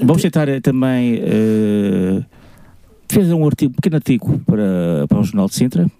vamos 0.03 0.23
tentar 0.23 0.49
também 0.63 1.23
fazer 3.15 3.35
um, 3.35 3.47
artigo, 3.47 3.73
um 3.73 3.75
pequeno 3.75 3.97
artigo 3.97 4.41
para, 4.47 5.07
para 5.09 5.21
o 5.21 5.25
Jornal 5.25 5.49
de 5.49 5.55
Sintra, 5.55 5.91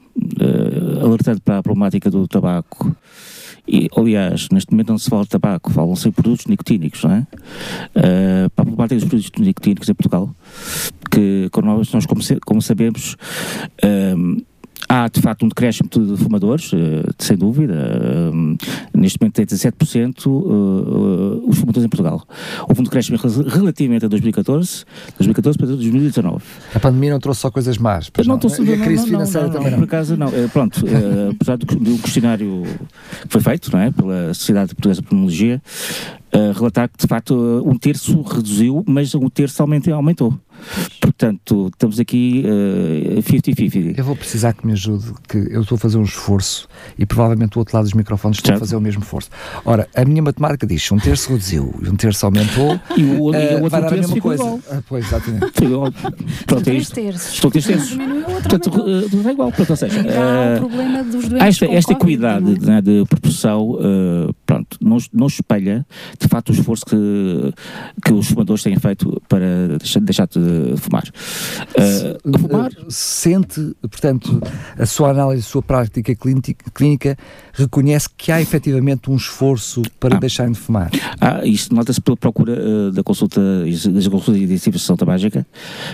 alertando 1.03 1.41
para 1.41 1.59
a 1.59 1.63
problemática 1.63 2.11
do 2.11 2.27
tabaco 2.27 2.95
e, 3.67 3.89
aliás, 3.97 4.49
neste 4.51 4.73
momento 4.73 4.89
não 4.89 4.99
se 4.99 5.09
fala 5.09 5.23
de 5.23 5.29
tabaco, 5.29 5.71
falam-se 5.71 6.09
em 6.09 6.13
produtos 6.13 6.47
nicotínicos, 6.47 7.05
não 7.05 7.13
é? 7.13 7.21
Uh, 7.21 8.51
para 8.51 8.63
a 8.63 8.67
problemática 8.67 9.01
dos 9.01 9.09
produtos 9.09 9.47
nicotínicos 9.47 9.89
em 9.89 9.95
Portugal, 9.95 10.35
que 11.11 11.49
nós, 11.63 11.93
nós 11.93 12.07
como, 12.07 12.21
como 12.45 12.61
sabemos, 12.61 13.17
uh, 13.85 14.43
Há, 14.95 15.09
de 15.09 15.23
facto, 15.23 15.47
um 15.47 15.49
decréscimo 15.49 15.89
de 15.89 16.23
fumadores, 16.23 16.71
uh, 16.75 16.77
sem 17.19 17.35
dúvida. 17.35 17.73
Uh, 18.31 18.59
neste 18.93 19.19
momento 19.19 19.37
tem 19.37 19.47
17% 19.47 20.27
uh, 20.27 21.49
os 21.49 21.57
fumadores 21.57 21.87
em 21.87 21.89
Portugal. 21.89 22.23
Houve 22.69 22.83
um 22.83 22.85
decréscimo 22.85 23.17
relativamente 23.17 24.05
a 24.05 24.09
2014, 24.09 24.85
2014 25.17 25.57
para 25.57 25.67
2019. 25.69 26.45
A 26.75 26.79
pandemia 26.79 27.11
não 27.13 27.21
trouxe 27.21 27.41
só 27.41 27.51
coisas 27.51 27.79
más, 27.79 28.11
pois 28.11 28.27
não, 28.27 28.35
não. 28.35 28.41
Trouxe, 28.41 28.63
e 28.63 28.75
a 28.75 28.77
crise 28.77 29.05
não, 29.05 29.07
financeira 29.07 29.47
não, 29.47 29.55
também 29.55 29.71
não. 29.71 29.79
Por 29.79 29.85
acaso, 29.85 30.15
não. 30.15 30.29
Eh, 30.29 30.49
pronto, 30.53 30.85
eh, 30.87 31.31
apesar 31.31 31.57
do, 31.57 31.65
do 31.65 31.97
questionário 31.97 32.63
que 33.23 33.29
foi 33.31 33.41
feito 33.41 33.73
não 33.73 33.81
é, 33.81 33.91
pela 33.91 34.35
Sociedade 34.35 34.75
Portuguesa 34.75 35.01
de 35.01 35.07
Pneumologia, 35.09 35.63
relatar 36.55 36.91
que, 36.91 36.99
de 36.99 37.07
facto, 37.07 37.35
um 37.65 37.79
terço 37.79 38.21
reduziu, 38.21 38.85
mas 38.87 39.15
um 39.15 39.31
terço 39.31 39.63
aumentou. 39.63 40.39
Portanto, 41.01 41.69
estamos 41.73 41.99
aqui 42.01 42.45
50-50. 43.19 43.93
Uh, 43.93 43.95
eu 43.97 44.05
vou 44.05 44.17
precisar 44.17 44.53
que 44.53 44.67
me 44.67 44.73
ajude, 44.73 45.13
que 45.29 45.39
eu 45.39 45.63
estou 45.63 45.77
a 45.77 45.79
fazer 45.79 45.99
um 45.99 46.03
esforço 46.03 46.69
e 46.99 47.07
provavelmente 47.07 47.53
do 47.53 47.59
outro 47.59 47.77
lado 47.77 47.85
dos 47.85 47.95
microfones 47.95 48.39
certo. 48.39 48.57
a 48.57 48.61
fazer 48.61 48.77
o 48.77 48.81
mesmo 48.81 49.03
esforço. 49.03 49.31
Ora, 49.65 49.89
a 49.95 50.05
minha 50.05 50.23
matemática 50.23 50.67
diz 50.67 50.91
um 50.93 50.99
terço 50.99 51.31
reduziu 51.31 51.75
e 51.83 51.89
um 51.89 51.97
terço 51.97 52.27
aumentou. 52.27 52.81
E 52.97 53.05
o, 53.05 53.31
uh, 53.31 53.35
e 53.35 53.55
o 53.57 53.63
outro 53.63 53.81
terço 53.81 53.95
a 53.95 53.97
mesma 53.97 54.21
coisa. 54.21 54.43
Igual. 54.43 54.61
Ah, 54.71 54.83
pois, 54.89 55.07
exatamente. 55.07 55.53
Pronto, 56.47 56.69
é 56.69 56.75
isto. 56.75 56.99
Estou 57.01 57.51
três 57.51 57.67
terços. 57.67 57.97
Portanto, 57.99 58.71
tudo 58.71 59.29
é 59.29 59.33
igual. 59.33 59.49
Portanto, 59.49 59.71
ou 59.71 59.77
seja, 59.77 60.01
uh, 60.01 60.67
o 60.67 61.43
esta, 61.45 61.67
esta 61.67 61.93
equidade 61.93 62.61
né, 62.61 62.81
de 62.81 63.05
proporção, 63.09 63.71
uh, 63.71 64.35
pronto, 64.47 64.79
não, 64.81 64.99
não 65.13 65.27
espelha 65.27 65.87
de 66.19 66.29
facto 66.29 66.51
o 66.51 66.53
esforço 66.53 66.85
que, 66.87 67.55
que 68.05 68.13
os 68.13 68.29
fumadores 68.29 68.63
têm 68.63 68.77
feito 68.77 69.21
para 69.29 69.79
deixar, 69.79 70.01
deixar 70.01 70.27
de 70.27 70.39
fumar. 70.77 71.05
Uh, 71.77 72.39
fumar. 72.39 72.71
Sente, 72.89 73.75
portanto, 73.81 74.41
a 74.79 74.87
sua 74.87 75.11
análise, 75.11 75.47
a 75.47 75.51
sua 75.51 75.63
prática 75.63 76.15
clínica, 76.15 77.17
reconhece 77.53 78.09
que 78.17 78.33
há 78.33 78.41
efetivamente 78.41 79.11
um 79.11 79.17
esforço 79.17 79.83
para 80.01 80.17
ah. 80.17 80.21
deixarem 80.21 80.53
de 80.53 80.59
fumar. 80.59 80.91
Ah, 81.21 81.45
isto 81.45 81.75
nota-se 81.75 82.01
pela 82.01 82.17
procura 82.17 82.53
uh, 82.53 82.91
da 82.93 83.03
consulta, 83.03 83.41
das 83.65 84.09
consultas 84.09 84.37
de 84.37 84.45
identificação 84.45 84.97
tabágica, 84.97 85.47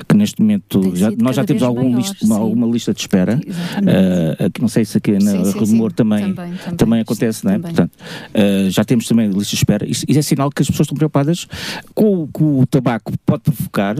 que 0.09 0.17
neste 0.17 0.41
momento 0.41 0.95
já, 0.95 1.11
nós 1.11 1.37
já 1.37 1.45
temos 1.45 1.63
algum 1.63 1.91
maior, 1.91 2.41
alguma 2.41 2.67
lista 2.67 2.93
de 2.93 3.01
espera. 3.01 3.39
Uh, 3.39 4.61
não 4.61 4.69
sei 4.69 4.85
se 4.85 4.99
aqui 4.99 5.13
na 5.19 5.33
Remor 5.53 5.93
também, 5.93 6.35
também, 6.35 6.35
também, 6.35 6.77
também, 6.77 7.01
acontece, 7.01 7.45
não 7.45 7.53
é? 7.53 7.59
Portanto, 7.59 7.93
uh, 7.93 8.71
já 8.71 8.85
temos 8.85 9.07
também 9.07 9.29
lista 9.29 9.51
de 9.51 9.57
espera. 9.57 9.89
Isso, 9.89 10.05
isso 10.09 10.19
é 10.19 10.23
sinal 10.23 10.51
que 10.51 10.63
as 10.63 10.69
pessoas 10.69 10.87
estão 10.87 10.97
preocupadas 10.97 11.47
com 11.95 12.23
o 12.23 12.29
que 12.29 12.43
o 12.43 12.67
tabaco 12.67 13.13
pode 13.25 13.43
provocar 13.43 13.97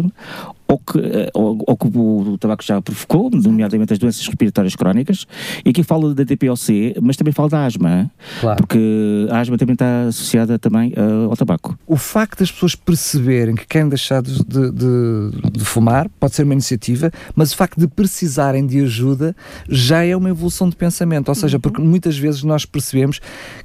ou 0.69 0.79
que, 0.79 0.99
eh, 0.99 1.31
ou, 1.33 1.59
ou 1.67 1.77
que 1.77 1.87
o, 1.87 2.33
o, 2.33 2.39
tabaco 2.39 2.63
já 2.63 2.81
provocou, 2.83 3.31
nomeadamente 3.31 3.95
as 3.95 3.99
doenças 3.99 4.27
respiratórias 4.27 4.77
crónicas, 4.77 5.27
e 5.65 5.71
aqui 5.71 5.83
fala 5.83 6.15
da 6.15 6.25
DPOC, 6.25 6.97
mas 7.01 7.17
também 7.17 7.33
fala 7.33 7.49
da 7.49 7.65
asma, 7.65 8.11
claro. 8.41 8.59
porque 8.59 9.27
a 9.31 9.41
asma 9.41 9.57
também 9.57 9.73
está 9.73 10.03
associada 10.03 10.59
também 10.59 10.93
uh, 10.93 11.31
ao 11.31 11.37
tabaco. 11.37 11.79
O 11.87 11.97
facto 11.97 12.41
das 12.41 12.53
pessoas 12.53 12.75
perceberem 12.75 13.55
que 13.55 13.67
querem 13.67 13.89
deixar 13.89 14.21
de, 14.21 14.43
de, 14.45 14.71
de, 15.53 15.65
fumar 15.65 16.09
pode 16.21 16.35
ser 16.35 16.43
uma 16.43 16.53
iniciativa, 16.53 17.11
mas 17.35 17.53
o 17.53 17.57
facto 17.57 17.81
de 17.81 17.89
precisarem 17.89 18.67
de 18.67 18.83
ajuda 18.83 19.35
já 19.71 20.05
é 20.05 20.15
uma 20.15 20.29
evolução 20.29 20.69
de 20.69 20.77
pensamento, 20.77 21.31
ou 21.31 21.35
seja, 21.35 21.57
uhum. 21.57 21.61
porque 21.63 21.81
muitas 21.81 22.19
vezes 22.19 22.43
nós 22.43 22.67
percebemos 22.67 23.21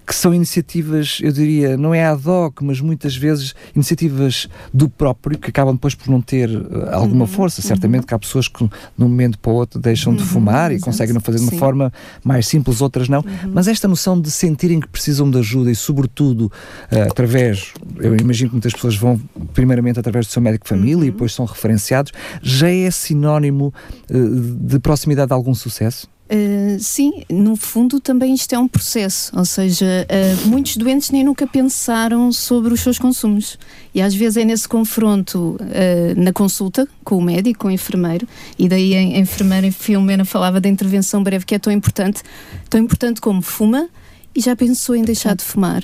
que 0.08 0.16
são 0.16 0.34
iniciativas, 0.34 1.20
eu 1.22 1.34
diria, 1.34 1.76
não 1.76 1.94
é 1.94 2.06
ad 2.06 2.28
hoc, 2.28 2.62
mas 2.62 2.80
muitas 2.80 3.14
vezes 3.14 3.54
iniciativas 3.76 4.48
do 4.74 4.88
próprio, 4.88 5.38
que 5.38 5.50
acabam 5.50 5.76
depois 5.76 5.96
por 5.96 6.10
não 6.10 6.22
ter 6.22 6.50
uh, 6.50 6.93
alguma 6.94 7.22
uhum, 7.22 7.28
força. 7.28 7.62
Uhum. 7.62 7.68
Certamente 7.68 8.06
que 8.06 8.14
há 8.14 8.20
pessoas 8.20 8.48
que, 8.48 8.64
de 8.66 9.04
um 9.04 9.10
momento 9.10 9.38
para 9.40 9.52
o 9.52 9.56
outro, 9.56 9.80
deixam 9.80 10.14
uhum, 10.14 10.18
de 10.18 10.24
fumar 10.24 10.72
e 10.72 10.80
conseguem 10.80 11.20
fazer 11.20 11.38
de 11.38 11.44
uma 11.44 11.52
Sim. 11.52 11.60
forma 11.60 11.94
mais 12.24 12.48
simples, 12.48 12.82
outras 12.82 13.10
não. 13.10 13.20
Uhum. 13.20 13.52
Mas 13.54 13.68
esta 13.68 13.88
noção 13.88 14.20
de 14.20 14.30
sentirem 14.32 14.80
que 14.80 14.88
precisam 14.88 15.30
de 15.30 15.38
ajuda 15.38 15.72
e, 15.72 15.76
sobretudo, 15.76 16.52
uh, 16.92 17.10
através, 17.10 17.74
eu 17.98 18.16
imagino 18.16 18.50
que 18.50 18.56
muitas 18.56 18.74
pessoas 18.74 18.96
vão, 18.96 19.20
primeiramente, 19.54 20.00
através 20.00 20.28
do 20.28 20.32
seu 20.32 20.42
médico 20.42 20.66
de 20.66 20.70
família 20.70 21.06
e 21.06 21.08
uhum. 21.08 21.14
depois 21.14 21.34
são 21.34 21.46
referenciados, 21.46 22.12
já 22.42 22.70
é 22.70 22.90
sinónimo 22.92 23.74
uh, 24.10 24.42
de 24.68 24.80
proximidade 24.80 25.28
de 25.28 25.34
algum 25.34 25.54
sucesso? 25.54 26.08
Uh, 26.34 26.80
sim, 26.80 27.24
no 27.30 27.56
fundo 27.56 28.00
também 28.00 28.34
isto 28.34 28.54
é 28.56 28.58
um 28.58 28.68
processo, 28.68 29.32
ou 29.38 29.46
seja, 29.46 29.86
uh, 29.86 30.48
muitos 30.48 30.76
doentes 30.78 31.12
nem 31.12 31.24
nunca 31.24 31.46
pensaram 31.46 32.32
sobre 32.32 32.74
os 32.74 32.80
seus 32.80 32.98
consumos 32.98 33.60
e 33.94 34.02
às 34.02 34.16
vezes 34.16 34.38
é 34.38 34.44
nesse 34.44 34.68
confronto 34.68 35.58
uh, 35.62 36.20
na 36.20 36.34
consulta 36.34 36.88
com 37.04 37.20
o 37.20 37.22
médico, 37.22 37.60
com 37.60 37.68
o 37.68 37.72
enfermeiro, 37.72 38.28
e 38.58 38.68
daí 38.68 38.96
a, 38.96 38.98
a 38.98 39.20
enfermeira 39.20 39.72
Filomena 39.72 40.26
falava 40.26 40.60
da 40.60 40.68
intervenção 40.68 41.22
breve 41.22 41.46
que 41.46 41.54
é 41.54 41.60
tão 41.60 41.72
importante, 41.72 42.24
tão 42.68 42.82
importante 42.82 43.22
como 43.22 43.40
fuma 43.40 43.88
e 44.34 44.42
já 44.42 44.56
pensou 44.56 44.96
em 44.96 45.04
deixar 45.04 45.36
de 45.36 45.44
fumar. 45.44 45.84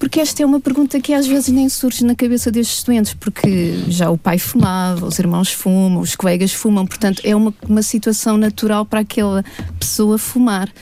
Porque 0.00 0.18
esta 0.18 0.42
é 0.42 0.46
uma 0.46 0.58
pergunta 0.58 0.98
que 0.98 1.12
às 1.12 1.26
vezes 1.26 1.50
nem 1.50 1.68
surge 1.68 2.06
na 2.06 2.14
cabeça 2.14 2.50
destes 2.50 2.82
doentes, 2.82 3.12
porque 3.12 3.84
já 3.86 4.08
o 4.10 4.16
pai 4.16 4.38
fumava, 4.38 5.04
os 5.06 5.18
irmãos 5.18 5.52
fumam, 5.52 6.00
os 6.00 6.16
colegas 6.16 6.54
fumam, 6.54 6.86
portanto 6.86 7.20
é 7.22 7.36
uma, 7.36 7.52
uma 7.68 7.82
situação 7.82 8.38
natural 8.38 8.86
para 8.86 9.00
aquela 9.00 9.44
pessoa 9.78 10.16
fumar. 10.16 10.72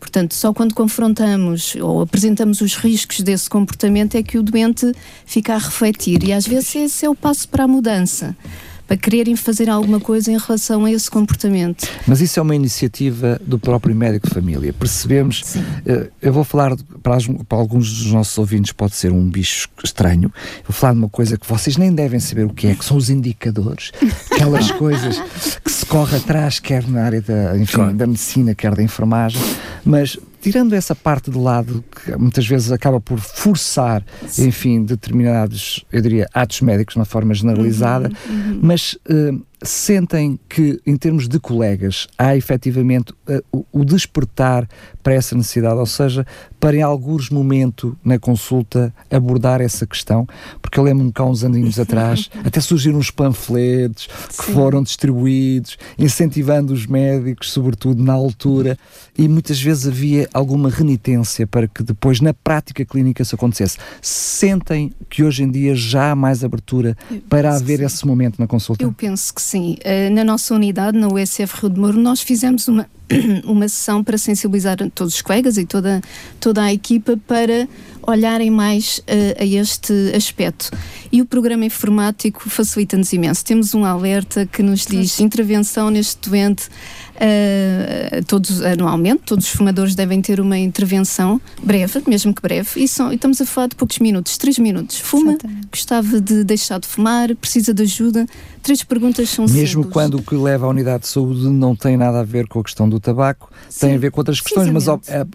Portanto, 0.00 0.34
só 0.34 0.52
quando 0.52 0.74
confrontamos 0.74 1.76
ou 1.76 2.02
apresentamos 2.02 2.60
os 2.60 2.74
riscos 2.74 3.20
desse 3.20 3.48
comportamento 3.48 4.16
é 4.16 4.24
que 4.24 4.38
o 4.38 4.42
doente 4.42 4.92
fica 5.24 5.54
a 5.54 5.58
refletir. 5.58 6.24
E 6.24 6.32
às 6.32 6.44
vezes 6.44 6.74
esse 6.74 7.06
é 7.06 7.08
o 7.08 7.14
passo 7.14 7.48
para 7.48 7.64
a 7.64 7.68
mudança 7.68 8.36
para 8.86 8.96
quererem 8.96 9.36
fazer 9.36 9.68
alguma 9.70 9.98
coisa 9.98 10.30
em 10.30 10.38
relação 10.38 10.84
a 10.84 10.90
esse 10.90 11.10
comportamento. 11.10 11.88
Mas 12.06 12.20
isso 12.20 12.38
é 12.38 12.42
uma 12.42 12.54
iniciativa 12.54 13.40
do 13.44 13.58
próprio 13.58 13.94
médico 13.94 14.28
de 14.28 14.34
família. 14.34 14.72
Percebemos, 14.72 15.56
uh, 15.56 16.10
eu 16.20 16.32
vou 16.32 16.44
falar 16.44 16.76
para, 17.02 17.16
as, 17.16 17.26
para, 17.26 17.58
alguns 17.58 17.92
dos 17.92 18.12
nossos 18.12 18.36
ouvintes, 18.36 18.72
pode 18.72 18.94
ser 18.94 19.12
um 19.12 19.28
bicho 19.28 19.68
estranho. 19.82 20.32
Vou 20.66 20.74
falar 20.74 20.92
de 20.92 20.98
uma 20.98 21.08
coisa 21.08 21.36
que 21.36 21.48
vocês 21.48 21.76
nem 21.76 21.92
devem 21.92 22.20
saber 22.20 22.46
o 22.46 22.50
que 22.52 22.66
é, 22.66 22.74
que 22.74 22.84
são 22.84 22.96
os 22.96 23.10
indicadores, 23.10 23.92
aquelas 24.30 24.70
coisas 24.72 25.20
que 25.64 25.72
se 25.72 25.86
corre 25.86 26.16
atrás, 26.16 26.58
quer 26.58 26.86
na 26.88 27.04
área 27.04 27.20
da, 27.20 27.56
enfim, 27.56 27.76
claro. 27.76 27.94
da 27.94 28.06
medicina, 28.06 28.54
quer 28.54 28.74
da 28.74 28.82
enfermagem, 28.82 29.40
mas 29.84 30.18
tirando 30.44 30.74
essa 30.74 30.94
parte 30.94 31.30
de 31.30 31.38
lado 31.38 31.82
que 31.90 32.14
muitas 32.16 32.46
vezes 32.46 32.70
acaba 32.70 33.00
por 33.00 33.18
forçar, 33.18 34.04
enfim, 34.38 34.84
determinados, 34.84 35.86
eu 35.90 36.02
diria, 36.02 36.28
atos 36.34 36.60
médicos 36.60 36.92
de 36.92 36.98
uma 36.98 37.06
forma 37.06 37.32
generalizada, 37.32 38.10
uhum, 38.28 38.34
uhum. 38.34 38.60
mas 38.62 38.92
uh, 39.08 39.42
sentem 39.64 40.38
que, 40.48 40.80
em 40.86 40.96
termos 40.96 41.26
de 41.26 41.40
colegas, 41.40 42.06
há 42.18 42.36
efetivamente 42.36 43.12
uh, 43.28 43.66
o, 43.72 43.84
despertar 43.84 44.68
para 45.02 45.14
essa 45.14 45.34
necessidade, 45.34 45.76
ou 45.76 45.86
seja, 45.86 46.26
para 46.60 46.76
em 46.76 46.82
alguns 46.82 47.30
momentos 47.30 47.94
na 48.04 48.18
consulta 48.18 48.94
abordar 49.10 49.60
essa 49.60 49.86
questão, 49.86 50.26
porque 50.60 50.78
eu 50.78 50.84
lembro-me 50.84 51.12
cá 51.12 51.24
uns 51.24 51.42
aninhos 51.42 51.78
atrás, 51.78 52.30
até 52.44 52.60
surgiram 52.60 52.98
uns 52.98 53.10
panfletos 53.10 54.06
que 54.06 54.44
Sim. 54.44 54.52
foram 54.52 54.82
distribuídos, 54.82 55.78
incentivando 55.98 56.72
os 56.72 56.86
médicos, 56.86 57.50
sobretudo 57.50 58.02
na 58.02 58.12
altura, 58.12 58.78
e 59.16 59.26
muitas 59.28 59.60
vezes 59.60 59.86
havia 59.86 60.28
alguma 60.34 60.68
renitência 60.68 61.46
para 61.46 61.66
que 61.66 61.82
depois 61.82 62.20
na 62.20 62.34
prática 62.34 62.84
clínica 62.84 63.22
isso 63.22 63.34
acontecesse. 63.34 63.78
Sentem 64.02 64.92
que 65.08 65.22
hoje 65.22 65.42
em 65.42 65.50
dia 65.50 65.74
já 65.74 66.10
há 66.10 66.16
mais 66.16 66.44
abertura 66.44 66.96
para 67.28 67.54
haver 67.54 67.80
esse 67.80 68.06
momento 68.06 68.38
na 68.38 68.46
consulta? 68.46 68.82
Eu 68.82 68.92
penso 68.92 69.32
que 69.32 69.40
sim 69.40 69.53
Sim, 69.54 69.76
eh, 69.84 70.10
na 70.10 70.24
nossa 70.24 70.52
unidade, 70.52 70.98
na 70.98 71.06
USF 71.06 71.60
Rio 71.60 71.70
de 71.70 71.78
Moro, 71.78 71.96
nós 71.96 72.20
fizemos 72.20 72.66
uma, 72.66 72.90
uma 73.46 73.68
sessão 73.68 74.02
para 74.02 74.18
sensibilizar 74.18 74.76
todos 74.92 75.14
os 75.14 75.22
colegas 75.22 75.56
e 75.56 75.64
toda, 75.64 76.00
toda 76.40 76.60
a 76.60 76.72
equipa 76.72 77.16
para 77.24 77.68
olharem 78.02 78.50
mais 78.50 78.98
uh, 78.98 79.40
a 79.40 79.44
este 79.44 79.92
aspecto. 80.12 80.72
E 81.12 81.22
o 81.22 81.24
programa 81.24 81.64
informático 81.64 82.50
facilita-nos 82.50 83.12
imenso. 83.12 83.44
Temos 83.44 83.74
um 83.74 83.84
alerta 83.84 84.44
que 84.44 84.60
nos 84.60 84.86
diz 84.86 85.20
intervenção 85.20 85.88
neste 85.88 86.28
doente 86.28 86.68
Uh, 87.14 88.24
todos 88.26 88.60
anualmente, 88.62 89.22
todos 89.24 89.46
os 89.46 89.52
fumadores 89.52 89.94
devem 89.94 90.20
ter 90.20 90.40
uma 90.40 90.58
intervenção 90.58 91.40
breve, 91.62 92.02
mesmo 92.08 92.34
que 92.34 92.42
breve, 92.42 92.68
e, 92.76 92.88
são, 92.88 93.12
e 93.12 93.14
estamos 93.14 93.40
a 93.40 93.46
falar 93.46 93.68
de 93.68 93.76
poucos 93.76 94.00
minutos, 94.00 94.36
três 94.36 94.58
minutos. 94.58 94.98
Fuma, 94.98 95.32
Exatamente. 95.32 95.68
gostava 95.70 96.20
de 96.20 96.42
deixar 96.42 96.80
de 96.80 96.88
fumar, 96.88 97.34
precisa 97.36 97.72
de 97.72 97.82
ajuda. 97.82 98.26
Três 98.62 98.82
perguntas 98.82 99.28
são 99.28 99.44
Mesmo 99.44 99.82
simples. 99.82 99.92
quando 99.92 100.14
o 100.14 100.22
que 100.22 100.34
leva 100.34 100.66
à 100.66 100.68
unidade 100.68 101.02
de 101.02 101.08
saúde 101.08 101.48
não 101.50 101.76
tem 101.76 101.96
nada 101.96 102.20
a 102.20 102.24
ver 102.24 102.48
com 102.48 102.60
a 102.60 102.64
questão 102.64 102.88
do 102.88 102.98
tabaco, 102.98 103.50
Sim, 103.68 103.80
tem 103.86 103.94
a 103.94 103.98
ver 103.98 104.10
com 104.10 104.20
outras 104.20 104.40
questões, 104.40 104.70
mas 104.70 104.86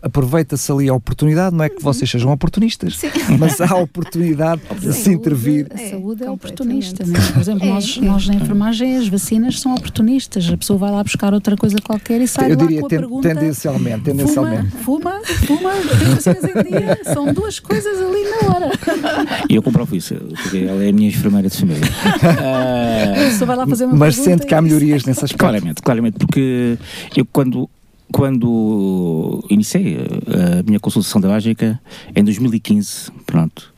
aproveita-se 0.01 0.71
ali 0.71 0.89
a 0.89 0.93
oportunidade, 0.93 1.55
não 1.55 1.63
é 1.63 1.69
que 1.69 1.77
uhum. 1.77 1.83
vocês 1.83 2.09
sejam 2.09 2.31
oportunistas, 2.31 2.97
Sim. 2.97 3.09
mas 3.37 3.61
há 3.61 3.71
a 3.71 3.77
oportunidade 3.77 4.61
de 4.79 4.91
se 4.93 5.11
intervir. 5.11 5.67
A 5.71 5.77
saúde 5.77 6.23
é, 6.23 6.25
é 6.25 6.31
oportunista, 6.31 7.05
não 7.05 7.15
é? 7.15 7.31
Por 7.31 7.41
exemplo, 7.41 7.65
é, 7.65 7.69
nós, 7.69 7.97
nós 7.97 8.27
na 8.27 8.35
enfermagem 8.35 8.97
as 8.97 9.07
vacinas 9.07 9.59
são 9.59 9.75
oportunistas, 9.75 10.49
a 10.49 10.57
pessoa 10.57 10.79
vai 10.79 10.91
lá 10.91 11.03
buscar 11.03 11.33
outra 11.33 11.55
coisa 11.55 11.68
qualquer 11.81 12.21
e 12.21 12.27
sai 12.27 12.51
Eu 12.51 12.57
lá 12.57 12.63
diria 12.63 12.79
com 12.81 12.85
a 12.85 12.89
ten, 12.89 12.99
pergunta, 12.99 13.29
tendencialmente, 13.29 14.01
tendencialmente. 14.01 14.71
Fuma, 14.77 15.21
fuma, 15.45 15.71
fuma, 15.71 15.71
em 15.73 16.69
dia, 16.69 16.99
são 17.13 17.33
duas 17.33 17.59
coisas 17.59 17.97
ali 17.97 18.23
na 18.29 18.53
hora. 18.53 18.71
E 19.49 19.55
eu 19.55 19.63
comprovo 19.63 19.95
isso, 19.95 20.15
porque 20.15 20.57
ela 20.57 20.83
é 20.83 20.89
a 20.89 20.93
minha 20.93 21.09
enfermeira 21.09 21.49
de 21.49 21.57
família. 21.57 21.81
uh, 21.83 23.15
pessoa 23.15 23.47
vai 23.47 23.55
lá 23.55 23.67
fazer 23.67 23.85
uma 23.85 23.95
mas 23.95 24.15
sente 24.15 24.45
que 24.45 24.53
há 24.53 24.61
melhorias 24.61 25.05
nessa 25.05 25.25
aspecto. 25.25 25.39
Claramente, 25.39 25.81
claramente, 25.81 26.17
porque 26.17 26.77
eu 27.15 27.25
quando 27.25 27.69
quando 28.11 29.43
iniciei 29.49 29.97
a 29.99 30.63
minha 30.63 30.79
consultação 30.79 31.21
da 31.21 31.27
básica 31.27 31.79
em 32.15 32.23
2015, 32.23 33.11
pronto, 33.25 33.73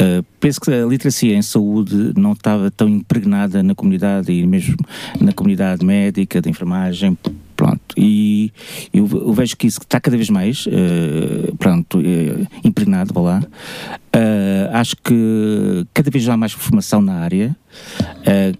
uh, 0.00 0.24
penso 0.40 0.60
que 0.60 0.70
a 0.70 0.84
literacia 0.84 1.34
em 1.34 1.42
saúde 1.42 2.12
não 2.16 2.32
estava 2.32 2.70
tão 2.70 2.88
impregnada 2.88 3.62
na 3.62 3.74
comunidade 3.74 4.32
e 4.32 4.46
mesmo 4.46 4.76
na 5.20 5.32
comunidade 5.32 5.84
médica, 5.84 6.40
da 6.40 6.50
enfermagem, 6.50 7.16
pronto, 7.56 7.80
e 7.96 8.52
eu, 8.92 9.08
eu 9.12 9.32
vejo 9.32 9.56
que 9.56 9.66
isso 9.66 9.80
está 9.80 10.00
cada 10.00 10.16
vez 10.16 10.30
mais, 10.30 10.66
uh, 10.66 11.56
pronto, 11.56 11.98
uh, 11.98 12.46
impregnado, 12.64 13.12
vá 13.14 13.20
lá, 13.20 13.42
acho 14.72 14.96
que 14.96 15.86
cada 15.94 16.10
vez 16.10 16.28
há 16.28 16.36
mais 16.36 16.52
formação 16.52 17.00
na 17.00 17.14
área, 17.14 17.56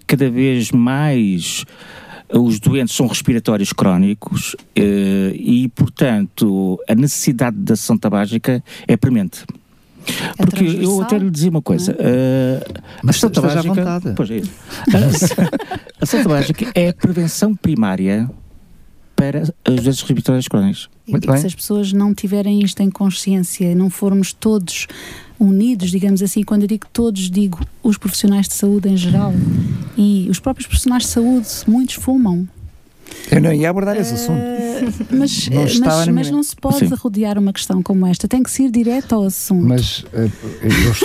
cada 0.07 0.29
vez 0.29 0.71
mais 0.71 1.63
os 2.33 2.59
doentes 2.59 2.95
são 2.95 3.05
respiratórios 3.05 3.71
crónicos 3.71 4.55
e, 4.75 5.71
portanto, 5.75 6.79
a 6.89 6.95
necessidade 6.95 7.55
da 7.57 7.75
ação 7.75 7.95
tabágica 7.95 8.63
é 8.87 8.97
premente. 8.97 9.45
É 10.37 10.45
Porque 10.45 10.63
eu 10.63 11.01
até 11.01 11.17
lhe 11.17 11.29
dizia 11.29 11.49
uma 11.49 11.61
coisa, 11.61 11.93
uh, 11.93 12.81
a 13.05 13.09
ação 13.09 13.29
tabágica, 13.29 14.01
pois 14.15 14.31
é, 14.31 14.41
a 16.19 16.23
tabágica 16.23 16.71
é 16.75 16.89
a 16.89 16.93
prevenção 16.93 17.55
primária 17.55 18.29
para 19.15 19.43
os 19.43 19.81
doentes 19.81 20.01
respiratórios 20.01 20.47
crónicos. 20.47 20.89
Muito 21.07 21.23
e 21.23 21.27
bem. 21.27 21.37
se 21.37 21.47
as 21.47 21.55
pessoas 21.55 21.93
não 21.93 22.13
tiverem 22.13 22.61
isto 22.63 22.81
em 22.81 22.89
consciência, 22.89 23.73
não 23.75 23.89
formos 23.89 24.33
todos 24.33 24.87
unidos, 25.39 25.91
digamos 25.91 26.21
assim, 26.21 26.43
quando 26.43 26.63
eu 26.63 26.67
digo 26.67 26.87
todos, 26.91 27.29
digo 27.29 27.59
os 27.81 27.97
profissionais 27.97 28.47
de 28.47 28.53
saúde 28.53 28.89
em 28.89 28.97
geral 28.97 29.33
e 29.97 30.27
os 30.29 30.39
próprios 30.39 30.67
profissionais 30.67 31.03
de 31.03 31.09
saúde, 31.09 31.47
muitos 31.67 31.95
fumam. 31.95 32.47
Eu 33.31 33.41
não 33.41 33.53
ia 33.53 33.69
abordar 33.69 33.97
esse 33.97 34.13
assunto. 34.13 34.39
Uh, 34.39 35.05
mas, 35.11 35.49
não 35.49 35.61
mas, 35.61 36.07
mas 36.07 36.31
não 36.31 36.43
se 36.43 36.55
pode 36.55 36.87
Sim. 36.87 36.93
rodear 36.95 37.37
uma 37.37 37.53
questão 37.53 37.81
como 37.81 38.05
esta, 38.05 38.27
tem 38.27 38.43
que 38.43 38.51
ser 38.51 38.69
direto 38.69 39.15
ao 39.15 39.23
assunto. 39.23 39.65
Mas 39.65 39.99
uh, 39.99 40.07
eu, 40.13 40.29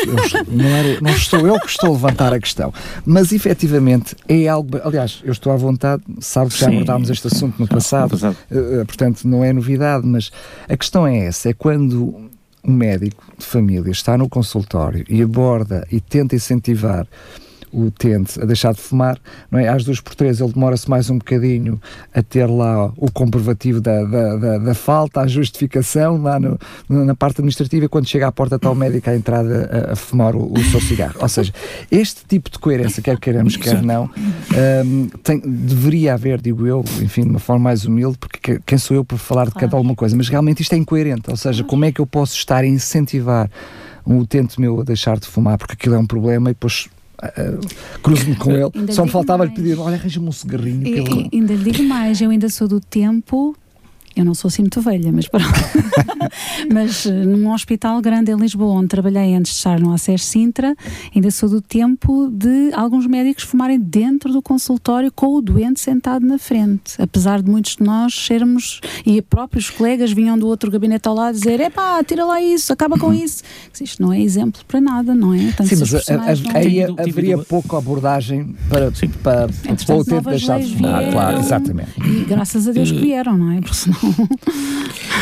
eu, 0.06 0.46
não, 0.48 0.64
era, 0.64 1.00
não 1.00 1.10
estou 1.10 1.46
eu 1.46 1.58
que 1.60 1.68
estou 1.68 1.90
a 1.90 1.92
levantar 1.92 2.32
a 2.32 2.40
questão, 2.40 2.72
mas 3.04 3.32
efetivamente 3.32 4.16
é 4.28 4.48
algo. 4.48 4.78
Aliás, 4.82 5.20
eu 5.24 5.32
estou 5.32 5.52
à 5.52 5.56
vontade, 5.56 6.02
sabe 6.20 6.50
que 6.50 6.58
já 6.58 6.68
abordámos 6.68 7.10
este 7.10 7.26
assunto 7.26 7.58
no 7.58 7.66
passado, 7.66 8.14
uh, 8.14 8.86
portanto 8.86 9.26
não 9.26 9.44
é 9.44 9.52
novidade, 9.52 10.06
mas 10.06 10.30
a 10.68 10.76
questão 10.76 11.06
é 11.06 11.26
essa: 11.26 11.50
é 11.50 11.52
quando 11.52 12.28
um 12.64 12.72
médico 12.72 13.24
de 13.38 13.44
família 13.44 13.90
está 13.90 14.18
no 14.18 14.28
consultório 14.28 15.04
e 15.08 15.22
aborda 15.22 15.86
e 15.90 16.00
tenta 16.00 16.36
incentivar 16.36 17.06
o 17.72 17.84
utente 17.84 18.40
a 18.40 18.44
deixar 18.44 18.72
de 18.72 18.80
fumar, 18.80 19.18
não 19.50 19.58
é? 19.58 19.68
Às 19.68 19.84
duas 19.84 20.00
por 20.00 20.14
três 20.14 20.40
ele 20.40 20.52
demora-se 20.52 20.88
mais 20.88 21.10
um 21.10 21.18
bocadinho 21.18 21.80
a 22.14 22.22
ter 22.22 22.46
lá 22.46 22.92
o 22.96 23.10
comprovativo 23.10 23.80
da, 23.80 24.04
da, 24.04 24.36
da, 24.36 24.58
da 24.58 24.74
falta, 24.74 25.20
a 25.20 25.26
justificação 25.26 26.20
lá 26.22 26.38
no, 26.40 26.58
na 26.88 27.14
parte 27.14 27.40
administrativa 27.40 27.84
e 27.84 27.88
quando 27.88 28.06
chega 28.06 28.26
à 28.26 28.32
porta 28.32 28.56
está 28.56 28.70
o 28.70 28.74
médico 28.74 29.10
à 29.10 29.16
entrada 29.16 29.88
a, 29.88 29.92
a 29.92 29.96
fumar 29.96 30.34
o, 30.34 30.52
o, 30.52 30.64
seu 30.64 30.80
cigarro. 30.80 31.16
Ou 31.20 31.28
seja, 31.28 31.52
este 31.90 32.24
tipo 32.26 32.50
de 32.50 32.58
coerência, 32.58 33.02
quer 33.02 33.18
queiramos, 33.18 33.56
quer 33.56 33.82
não, 33.82 34.10
um, 34.84 35.08
tem, 35.22 35.40
deveria 35.40 36.14
haver, 36.14 36.40
digo 36.40 36.66
eu, 36.66 36.84
enfim, 37.02 37.22
de 37.22 37.30
uma 37.30 37.38
forma 37.38 37.64
mais 37.64 37.84
humilde, 37.84 38.18
porque 38.18 38.60
quem 38.64 38.78
sou 38.78 38.96
eu 38.96 39.04
para 39.04 39.18
falar 39.18 39.46
de 39.46 39.54
cada 39.54 39.76
alguma 39.76 39.94
coisa, 39.94 40.16
mas 40.16 40.28
realmente 40.28 40.62
isto 40.62 40.72
é 40.72 40.76
incoerente. 40.76 41.30
Ou 41.30 41.36
seja, 41.36 41.64
como 41.64 41.84
é 41.84 41.92
que 41.92 42.00
eu 42.00 42.06
posso 42.06 42.34
estar 42.34 42.64
a 42.64 42.66
incentivar 42.66 43.50
um 44.06 44.18
utente 44.18 44.58
meu 44.60 44.80
a 44.80 44.84
deixar 44.84 45.18
de 45.18 45.26
fumar 45.26 45.58
porque 45.58 45.74
aquilo 45.74 45.94
é 45.94 45.98
um 45.98 46.06
problema 46.06 46.50
e 46.50 46.54
depois 46.54 46.88
Uh, 47.20 47.98
cruzo-me 48.00 48.36
com 48.36 48.52
ele. 48.52 48.70
Ainda 48.74 48.92
Só 48.92 49.04
me 49.04 49.10
faltava 49.10 49.44
lhe 49.44 49.50
pedir: 49.52 49.78
olha, 49.78 49.96
arranja-me 49.96 50.28
um 50.28 50.32
cigarrinho. 50.32 50.86
E, 50.86 51.28
Ainda 51.32 51.54
lhe 51.54 51.72
digo 51.72 51.82
mais: 51.82 52.20
eu 52.20 52.30
ainda 52.30 52.48
sou 52.48 52.68
do 52.68 52.80
tempo 52.80 53.56
Eu 54.18 54.24
não 54.24 54.34
sou 54.34 54.48
assim 54.48 54.62
muito 54.62 54.80
velha, 54.80 55.12
mas 55.12 55.28
pronto. 55.28 55.46
mas 56.72 57.04
uh, 57.04 57.12
num 57.12 57.52
hospital 57.52 58.00
grande 58.00 58.32
em 58.32 58.34
Lisboa, 58.34 58.72
onde 58.72 58.88
trabalhei 58.88 59.32
antes 59.32 59.52
de 59.52 59.58
estar 59.58 59.78
no 59.78 59.92
ACES 59.92 60.24
Sintra, 60.24 60.74
ainda 61.14 61.30
sou 61.30 61.48
do 61.48 61.60
tempo 61.60 62.28
de 62.28 62.72
alguns 62.74 63.06
médicos 63.06 63.44
fumarem 63.44 63.78
dentro 63.78 64.32
do 64.32 64.42
consultório 64.42 65.12
com 65.12 65.36
o 65.36 65.40
doente 65.40 65.78
sentado 65.78 66.26
na 66.26 66.36
frente. 66.36 67.00
Apesar 67.00 67.40
de 67.40 67.48
muitos 67.48 67.76
de 67.76 67.84
nós 67.84 68.12
sermos, 68.12 68.80
e 69.06 69.22
próprios 69.22 69.70
colegas 69.70 70.10
vinham 70.10 70.36
do 70.36 70.48
outro 70.48 70.68
gabinete 70.68 71.06
ao 71.06 71.14
lado 71.14 71.34
dizer: 71.34 71.60
epá, 71.60 72.02
tira 72.02 72.24
lá 72.24 72.42
isso, 72.42 72.72
acaba 72.72 72.98
com 72.98 73.14
isso. 73.14 73.44
Isto 73.80 74.02
não 74.02 74.12
é 74.12 74.20
exemplo 74.20 74.62
para 74.66 74.80
nada, 74.80 75.14
não 75.14 75.32
é? 75.32 75.52
Tanto 75.52 75.68
Sim, 75.68 75.76
mas 75.78 75.94
a, 76.10 76.14
a, 76.14 76.58
aí 76.58 76.82
haveria 76.82 77.38
pouca 77.38 77.78
abordagem 77.78 78.56
para, 78.68 78.92
Sim. 78.92 79.10
para, 79.22 79.46
para 79.86 79.96
o 79.96 80.04
tempo 80.04 80.28
deixar 80.28 80.58
de 80.58 80.74
fumar. 80.74 81.08
Claro, 81.12 81.38
exatamente. 81.38 81.90
E 82.04 82.24
graças 82.24 82.66
a 82.66 82.72
Deus 82.72 82.90
que 82.90 82.98
vieram, 82.98 83.38
não 83.38 83.52
é? 83.52 83.60
Porque 83.60 83.76
senão. 83.76 84.07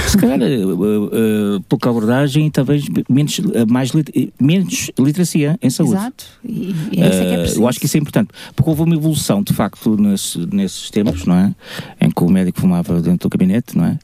Se 0.07 0.17
calhar 0.17 0.39
uh, 0.41 1.57
uh, 1.57 1.61
pouca 1.69 1.91
abordagem 1.91 2.47
e 2.47 2.51
talvez 2.51 2.85
menos, 3.09 3.41
mais 3.69 3.91
lit 3.91 4.33
menos 4.41 4.91
literacia 4.99 5.59
em 5.61 5.71
saúde. 5.71 5.95
Exato. 5.95 6.25
E, 6.45 6.75
e 6.93 7.03
é 7.03 7.09
isso 7.09 7.19
é 7.19 7.25
que 7.25 7.33
é 7.33 7.39
preciso. 7.39 7.61
Eu 7.63 7.69
acho 7.69 7.81
que 7.81 7.87
isso 7.87 7.97
é 7.97 8.01
importante. 8.01 8.31
Porque 8.55 8.71
houve 8.71 8.83
uma 8.83 8.95
evolução, 8.95 9.43
de 9.43 9.53
facto, 9.53 9.97
nesse, 9.97 10.39
nesses 10.55 10.91
tempos, 10.91 11.25
não 11.25 11.37
é? 11.37 11.55
Em 12.01 12.11
que 12.11 12.23
o 12.23 12.31
médico 12.31 12.61
fumava 12.61 13.01
dentro 13.01 13.29
do 13.29 13.31
gabinete, 13.31 13.77
não 13.77 13.87
é? 13.87 13.99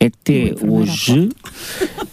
É 0.00 0.06
até 0.06 0.54
hoje 0.66 1.30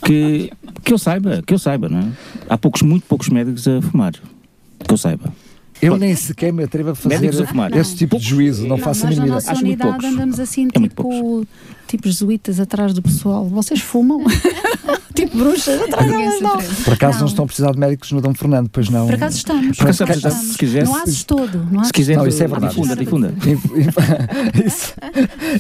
que, 0.05 0.51
que 0.83 0.93
eu 0.93 0.97
saiba, 0.97 1.41
que 1.45 1.53
eu 1.53 1.59
saiba, 1.59 1.89
não 1.89 1.99
é? 1.99 2.07
Há 2.47 2.57
poucos, 2.57 2.81
muito 2.83 3.05
poucos 3.05 3.29
médicos 3.29 3.67
a 3.67 3.81
fumar. 3.81 4.13
Que 4.13 4.93
eu 4.93 4.97
saiba. 4.97 5.33
Eu 5.81 5.97
nem 5.97 6.15
sequer 6.15 6.53
me 6.53 6.63
atrevo 6.63 6.91
a 6.91 6.95
fazer 6.95 7.15
a 7.15 7.79
esse 7.79 7.95
tipo 7.95 8.19
de 8.19 8.23
juízo, 8.23 8.61
não, 8.61 8.69
não 8.69 8.77
faço 8.77 9.05
a 9.05 9.09
mínima 9.09 9.27
ideia. 9.27 9.51
Acho 9.51 9.65
muito 9.65 9.81
poucos. 9.81 10.05
andamos 10.05 10.39
assim, 10.39 10.67
é 10.73 10.79
tipo, 10.79 11.47
tipo 11.91 12.07
jesuítas 12.07 12.59
atrás 12.59 12.93
do 12.93 13.01
pessoal. 13.01 13.45
Vocês 13.45 13.81
fumam? 13.81 14.23
tipo 15.13 15.37
bruxas 15.37 15.81
atrás 15.81 16.09
delas, 16.09 16.41
não. 16.41 16.57
Por 16.83 16.93
acaso 16.93 17.13
não. 17.13 17.19
não 17.21 17.27
estão 17.27 17.43
a 17.43 17.47
precisar 17.47 17.71
de 17.71 17.79
médicos 17.79 18.11
no 18.13 18.21
Dom 18.21 18.33
Fernando, 18.33 18.69
pois 18.71 18.89
não. 18.89 19.05
Por 19.05 19.15
acaso 19.15 19.37
estamos. 19.37 19.77
Por 19.77 19.83
acaso 19.83 20.03
estamos. 20.13 20.51
Se 20.51 20.57
quiser, 20.57 20.85
não 20.85 20.95
há 20.95 21.03
todo. 21.27 21.67
Não, 21.69 21.83
se 21.83 21.93
quiser, 21.93 22.17
não, 22.17 22.27
isso 22.27 22.43
é 22.43 22.47
verdade. 22.47 22.73
Difunda, 22.73 22.95
difunda. 22.95 23.33
isso, 24.65 24.93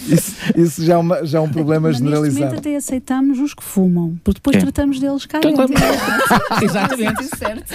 isso, 0.07 0.35
isso 0.55 0.85
já, 0.85 0.93
é 0.93 0.97
uma, 0.97 1.25
já 1.25 1.39
é 1.39 1.41
um 1.41 1.49
problema 1.49 1.89
Mas 1.89 1.97
generalizado. 1.97 2.45
Neste 2.45 2.59
até 2.59 2.75
aceitamos 2.75 3.39
os 3.39 3.53
que 3.53 3.63
fumam, 3.63 4.17
porque 4.23 4.39
depois 4.39 4.55
é. 4.55 4.59
tratamos 4.59 4.99
deles 4.99 5.25
cá 5.25 5.39
então. 5.43 5.65
Exatamente. 6.63 7.23
certo. 7.37 7.73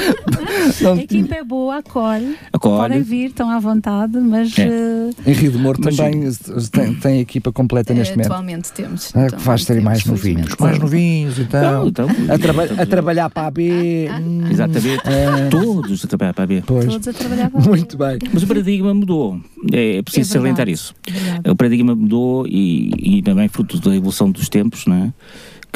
a 0.87 1.03
equipa 1.03 1.35
é 1.35 1.45
boa, 1.45 1.77
acolhe. 1.77 2.37
acolhe. 2.53 2.77
Podem 2.77 3.03
vir, 3.03 3.27
estão 3.27 3.51
à 3.51 3.59
vontade, 3.59 4.19
mas... 4.19 4.59
É. 4.59 4.67
Uh... 4.67 5.15
Em 5.27 5.33
Rio 5.33 5.53
de 5.53 5.59
Moro 5.59 5.81
também 5.81 6.31
tem, 6.73 6.95
tem 6.95 7.21
equipa 7.21 7.53
completa 7.53 7.93
neste 7.93 8.17
momento. 8.17 8.46
Temos. 8.75 9.13
Ah, 9.15 9.27
que 9.27 9.43
vais 9.43 9.65
ter 9.65 9.81
mais 9.81 10.05
novinhos. 10.05 10.55
Mais 10.59 10.79
novinhos, 10.79 11.39
então. 11.39 11.89
então 11.89 12.09
a, 12.29 12.39
traba 12.39 12.65
a, 12.65 12.87
trabalhar 12.87 13.31
para 13.31 13.49
a 13.49 13.51
B. 13.51 14.09
Hum, 14.21 14.49
Exatamente. 14.51 15.03
É... 15.09 15.49
Todos 15.49 16.05
a 16.05 16.09
trabalhar 16.09 16.35
para 16.35 16.45
a 16.45 16.47
B. 16.47 16.63
Pois. 16.67 16.87
Todos 16.87 17.09
a 17.09 17.13
trabalhar 17.13 17.51
para 17.51 17.61
a 17.61 17.63
B. 17.63 17.69
Muito 17.69 17.99
bem. 17.99 18.19
Mas 18.33 18.43
o 18.43 18.47
paradigma 18.47 18.95
mudou. 18.95 19.41
É, 19.73 19.97
é 19.97 20.03
preciso 20.03 20.31
é 20.31 20.39
salientar 20.39 20.69
isso. 20.69 20.95
É 21.43 21.51
o 21.51 21.57
paradigma 21.57 21.95
mudou 21.95 22.47
e, 22.47 23.19
e 23.19 23.23
também 23.23 23.49
fruto 23.49 23.79
da 23.81 23.95
evolução 23.95 24.31
dos 24.31 24.49
tempos, 24.49 24.87
não 24.87 24.97
é? 24.97 25.13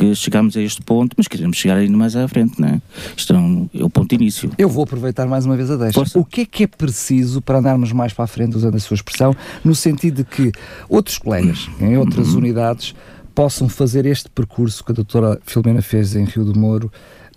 Que 0.01 0.15
chegámos 0.15 0.57
a 0.57 0.63
este 0.63 0.81
ponto, 0.81 1.15
mas 1.15 1.29
queremos 1.29 1.59
chegar 1.59 1.77
ainda 1.77 1.95
mais 1.95 2.17
à 2.17 2.27
frente, 2.27 2.59
não 2.59 2.69
é? 2.69 2.81
Isto 3.15 3.35
é 3.35 3.85
o 3.85 3.91
ponto 3.91 4.09
de 4.09 4.15
início. 4.15 4.51
Eu 4.57 4.67
vou 4.67 4.85
aproveitar 4.85 5.27
mais 5.27 5.45
uma 5.45 5.55
vez 5.57 5.71
a 5.71 5.77
deixa. 5.77 5.93
Força. 5.93 6.19
O 6.19 6.25
que 6.25 6.41
é 6.41 6.47
que 6.47 6.65
é 6.65 6.67
preciso 6.67 7.43
para 7.43 7.59
andarmos 7.59 7.93
mais 7.93 8.15
para 8.15 8.25
a 8.25 8.27
frente, 8.27 8.57
usando 8.57 8.77
a 8.77 8.79
sua 8.79 8.95
expressão, 8.95 9.37
no 9.63 9.75
sentido 9.75 10.17
de 10.17 10.25
que 10.25 10.53
outros 10.89 11.19
colegas 11.19 11.69
em 11.79 11.99
outras 11.99 12.29
uhum. 12.29 12.39
unidades 12.39 12.95
possam 13.35 13.69
fazer 13.69 14.07
este 14.07 14.31
percurso 14.31 14.83
que 14.83 14.91
a 14.91 14.95
doutora 14.95 15.39
Filomena 15.45 15.83
fez 15.83 16.17
em 16.17 16.25
Rio 16.25 16.45
do 16.47 16.59
Moro, 16.59 16.91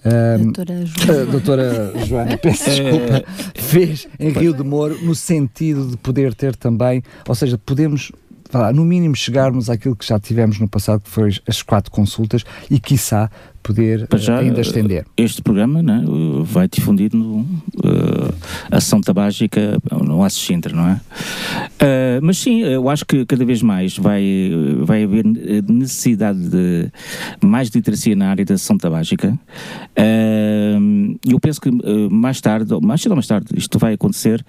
um, 0.05 0.51
doutora 0.51 0.85
Joana, 0.85 1.21
a 1.21 1.25
doutora 1.25 1.93
Joana 2.05 2.37
peço 2.37 2.65
desculpa, 2.71 3.23
fez 3.55 4.07
em 4.19 4.29
Rio 4.29 4.53
de 4.53 4.63
Moro 4.63 4.97
no 5.03 5.13
sentido 5.13 5.87
de 5.87 5.97
poder 5.97 6.33
ter 6.33 6.55
também, 6.55 7.03
ou 7.27 7.35
seja, 7.35 7.57
podemos 7.57 8.11
no 8.73 8.85
mínimo 8.85 9.15
chegarmos 9.15 9.69
àquilo 9.69 9.95
que 9.95 10.05
já 10.05 10.19
tivemos 10.19 10.59
no 10.59 10.67
passado, 10.67 11.01
que 11.01 11.09
foi 11.09 11.31
as 11.47 11.61
quatro 11.61 11.91
consultas, 11.91 12.43
e 12.69 12.79
quiçá 12.79 13.29
poder 13.63 14.07
já, 14.17 14.39
ainda 14.39 14.61
estender. 14.61 15.05
Este 15.15 15.41
programa 15.41 15.81
né, 15.81 16.03
vai 16.43 16.67
difundir 16.67 17.15
no 17.15 17.39
uh, 17.39 18.33
Ação 18.69 18.99
Tabágica 18.99 19.77
no 19.91 20.23
Aço 20.23 20.39
Sintra, 20.39 20.75
não 20.75 20.87
é? 20.87 20.93
Uh, 20.93 22.19
mas 22.21 22.37
sim, 22.37 22.61
eu 22.61 22.89
acho 22.89 23.05
que 23.05 23.25
cada 23.25 23.45
vez 23.45 23.61
mais 23.61 23.97
vai, 23.97 24.51
vai 24.81 25.03
haver 25.03 25.23
necessidade 25.67 26.39
de 26.49 26.91
mais 27.41 27.69
literacia 27.69 28.15
na 28.15 28.29
área 28.29 28.43
da 28.43 28.55
ação 28.55 28.77
tabágica. 28.77 29.39
Uh, 29.97 31.17
eu 31.27 31.39
penso 31.39 31.61
que 31.61 31.71
mais 32.11 32.41
tarde, 32.41 32.73
mais 32.81 33.01
cedo 33.01 33.11
ou 33.11 33.15
mais 33.15 33.27
tarde, 33.27 33.47
isto 33.55 33.79
vai 33.79 33.93
acontecer, 33.93 34.45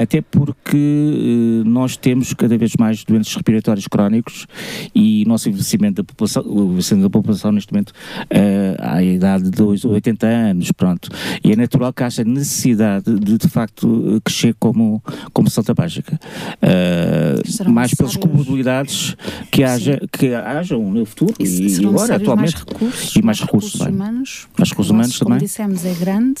até 0.00 0.20
porque 0.20 1.62
nós 1.64 1.96
temos 1.96 2.32
cada 2.34 2.56
vez 2.58 2.72
mais 2.78 3.04
doentes 3.04 3.32
respiratórios 3.32 3.86
crónicos 3.86 4.46
e 4.94 5.22
o 5.24 5.28
nosso 5.28 5.48
envelhecimento 5.48 6.02
da 6.02 6.04
população, 6.04 6.42
o 6.46 6.64
envelhecimento 6.64 7.02
da 7.02 7.10
população 7.10 7.52
neste 7.52 7.72
momento 7.72 7.92
uh, 8.24 8.76
à 8.78 9.02
idade 9.02 9.50
de 9.50 9.62
80 9.62 10.26
anos, 10.26 10.72
pronto. 10.72 11.08
E 11.42 11.52
é 11.52 11.56
natural 11.56 11.92
que 11.92 12.02
haja 12.02 12.24
necessidade 12.24 13.12
de, 13.18 13.38
de 13.38 13.48
facto, 13.48 14.20
crescer 14.24 14.54
como, 14.58 15.02
como 15.32 15.50
Santa 15.50 15.74
Básica. 15.74 16.18
Uh, 16.62 17.70
mais 17.70 17.94
pelas 17.94 18.16
comorbidades 18.16 19.16
que, 19.50 19.62
haja, 19.62 20.00
que 20.10 20.34
hajam 20.34 20.90
no 20.90 21.04
futuro 21.04 21.34
e, 21.38 21.44
e 21.44 21.86
agora, 21.86 22.16
atualmente. 22.16 22.54
Mais 22.54 22.54
recursos, 22.54 23.16
e 23.16 23.22
mais 23.22 23.40
recursos, 23.40 23.72
recursos 23.72 23.94
humanos. 23.94 24.48
Mais 24.56 24.70
recursos 24.70 24.90
humanos 24.90 25.18
como 25.18 25.30
também. 25.30 25.38
Como 25.38 25.46
dissemos, 25.46 25.84
é 25.84 25.94
grande 25.94 26.40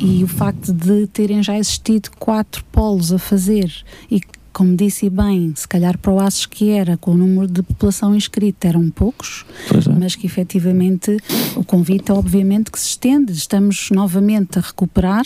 e 0.00 0.24
o 0.24 0.28
facto 0.28 0.72
de 0.72 1.06
terem 1.08 1.42
já 1.42 1.56
existido 1.56 2.10
quatro 2.18 2.64
polos 2.72 3.12
a 3.12 3.18
fazer 3.18 3.72
e 4.10 4.20
como 4.52 4.76
disse 4.76 5.08
bem, 5.08 5.52
se 5.54 5.66
calhar 5.66 5.98
para 5.98 6.12
o 6.12 6.20
ASES 6.20 6.46
que 6.46 6.70
era, 6.70 6.96
com 6.96 7.12
o 7.12 7.16
número 7.16 7.46
de 7.46 7.62
população 7.62 8.14
inscrita, 8.14 8.68
eram 8.68 8.90
poucos, 8.90 9.44
é. 9.70 9.92
mas 9.98 10.16
que 10.16 10.26
efetivamente 10.26 11.16
o 11.54 11.64
convite, 11.64 12.10
obviamente, 12.12 12.70
que 12.70 12.78
se 12.78 12.88
estende. 12.88 13.32
Estamos 13.32 13.90
novamente 13.90 14.58
a 14.58 14.62
recuperar, 14.62 15.24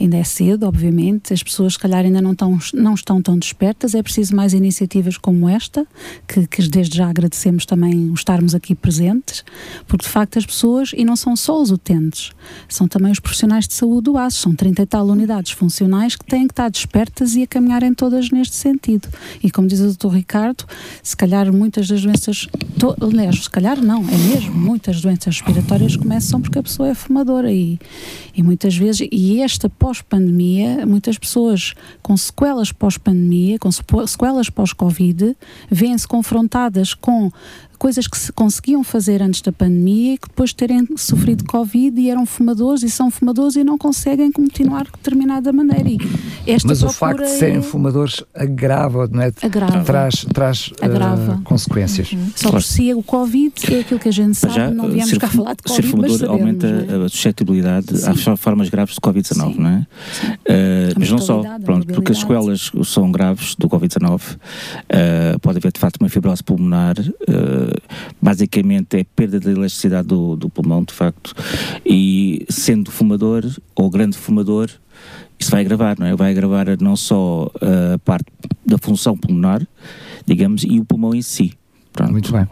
ainda 0.00 0.16
é 0.16 0.24
cedo, 0.24 0.66
obviamente, 0.66 1.32
as 1.32 1.42
pessoas, 1.42 1.74
se 1.74 1.78
calhar, 1.78 2.04
ainda 2.04 2.20
não 2.20 2.32
estão, 2.32 2.58
não 2.74 2.94
estão 2.94 3.22
tão 3.22 3.38
despertas. 3.38 3.94
É 3.94 4.02
preciso 4.02 4.34
mais 4.34 4.52
iniciativas 4.52 5.16
como 5.16 5.48
esta, 5.48 5.86
que, 6.26 6.46
que 6.46 6.66
desde 6.68 6.98
já 6.98 7.08
agradecemos 7.08 7.64
também 7.64 8.12
estarmos 8.12 8.54
aqui 8.54 8.74
presentes, 8.74 9.44
porque 9.86 10.04
de 10.04 10.10
facto 10.10 10.38
as 10.38 10.46
pessoas, 10.46 10.92
e 10.96 11.04
não 11.04 11.16
são 11.16 11.36
só 11.36 11.60
os 11.60 11.70
utentes, 11.70 12.32
são 12.68 12.88
também 12.88 13.12
os 13.12 13.20
profissionais 13.20 13.66
de 13.66 13.74
saúde 13.74 14.04
do 14.04 14.18
ASES, 14.18 14.40
são 14.40 14.54
30 14.54 14.82
e 14.82 14.86
tal 14.86 15.06
unidades 15.06 15.52
funcionais 15.52 16.16
que 16.16 16.24
têm 16.24 16.46
que 16.46 16.52
estar 16.52 16.70
despertas 16.70 17.34
e 17.34 17.42
a 17.42 17.46
caminharem 17.46 17.94
todas 17.94 18.30
neste 18.30 18.55
sentido. 18.56 19.08
E 19.42 19.50
como 19.50 19.68
diz 19.68 19.80
o 19.80 19.92
Dr. 19.92 20.14
Ricardo, 20.14 20.64
se 21.02 21.16
calhar 21.16 21.52
muitas 21.52 21.88
das 21.88 22.02
doenças, 22.02 22.48
to, 22.78 22.96
aliás, 23.00 23.44
se 23.44 23.50
calhar 23.50 23.80
não, 23.80 24.02
é 24.08 24.16
mesmo, 24.16 24.54
muitas 24.54 25.00
doenças 25.00 25.40
respiratórias 25.40 25.96
começam 25.96 26.40
porque 26.40 26.58
a 26.58 26.62
pessoa 26.62 26.88
é 26.88 26.94
fumadora 26.94 27.52
e, 27.52 27.78
e 28.34 28.42
muitas 28.42 28.76
vezes, 28.76 29.06
e 29.10 29.40
esta 29.40 29.68
pós-pandemia, 29.68 30.86
muitas 30.86 31.18
pessoas 31.18 31.74
com 32.02 32.16
sequelas 32.16 32.72
pós-pandemia, 32.72 33.58
com 33.58 33.70
sequelas 33.70 34.50
pós-Covid, 34.50 35.36
vêm-se 35.70 36.06
confrontadas 36.06 36.94
com 36.94 37.30
coisas 37.76 38.06
que 38.06 38.16
se 38.16 38.32
conseguiam 38.32 38.82
fazer 38.82 39.22
antes 39.22 39.40
da 39.40 39.52
pandemia 39.52 40.14
e 40.14 40.18
que 40.18 40.28
depois 40.28 40.50
de 40.50 40.56
terem 40.56 40.86
sofrido 40.96 41.44
Covid 41.44 42.00
e 42.00 42.10
eram 42.10 42.26
fumadores 42.26 42.82
e 42.82 42.90
são 42.90 43.10
fumadores 43.10 43.56
e 43.56 43.64
não 43.64 43.78
conseguem 43.78 44.30
continuar 44.32 44.84
de 44.84 44.92
determinada 44.92 45.52
maneira. 45.52 45.88
E 45.88 45.98
esta 46.46 46.68
Mas 46.68 46.82
o 46.82 46.88
facto 46.90 47.22
de 47.22 47.28
serem 47.30 47.58
é... 47.58 47.62
fumadores 47.62 48.22
agrava, 48.34 49.08
não 49.10 49.22
é? 49.22 49.32
Agrava. 49.42 49.84
Traz, 49.84 50.26
traz 50.32 50.70
agrava. 50.80 51.34
Uh, 51.34 51.42
consequências. 51.42 52.12
Uhum. 52.12 52.30
Só 52.34 52.50
por 52.50 52.62
si 52.62 52.94
o 52.94 53.02
Covid 53.02 53.52
é 53.72 53.80
aquilo 53.80 54.00
que 54.00 54.08
a 54.08 54.12
gente 54.12 54.34
sabe, 54.36 54.54
já, 54.54 54.70
não 54.70 54.88
viemos 54.88 55.16
cá 55.18 55.28
falar 55.28 55.54
de 55.54 55.62
Covid, 55.62 55.82
ser 55.82 55.90
fumador 55.90 56.18
sabemos, 56.18 56.40
aumenta 56.40 56.66
é? 56.66 57.04
a 57.04 57.08
suscetibilidade 57.08 57.98
Sim. 57.98 58.10
às 58.10 58.40
formas 58.40 58.68
graves 58.68 58.94
de 58.94 59.00
Covid-19, 59.00 59.56
não 59.56 59.70
é? 59.70 59.86
Uh, 60.26 60.98
mas 60.98 61.10
não 61.10 61.18
só, 61.18 61.42
pronto, 61.64 61.86
porque 61.86 62.12
as 62.12 62.18
sequelas 62.18 62.72
são 62.84 63.10
graves 63.10 63.54
do 63.56 63.68
Covid-19, 63.68 64.34
uh, 64.34 65.38
pode 65.40 65.58
haver 65.58 65.72
de 65.72 65.80
facto 65.80 66.00
uma 66.00 66.08
fibrose 66.08 66.42
pulmonar, 66.42 66.96
uh, 66.98 67.65
basicamente 68.20 68.96
é 68.98 69.04
perda 69.04 69.40
da 69.40 69.50
elasticidade 69.50 70.08
do, 70.08 70.36
do 70.36 70.48
pulmão, 70.48 70.82
de 70.82 70.92
facto, 70.92 71.34
e 71.84 72.44
sendo 72.48 72.90
fumador 72.90 73.44
ou 73.74 73.90
grande 73.90 74.16
fumador, 74.16 74.70
isso 75.38 75.50
vai 75.50 75.60
agravar, 75.60 75.98
não 75.98 76.06
é? 76.06 76.16
Vai 76.16 76.30
agravar 76.30 76.66
não 76.80 76.96
só 76.96 77.50
a 77.60 77.98
parte 77.98 78.26
da 78.64 78.78
função 78.78 79.16
pulmonar, 79.16 79.66
digamos, 80.26 80.64
e 80.64 80.80
o 80.80 80.84
pulmão 80.84 81.14
em 81.14 81.22
si. 81.22 81.52
Pronto. 81.96 82.12
Muito 82.12 82.30
bem. 82.30 82.46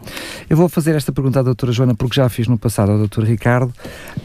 Eu 0.49 0.57
vou 0.57 0.67
fazer 0.67 0.95
esta 0.95 1.11
pergunta 1.11 1.39
à 1.39 1.43
doutora 1.43 1.71
Joana, 1.71 1.93
porque 1.93 2.15
já 2.15 2.27
fiz 2.27 2.47
no 2.47 2.57
passado 2.57 2.91
ao 2.91 2.97
doutor 2.97 3.23
Ricardo. 3.23 3.71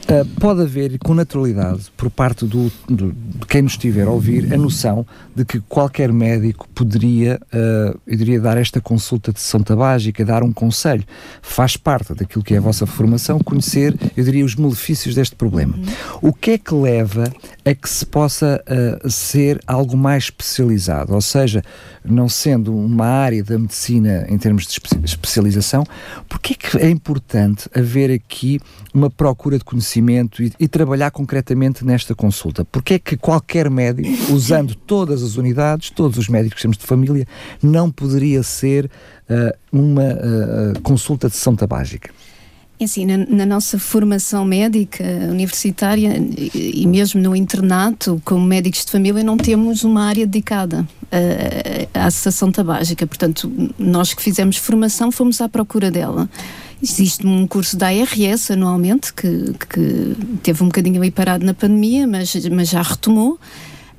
Uh, 0.08 0.24
pode 0.40 0.62
haver, 0.62 0.98
com 0.98 1.14
naturalidade, 1.14 1.92
por 1.94 2.10
parte 2.10 2.46
do, 2.46 2.72
do, 2.88 3.12
de 3.12 3.46
quem 3.46 3.60
nos 3.60 3.72
estiver 3.72 4.06
a 4.06 4.10
ouvir, 4.10 4.52
a 4.52 4.56
noção 4.56 5.06
de 5.36 5.44
que 5.44 5.60
qualquer 5.60 6.10
médico 6.10 6.66
poderia, 6.74 7.38
uh, 7.52 8.00
eu 8.06 8.16
diria, 8.16 8.40
dar 8.40 8.56
esta 8.56 8.80
consulta 8.80 9.30
de 9.30 9.40
sessão 9.40 9.60
tabágica, 9.60 10.24
dar 10.24 10.42
um 10.42 10.52
conselho. 10.52 11.04
Faz 11.42 11.76
parte 11.76 12.14
daquilo 12.14 12.42
que 12.42 12.54
é 12.54 12.56
a 12.56 12.62
vossa 12.62 12.86
formação, 12.86 13.38
conhecer, 13.40 13.94
eu 14.16 14.24
diria, 14.24 14.44
os 14.44 14.56
malefícios 14.56 15.14
deste 15.14 15.36
problema. 15.36 15.76
Uhum. 15.76 16.30
O 16.30 16.32
que 16.32 16.52
é 16.52 16.58
que 16.58 16.74
leva 16.74 17.24
a 17.62 17.74
que 17.74 17.90
se 17.90 18.06
possa 18.06 18.62
uh, 19.04 19.10
ser 19.10 19.60
algo 19.66 19.98
mais 19.98 20.24
especializado? 20.24 21.12
Ou 21.12 21.20
seja, 21.20 21.62
não 22.02 22.26
sendo 22.26 22.74
uma 22.74 23.06
área 23.06 23.44
da 23.44 23.58
medicina 23.58 24.24
em 24.30 24.38
termos 24.38 24.62
de 24.62 24.72
especialização, 24.72 25.09
porque 26.28 26.54
é 26.54 26.56
que 26.56 26.78
é 26.78 26.90
importante 26.90 27.68
haver 27.74 28.10
aqui 28.10 28.60
uma 28.92 29.10
procura 29.10 29.58
de 29.58 29.64
conhecimento 29.64 30.42
e, 30.42 30.52
e 30.58 30.68
trabalhar 30.68 31.10
concretamente 31.10 31.84
nesta 31.84 32.14
consulta? 32.14 32.64
Porque 32.64 32.94
é 32.94 32.98
que 32.98 33.16
qualquer 33.16 33.70
médico, 33.70 34.32
usando 34.32 34.74
todas 34.74 35.22
as 35.22 35.36
unidades, 35.36 35.90
todos 35.90 36.18
os 36.18 36.28
médicos 36.28 36.56
que 36.56 36.62
temos 36.62 36.76
de 36.76 36.86
família, 36.86 37.26
não 37.62 37.90
poderia 37.90 38.42
ser 38.42 38.86
uh, 38.86 39.56
uma 39.72 40.02
uh, 40.02 40.80
consulta 40.82 41.28
de 41.28 41.36
sessão 41.36 41.54
tabágica? 41.54 42.10
Assim, 42.82 43.04
na, 43.04 43.18
na, 43.18 43.44
nossa 43.44 43.78
formação 43.78 44.42
médica 44.42 45.04
universitária 45.30 46.14
e, 46.16 46.82
e, 46.82 46.86
mesmo 46.86 47.20
no 47.20 47.36
internato, 47.36 48.20
como 48.24 48.44
médicos 48.46 48.86
de 48.86 48.90
família, 48.90 49.22
não 49.22 49.36
temos 49.36 49.84
uma 49.84 50.04
área 50.04 50.26
dedicada 50.26 50.88
à, 51.92 52.06
à 52.06 52.10
sessão 52.10 52.50
tabágica. 52.50 53.06
Portanto, 53.06 53.52
nós 53.78 54.14
que 54.14 54.22
fizemos 54.22 54.56
formação 54.56 55.12
fomos 55.12 55.42
à 55.42 55.48
procura 55.48 55.90
dela. 55.90 56.28
Existe 56.82 57.26
um 57.26 57.46
curso 57.46 57.76
da 57.76 57.88
ARS 57.88 58.50
anualmente, 58.50 59.12
que, 59.12 59.52
que 59.68 60.16
teve 60.42 60.62
um 60.62 60.68
bocadinho 60.68 60.96
ali 60.96 61.10
parado 61.10 61.44
na 61.44 61.52
pandemia, 61.52 62.06
mas, 62.06 62.34
mas 62.46 62.70
já 62.70 62.80
retomou 62.80 63.38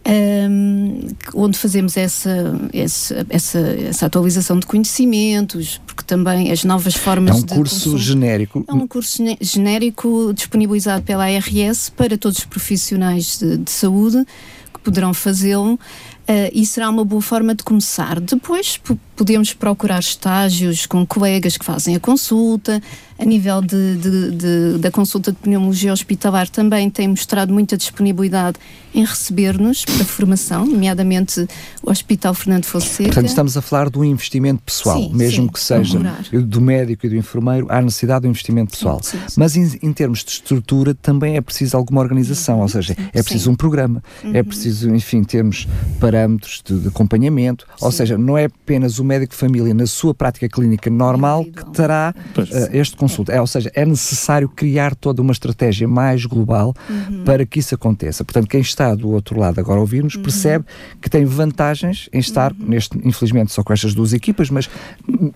um, 0.08 1.08
onde 1.36 1.58
fazemos 1.58 1.96
essa, 1.96 2.60
essa, 2.74 3.26
essa, 3.30 3.60
essa, 3.60 4.06
atualização 4.08 4.60
de 4.60 4.66
conhecimentos, 4.66 5.80
porque 5.86 6.04
também 6.04 6.52
as 6.52 6.64
novas 6.64 6.96
formas 6.96 7.44
de. 7.44 7.54
É 7.54 7.56
um 7.56 7.58
curso 7.58 7.76
consumo, 7.76 7.98
genérico. 7.98 8.66
É 8.68 8.74
um 8.74 8.88
curso 8.88 9.24
genérico 9.40 10.34
disponibilizado 10.34 11.04
pela 11.04 11.26
ARS 11.26 11.90
para 11.90 12.18
todos 12.18 12.40
os 12.40 12.46
profissionais 12.46 13.38
de, 13.38 13.58
de 13.58 13.72
saúde 13.72 14.26
que 14.74 14.80
poderão 14.80 15.14
fazê-lo. 15.14 15.80
Uh, 16.22 16.50
e 16.54 16.66
será 16.66 16.90
uma 16.90 17.04
boa 17.04 17.22
forma 17.22 17.54
de 17.54 17.64
começar. 17.64 18.20
Depois 18.20 18.80
podemos 19.22 19.54
procurar 19.54 20.00
estágios 20.00 20.88
com 20.88 21.06
colegas 21.06 21.56
que 21.56 21.64
fazem 21.64 21.96
a 21.96 22.00
consulta, 22.00 22.82
a 23.22 23.26
nível 23.26 23.62
de, 23.62 23.98
de, 23.98 24.32
de, 24.32 24.78
da 24.80 24.90
consulta 24.90 25.32
de 25.32 25.38
pneumologia 25.38 25.94
hospitalar 25.94 26.50
também 26.50 26.90
tem 26.90 27.08
mostrado 27.08 27.54
muita 27.54 27.78
disponibilidade 27.78 28.58
em 28.96 29.06
receber-nos 29.06 29.86
para 29.86 30.04
formação, 30.04 30.66
nomeadamente 30.66 31.48
o 31.84 31.92
Hospital 31.92 32.34
Fernando 32.34 32.66
Fonseca. 32.66 33.04
Portanto, 33.04 33.28
estamos 33.28 33.56
a 33.56 33.62
falar 33.62 33.92
do 33.92 34.04
investimento 34.04 34.64
pessoal, 34.64 34.98
sim, 34.98 35.14
mesmo 35.14 35.44
sim, 35.44 35.50
que 35.50 35.60
seja 35.60 36.00
do 36.32 36.60
médico 36.60 37.06
e 37.06 37.10
do 37.10 37.16
enfermeiro, 37.16 37.68
há 37.70 37.80
necessidade 37.80 38.24
do 38.24 38.28
investimento 38.28 38.72
pessoal. 38.72 39.02
Sim, 39.04 39.20
Mas 39.38 39.56
em, 39.56 39.80
em, 39.84 39.94
termos 39.94 40.24
de 40.24 40.32
estrutura 40.32 40.96
também 40.96 41.38
é 41.38 41.42
preciso 41.42 41.78
alguma 41.78 42.02
organização, 42.02 42.60
ou 42.60 42.68
seja, 42.68 42.98
é 43.14 43.22
preciso 43.22 43.52
um 43.52 43.56
programa, 43.56 44.04
é 44.24 44.28
uhum. 44.28 44.36
é 44.36 44.44
preciso, 44.44 44.90
enfim, 44.90 45.24
termos 45.24 45.68
parâmetros 46.00 46.64
de, 46.66 46.88
acompanhamento, 46.88 47.68
ou 47.80 47.92
seja, 47.92 48.18
não 48.18 48.36
é 48.36 48.46
apenas 48.46 48.98
o 48.98 49.06
médico 49.12 49.34
de 49.34 49.38
família 49.38 49.74
na 49.74 49.86
sua 49.86 50.14
prática 50.14 50.48
clínica 50.48 50.90
normal 50.90 51.44
que 51.44 51.66
terá 51.72 52.14
uh, 52.38 52.42
este 52.72 52.96
consulta. 52.96 53.34
É, 53.34 53.42
ou 53.42 53.48
seja, 53.48 53.70
é 53.76 53.86
necessário 53.86 54.48
criar 54.48 54.96
toda 54.96 55.22
uma 55.22 55.34
estratégia 55.34 55.86
mais 55.88 56.26
global 56.26 56.74
uhum. 56.90 57.26
para 57.26 57.46
que 57.46 57.60
isso 57.60 57.76
aconteça. 57.76 58.24
Portanto, 58.24 58.48
quem 58.48 58.62
está 58.62 58.96
do 58.96 59.10
outro 59.10 59.38
lado 59.38 59.60
agora 59.60 59.80
a 59.80 59.82
ouvir-nos 59.82 60.16
uhum. 60.16 60.22
percebe 60.24 60.66
que 61.02 61.10
tem 61.10 61.26
vantagens 61.26 62.08
em 62.14 62.20
estar, 62.20 62.54
uhum. 62.54 62.68
neste, 62.70 62.98
infelizmente, 63.04 63.52
só 63.52 63.64
com 63.64 63.74
estas 63.74 63.94
duas 63.94 64.14
equipas, 64.14 64.50
mas 64.50 64.70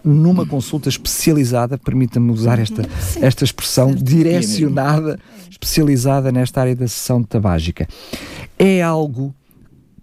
numa 0.04 0.46
consulta 0.46 0.88
especializada, 0.88 1.78
permita-me 1.78 2.32
usar 2.32 2.60
esta, 2.60 2.88
esta 3.20 3.44
expressão, 3.44 3.90
certo. 3.90 4.04
direcionada, 4.04 5.20
especializada 5.50 6.32
nesta 6.32 6.62
área 6.62 6.76
da 6.76 6.88
sessão 6.88 7.22
tabágica. 7.22 7.88
É 8.58 8.82
algo 8.82 9.34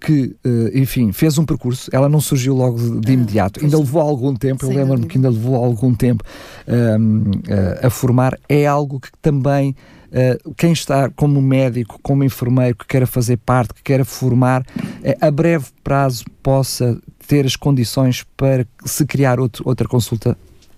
que, 0.02 0.34
uh, 0.44 0.76
enfim, 0.76 1.12
fez 1.12 1.38
um 1.38 1.44
percurso, 1.44 1.88
ela 1.92 2.08
não 2.08 2.20
surgiu 2.20 2.56
logo 2.56 2.76
de, 2.76 3.00
de 3.00 3.10
ah, 3.10 3.14
imediato, 3.14 3.64
ainda 3.64 3.78
levou 3.78 4.02
algum 4.02 4.34
tempo, 4.34 4.66
eu 4.66 4.70
lembro-me 4.70 5.06
que 5.06 5.16
ainda 5.16 5.30
levou 5.30 5.54
algum 5.54 5.94
tempo 5.94 6.24
um, 6.66 7.20
uh, 7.20 7.30
eh, 7.48 7.86
a 7.86 7.90
formar, 7.90 8.36
é 8.48 8.66
algo 8.66 8.98
que 8.98 9.10
também 9.20 9.76
Uh, 10.12 10.52
quem 10.58 10.72
está 10.72 11.08
como 11.08 11.40
médico, 11.40 11.98
como 12.02 12.22
enfermeiro, 12.22 12.76
que 12.76 12.86
queira 12.86 13.06
fazer 13.06 13.38
parte, 13.38 13.72
que 13.72 13.82
queira 13.82 14.04
formar, 14.04 14.60
uh, 14.60 15.16
a 15.18 15.30
breve 15.30 15.68
prazo 15.82 16.22
possa 16.42 17.00
ter 17.26 17.46
as 17.46 17.56
condições 17.56 18.22
para 18.36 18.66
se 18.84 19.06
criar 19.06 19.40
outro, 19.40 19.62
outra 19.66 19.88
consulta? 19.88 20.36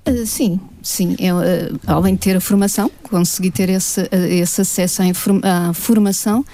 Uh, 0.09 0.25
sim, 0.25 0.61
sim. 0.81 1.17
Eu, 1.19 1.39
além 1.85 2.15
de 2.15 2.21
ter 2.21 2.37
a 2.37 2.41
formação, 2.41 2.89
conseguir 3.11 3.51
ter 3.51 3.71
esse, 3.71 4.09
esse 4.13 4.61
acesso 4.61 5.03
à, 5.03 5.71
à 5.71 5.75
formação, 5.75 6.45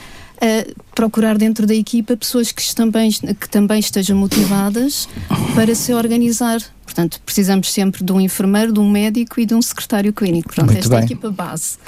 procurar 0.95 1.37
dentro 1.37 1.67
da 1.67 1.75
equipa 1.75 2.17
pessoas 2.17 2.51
que 2.53 2.75
também, 2.75 3.11
que 3.11 3.49
também 3.49 3.79
estejam 3.79 4.17
motivadas 4.17 5.09
para 5.55 5.75
se 5.75 5.93
organizar. 5.93 6.61
Portanto, 6.85 7.21
precisamos 7.25 7.73
sempre 7.73 8.03
de 8.05 8.13
um 8.13 8.21
enfermeiro, 8.21 8.73
de 8.73 8.81
um 8.81 8.91
médico 8.91 9.41
e 9.41 9.47
de 9.47 9.55
um 9.55 9.63
secretário 9.63 10.13
clínico. 10.13 10.49
Portanto, 10.49 10.67
Muito 10.73 10.79
esta 10.79 10.91
bem. 10.91 10.99
é 10.99 11.03
a 11.03 11.05
equipa 11.05 11.31
base. 11.31 11.79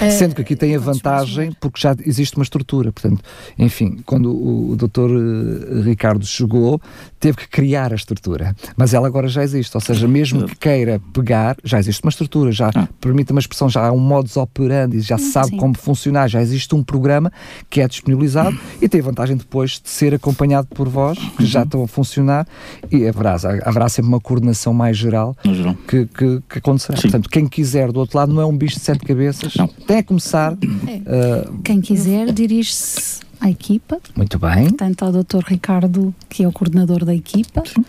É, 0.00 0.10
Sendo 0.10 0.34
que 0.34 0.42
aqui 0.42 0.54
tem 0.54 0.74
a 0.76 0.78
vantagem 0.78 1.52
porque 1.60 1.80
já 1.80 1.94
existe 2.04 2.36
uma 2.36 2.42
estrutura. 2.42 2.92
Portanto, 2.92 3.22
enfim, 3.58 3.98
quando 4.04 4.30
o, 4.30 4.72
o 4.72 4.76
doutor 4.76 5.10
uh, 5.10 5.82
Ricardo 5.82 6.24
chegou, 6.26 6.80
teve 7.18 7.38
que 7.38 7.48
criar 7.48 7.92
a 7.92 7.96
estrutura. 7.96 8.54
Mas 8.76 8.94
ela 8.94 9.06
agora 9.06 9.28
já 9.28 9.42
existe. 9.42 9.76
Ou 9.76 9.80
seja, 9.80 10.06
mesmo 10.06 10.46
que 10.46 10.56
queira 10.56 11.00
pegar, 11.12 11.56
já 11.64 11.78
existe 11.78 12.02
uma 12.02 12.10
estrutura, 12.10 12.52
já 12.52 12.70
ah. 12.74 12.88
permite 13.00 13.32
uma 13.32 13.40
expressão, 13.40 13.68
já 13.68 13.86
há 13.86 13.92
um 13.92 13.98
modus 13.98 14.36
operandi, 14.36 15.00
já 15.00 15.18
se 15.18 15.32
sabe 15.32 15.50
Sim. 15.50 15.56
como 15.56 15.76
funcionar, 15.76 16.28
já 16.28 16.40
existe 16.40 16.74
um 16.74 16.82
programa 16.82 17.32
que 17.68 17.80
é 17.80 17.88
disponibilizado 17.88 18.58
e 18.80 18.88
tem 18.88 19.00
a 19.00 19.04
vantagem 19.04 19.36
depois 19.36 19.80
de 19.82 19.88
ser 19.88 20.14
acompanhado 20.14 20.68
por 20.68 20.88
vós, 20.88 21.18
que 21.36 21.44
já 21.44 21.62
estão 21.62 21.82
a 21.82 21.88
funcionar, 21.88 22.46
e 22.90 23.06
haverá, 23.06 23.36
haverá 23.64 23.88
sempre 23.88 24.08
uma 24.08 24.20
coordenação 24.20 24.72
mais 24.72 24.96
geral, 24.96 25.36
geral. 25.44 25.76
Que, 25.86 26.06
que, 26.06 26.42
que 26.48 26.58
acontecerá. 26.58 26.96
Sim. 26.96 27.02
Portanto, 27.02 27.28
quem 27.28 27.46
quiser 27.46 27.90
do 27.92 28.00
outro 28.00 28.18
lado 28.18 28.32
não 28.32 28.42
é 28.42 28.46
um 28.46 28.56
bicho 28.56 28.76
de 28.76 28.84
sete 28.84 29.04
cabeças. 29.04 29.54
Não 29.56 29.68
tem 29.86 29.98
a 29.98 30.02
começar. 30.02 30.56
É. 30.86 31.48
Uh, 31.48 31.58
Quem 31.62 31.80
quiser, 31.80 32.32
dirige-se 32.32 33.20
à 33.40 33.50
equipa. 33.50 34.00
Muito 34.16 34.38
bem. 34.38 34.68
Portanto, 34.68 35.02
ao 35.04 35.12
Dr. 35.12 35.44
Ricardo, 35.46 36.14
que 36.28 36.42
é 36.42 36.48
o 36.48 36.52
coordenador 36.52 37.04
da 37.04 37.14
equipa. 37.14 37.62
Sim. 37.66 37.84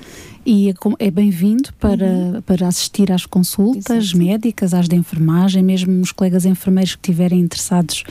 E 0.45 0.69
é, 0.69 0.73
é 0.99 1.11
bem-vindo 1.11 1.69
para, 1.79 2.05
uhum. 2.05 2.41
para 2.41 2.67
assistir 2.67 3.11
às 3.11 3.25
consultas 3.25 4.05
Exato. 4.05 4.17
médicas, 4.17 4.73
às 4.73 4.87
de 4.87 4.95
enfermagem, 4.95 5.61
mesmo 5.61 6.01
os 6.01 6.11
colegas 6.11 6.45
enfermeiros 6.45 6.95
que 6.95 7.01
estiverem 7.01 7.39
interessados 7.39 8.03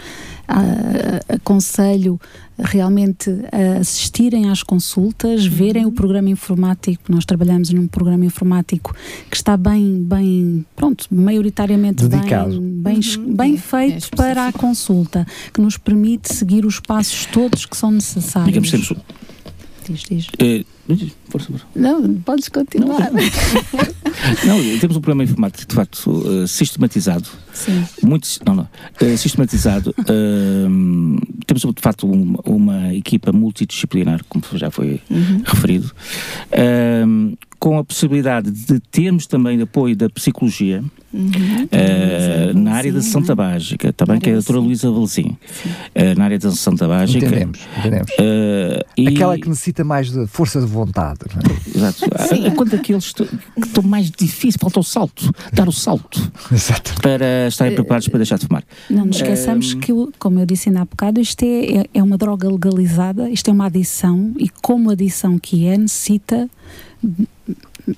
aconselho 1.28 2.20
realmente 2.58 3.30
a 3.52 3.80
assistirem 3.80 4.50
às 4.50 4.62
consultas, 4.62 5.44
uhum. 5.44 5.50
verem 5.50 5.86
o 5.86 5.92
programa 5.92 6.28
informático. 6.30 7.04
Nós 7.08 7.24
trabalhamos 7.24 7.70
num 7.70 7.86
programa 7.86 8.24
informático 8.24 8.94
que 9.30 9.36
está 9.36 9.56
bem, 9.56 10.02
bem, 10.02 10.66
pronto, 10.74 11.06
maioritariamente 11.10 12.06
Dedicado. 12.06 12.60
bem, 12.60 12.94
bem, 12.94 13.00
uhum. 13.16 13.36
bem 13.36 13.54
é, 13.54 13.58
feito 13.58 14.08
é 14.12 14.16
para 14.16 14.48
a 14.48 14.52
consulta, 14.52 15.26
que 15.52 15.60
nos 15.60 15.76
permite 15.76 16.34
seguir 16.34 16.64
os 16.64 16.80
passos 16.80 17.26
todos 17.26 17.64
que 17.64 17.76
são 17.76 17.90
necessários. 17.90 18.48
Digamos, 18.48 18.70
temos 18.70 19.04
diz, 19.88 20.02
diz. 20.08 20.26
Uh, 20.26 20.64
força, 21.28 21.48
força. 21.48 21.66
Não, 21.74 22.14
podes 22.20 22.48
continuar. 22.48 23.10
Não, 24.44 24.58
não, 24.62 24.78
temos 24.78 24.96
um 24.96 25.00
programa 25.00 25.24
informático, 25.24 25.68
de 25.68 25.74
facto, 25.74 26.10
uh, 26.10 26.46
sistematizado. 26.46 27.28
Sim. 27.52 27.84
Muito, 28.02 28.28
não, 28.46 28.54
não, 28.54 28.68
uh, 29.02 29.18
sistematizado. 29.18 29.94
temos, 31.46 31.62
de 31.62 31.82
facto, 31.82 32.06
um, 32.06 32.36
uma 32.44 32.94
equipa 32.94 33.32
multidisciplinar, 33.32 34.24
como 34.28 34.44
já 34.54 34.70
foi 34.70 35.00
uhum. 35.10 35.42
referido, 35.44 35.92
com 37.58 37.78
a 37.78 37.84
possibilidade 37.84 38.50
de 38.50 38.78
termos 38.78 39.26
também 39.26 39.60
apoio 39.60 39.96
da 39.96 40.08
psicologia, 40.08 40.82
Uhum, 41.12 41.30
uh, 41.64 42.58
na 42.58 42.74
área 42.74 42.92
da 42.92 43.00
sessão 43.00 43.22
tabágica, 43.22 43.92
também 43.94 44.20
que 44.20 44.28
é 44.28 44.32
a 44.32 44.36
doutora 44.36 44.58
Luísa 44.58 44.90
Valzim, 44.90 45.28
uh, 45.30 46.18
na 46.18 46.24
área 46.24 46.38
da 46.38 46.50
sessão 46.50 46.76
tabágica. 46.76 47.24
Entendemos, 47.24 47.60
entendemos. 47.78 48.10
Uh, 48.12 49.08
Aquela 49.08 49.36
e... 49.36 49.40
que 49.40 49.48
necessita 49.48 49.84
mais 49.84 50.10
de 50.10 50.26
força 50.26 50.60
de 50.60 50.66
vontade. 50.66 51.20
É? 51.24 51.78
Exato. 51.78 52.04
Enquanto 52.34 52.76
aqueles 52.76 53.12
que 53.12 53.26
estão 53.56 53.82
mais 53.82 54.10
difíceis, 54.10 54.56
falta 54.60 54.80
o 54.80 54.82
salto, 54.82 55.32
dar 55.52 55.66
o 55.66 55.72
salto 55.72 56.30
Exato. 56.52 57.00
para 57.00 57.48
estarem 57.48 57.74
preparados 57.74 58.08
para 58.08 58.18
deixar 58.18 58.38
de 58.38 58.46
fumar. 58.46 58.64
Não 58.90 59.06
nos 59.06 59.16
esqueçamos 59.16 59.72
que, 59.74 59.92
como 60.18 60.40
eu 60.40 60.46
disse 60.46 60.68
ainda 60.68 60.82
há 60.82 60.84
bocado, 60.84 61.20
isto 61.20 61.42
é, 61.42 61.86
é 61.94 62.02
uma 62.02 62.18
droga 62.18 62.50
legalizada, 62.50 63.30
isto 63.30 63.48
é 63.48 63.52
uma 63.52 63.66
adição 63.66 64.34
e 64.36 64.48
como 64.48 64.90
adição 64.90 65.38
que 65.38 65.66
é, 65.66 65.78
necessita 65.78 66.48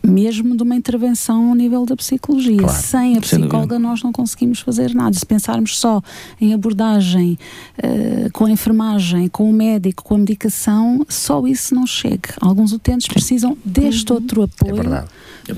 mesmo 0.02 0.56
de 0.56 0.62
uma 0.62 0.74
intervenção 0.76 1.48
ao 1.50 1.54
nível 1.54 1.84
da 1.86 1.96
psicologia. 1.96 2.58
Claro. 2.58 2.72
Sem 2.82 3.16
a 3.18 3.22
Sem 3.22 3.40
psicóloga, 3.40 3.78
nós 3.78 4.02
não 4.02 4.12
conseguimos 4.12 4.60
fazer 4.60 4.94
nada. 4.94 5.12
Se 5.14 5.24
pensarmos 5.26 5.78
só 5.78 6.02
em 6.40 6.52
abordagem 6.54 7.38
uh, 7.78 8.30
com 8.32 8.44
a 8.46 8.50
enfermagem, 8.50 9.28
com 9.28 9.48
o 9.48 9.52
médico, 9.52 10.02
com 10.04 10.14
a 10.14 10.18
medicação, 10.18 11.04
só 11.08 11.46
isso 11.46 11.74
não 11.74 11.86
chega. 11.86 12.30
Alguns 12.40 12.72
utentes 12.72 13.06
precisam 13.08 13.56
deste 13.64 14.12
outro 14.12 14.42
É 14.42 14.44
apoio. 14.44 14.74
verdade. 14.76 15.08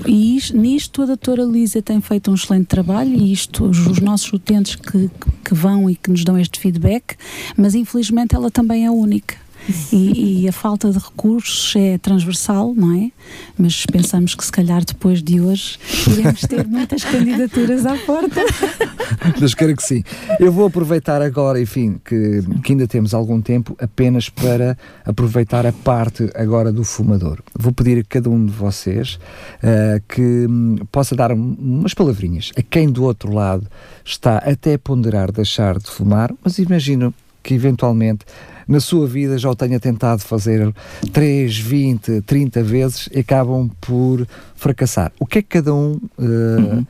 E 0.07 0.37
isto- 0.37 0.57
nisto 0.57 1.01
a 1.01 1.05
doutora 1.05 1.43
Lísia 1.43 1.81
tem 1.81 2.01
feito 2.01 2.31
um 2.31 2.33
excelente 2.35 2.65
trabalho 2.65 3.13
e 3.13 3.31
isto, 3.31 3.65
os, 3.65 3.85
os 3.85 3.99
nossos 3.99 4.31
utentes 4.33 4.75
que, 4.75 5.09
que 5.45 5.53
vão 5.53 5.89
e 5.89 5.95
que 5.95 6.09
nos 6.09 6.23
dão 6.23 6.37
este 6.39 6.59
feedback, 6.59 7.15
mas 7.55 7.75
infelizmente 7.75 8.33
ela 8.33 8.49
também 8.49 8.85
é 8.85 8.89
única. 8.91 9.42
E, 9.91 10.41
e 10.43 10.47
a 10.47 10.51
falta 10.51 10.91
de 10.91 10.97
recursos 10.99 11.73
é 11.75 11.97
transversal, 11.97 12.73
não 12.75 12.93
é? 12.95 13.11
Mas 13.57 13.85
pensamos 13.85 14.35
que 14.35 14.43
se 14.43 14.51
calhar 14.51 14.83
depois 14.83 15.23
de 15.23 15.39
hoje 15.39 15.79
iremos 16.11 16.41
ter 16.41 16.67
muitas 16.67 17.03
candidaturas 17.03 17.85
à 17.85 17.95
porta. 17.97 18.41
Deus 19.39 19.53
queira 19.53 19.73
que 19.75 19.83
sim. 19.83 20.03
Eu 20.39 20.51
vou 20.51 20.67
aproveitar 20.67 21.21
agora, 21.21 21.61
enfim, 21.61 21.99
que, 22.03 22.41
que 22.63 22.73
ainda 22.73 22.87
temos 22.87 23.13
algum 23.13 23.41
tempo, 23.41 23.75
apenas 23.79 24.27
para 24.29 24.77
aproveitar 25.05 25.65
a 25.65 25.71
parte 25.71 26.29
agora 26.35 26.71
do 26.71 26.83
fumador. 26.83 27.39
Vou 27.57 27.71
pedir 27.71 27.99
a 27.99 28.03
cada 28.03 28.29
um 28.29 28.45
de 28.45 28.51
vocês 28.51 29.17
eh, 29.61 30.01
que 30.09 30.21
hum, 30.49 30.75
possa 30.91 31.15
dar 31.15 31.31
um- 31.31 31.55
umas 31.59 31.93
palavrinhas 31.93 32.51
a 32.57 32.61
quem 32.61 32.89
do 32.91 33.03
outro 33.03 33.31
lado 33.33 33.65
está 34.03 34.37
até 34.39 34.73
a 34.73 34.79
ponderar 34.79 35.31
deixar 35.31 35.77
de 35.79 35.89
fumar, 35.89 36.33
mas 36.43 36.57
imagino 36.59 37.13
que 37.41 37.53
eventualmente 37.53 38.25
na 38.67 38.79
sua 38.79 39.07
vida 39.07 39.37
já 39.37 39.49
o 39.49 39.55
tenha 39.55 39.79
tentado 39.79 40.21
fazer 40.21 40.73
3, 41.11 41.57
20, 41.57 42.21
30 42.21 42.63
vezes 42.63 43.09
e 43.11 43.19
acabam 43.19 43.69
por 43.81 44.27
fracassar. 44.55 45.11
O 45.19 45.25
que 45.25 45.39
é 45.39 45.41
que 45.41 45.49
cada 45.49 45.73
um 45.73 45.99
eh, 46.19 46.83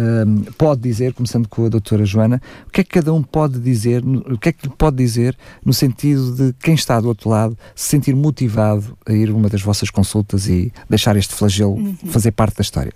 um, 0.00 0.42
pode 0.56 0.80
dizer, 0.80 1.12
começando 1.12 1.48
com 1.48 1.66
a 1.66 1.68
doutora 1.68 2.04
Joana, 2.04 2.40
o 2.68 2.70
que 2.70 2.82
é 2.82 2.84
que 2.84 2.90
cada 2.90 3.12
um 3.12 3.20
pode 3.22 3.58
dizer, 3.58 4.00
no- 4.04 4.20
o 4.20 4.38
que 4.38 4.50
é 4.50 4.52
que 4.52 4.68
lhe 4.68 4.72
pode 4.78 4.96
dizer 4.96 5.36
no 5.64 5.72
sentido 5.72 6.32
de 6.36 6.54
quem 6.60 6.74
está 6.74 7.00
do 7.00 7.08
outro 7.08 7.28
lado 7.28 7.58
se 7.74 7.88
sentir 7.88 8.14
motivado 8.14 8.96
a 9.04 9.12
ir 9.12 9.28
a 9.30 9.34
uma 9.34 9.48
das 9.48 9.60
vossas 9.60 9.90
consultas 9.90 10.46
e 10.46 10.72
deixar 10.88 11.16
este 11.16 11.34
flagelo 11.34 11.96
fazer 12.06 12.30
parte 12.30 12.56
da 12.58 12.62
história? 12.62 12.92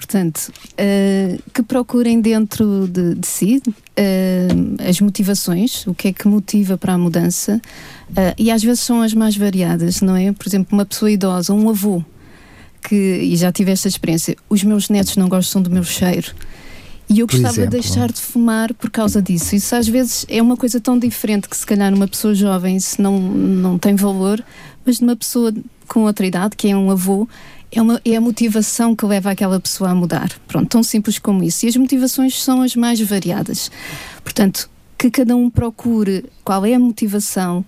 Portanto, 0.00 0.50
eh, 0.78 1.38
que 1.52 1.62
procurem 1.62 2.22
dentro 2.22 2.88
de, 2.88 3.14
de 3.16 3.26
si 3.26 3.62
eh, 3.94 4.48
as 4.88 4.98
motivações, 4.98 5.86
o 5.86 5.92
que 5.92 6.08
é 6.08 6.12
que 6.12 6.26
motiva 6.26 6.78
para 6.78 6.94
a 6.94 6.98
mudança, 6.98 7.60
eh, 8.16 8.34
e 8.38 8.50
às 8.50 8.62
vezes 8.62 8.80
são 8.80 9.02
as 9.02 9.12
mais 9.12 9.36
variadas, 9.36 10.00
não 10.00 10.16
é? 10.16 10.32
Por 10.32 10.48
exemplo, 10.48 10.74
uma 10.74 10.86
pessoa 10.86 11.10
idosa, 11.10 11.52
um 11.52 11.68
avô, 11.68 12.02
que, 12.82 12.94
e 12.96 13.36
já 13.36 13.52
tive 13.52 13.72
esta 13.72 13.88
experiência, 13.88 14.34
os 14.48 14.64
meus 14.64 14.88
netos 14.88 15.16
não 15.16 15.28
gostam 15.28 15.60
do 15.60 15.70
meu 15.70 15.84
cheiro. 15.84 16.32
E 17.06 17.20
eu 17.20 17.26
gostava 17.26 17.52
exemplo. 17.52 17.70
de 17.70 17.80
deixar 17.80 18.10
de 18.10 18.20
fumar 18.20 18.72
por 18.72 18.88
causa 18.88 19.20
disso. 19.20 19.54
Isso 19.54 19.76
às 19.76 19.86
vezes 19.86 20.24
é 20.30 20.40
uma 20.40 20.56
coisa 20.56 20.80
tão 20.80 20.98
diferente 20.98 21.46
que 21.46 21.56
se 21.56 21.66
calhar 21.66 21.90
numa 21.90 22.08
pessoa 22.08 22.34
jovem 22.34 22.76
isso 22.76 23.02
não, 23.02 23.20
não 23.20 23.78
tem 23.78 23.94
valor, 23.96 24.42
mas 24.86 24.98
numa 24.98 25.14
pessoa 25.14 25.52
com 25.86 26.04
outra 26.04 26.24
idade, 26.24 26.56
que 26.56 26.68
é 26.68 26.76
um 26.76 26.90
avô, 26.90 27.28
é, 27.72 27.80
uma, 27.80 28.00
é 28.04 28.16
a 28.16 28.20
motivação 28.20 28.94
que 28.96 29.04
leva 29.04 29.30
aquela 29.30 29.60
pessoa 29.60 29.90
a 29.90 29.94
mudar. 29.94 30.30
Pronto, 30.46 30.68
tão 30.68 30.82
simples 30.82 31.18
como 31.18 31.42
isso. 31.42 31.66
E 31.66 31.68
as 31.68 31.76
motivações 31.76 32.42
são 32.42 32.62
as 32.62 32.74
mais 32.74 33.00
variadas. 33.00 33.70
Portanto, 34.22 34.68
que 34.98 35.10
cada 35.10 35.34
um 35.34 35.48
procure 35.48 36.24
qual 36.44 36.66
é 36.66 36.74
a 36.74 36.78
motivação, 36.78 37.64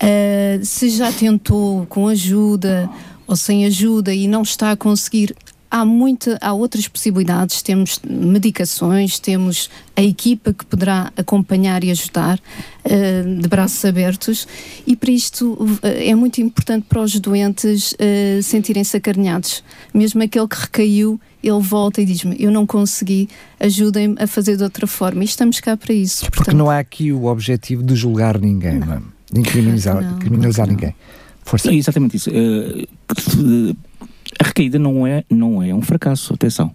ah, 0.00 0.58
se 0.64 0.90
já 0.90 1.12
tentou 1.12 1.86
com 1.86 2.08
ajuda 2.08 2.90
ou 3.24 3.36
sem 3.36 3.64
ajuda 3.64 4.12
e 4.12 4.26
não 4.26 4.42
está 4.42 4.72
a 4.72 4.76
conseguir. 4.76 5.34
Há, 5.74 5.86
muita, 5.86 6.36
há 6.42 6.52
outras 6.52 6.86
possibilidades, 6.86 7.62
temos 7.62 7.98
medicações, 8.06 9.18
temos 9.18 9.70
a 9.96 10.02
equipa 10.02 10.52
que 10.52 10.66
poderá 10.66 11.10
acompanhar 11.16 11.82
e 11.82 11.90
ajudar 11.90 12.38
ah, 12.84 12.88
de 13.40 13.48
braços 13.48 13.82
abertos 13.82 14.46
e 14.86 14.94
para 14.94 15.10
isto 15.10 15.56
ah, 15.82 15.88
é 15.88 16.14
muito 16.14 16.42
importante 16.42 16.84
para 16.86 17.00
os 17.00 17.18
doentes 17.18 17.94
ah, 17.98 18.42
sentirem-se 18.42 18.94
acarinhados. 18.98 19.64
Mesmo 19.94 20.22
aquele 20.22 20.46
que 20.46 20.56
recaiu, 20.56 21.18
ele 21.42 21.60
volta 21.60 22.02
e 22.02 22.04
diz-me: 22.04 22.36
Eu 22.38 22.50
não 22.50 22.66
consegui, 22.66 23.30
ajudem-me 23.58 24.16
a 24.20 24.26
fazer 24.26 24.58
de 24.58 24.62
outra 24.64 24.86
forma. 24.86 25.22
E 25.22 25.24
estamos 25.24 25.58
cá 25.58 25.74
para 25.74 25.94
isso. 25.94 26.30
Porque 26.30 26.52
não 26.52 26.68
há 26.68 26.78
aqui 26.80 27.10
o 27.12 27.24
objetivo 27.24 27.82
de 27.82 27.94
julgar 27.96 28.38
ninguém, 28.38 28.78
não. 28.78 28.92
é? 28.92 29.00
de 29.32 29.40
criminalizar, 29.40 30.02
Não, 30.02 30.18
criminalizar 30.18 30.66
não. 30.66 30.74
ninguém. 30.74 30.94
Força. 31.44 31.70
É 31.70 31.74
exatamente 31.74 32.16
isso. 32.18 32.30
Que- 32.30 33.76
a 34.40 34.44
recaída 34.46 34.78
não 34.78 35.06
é, 35.06 35.24
não 35.30 35.62
é 35.62 35.74
um 35.74 35.82
fracasso, 35.82 36.34
atenção. 36.34 36.74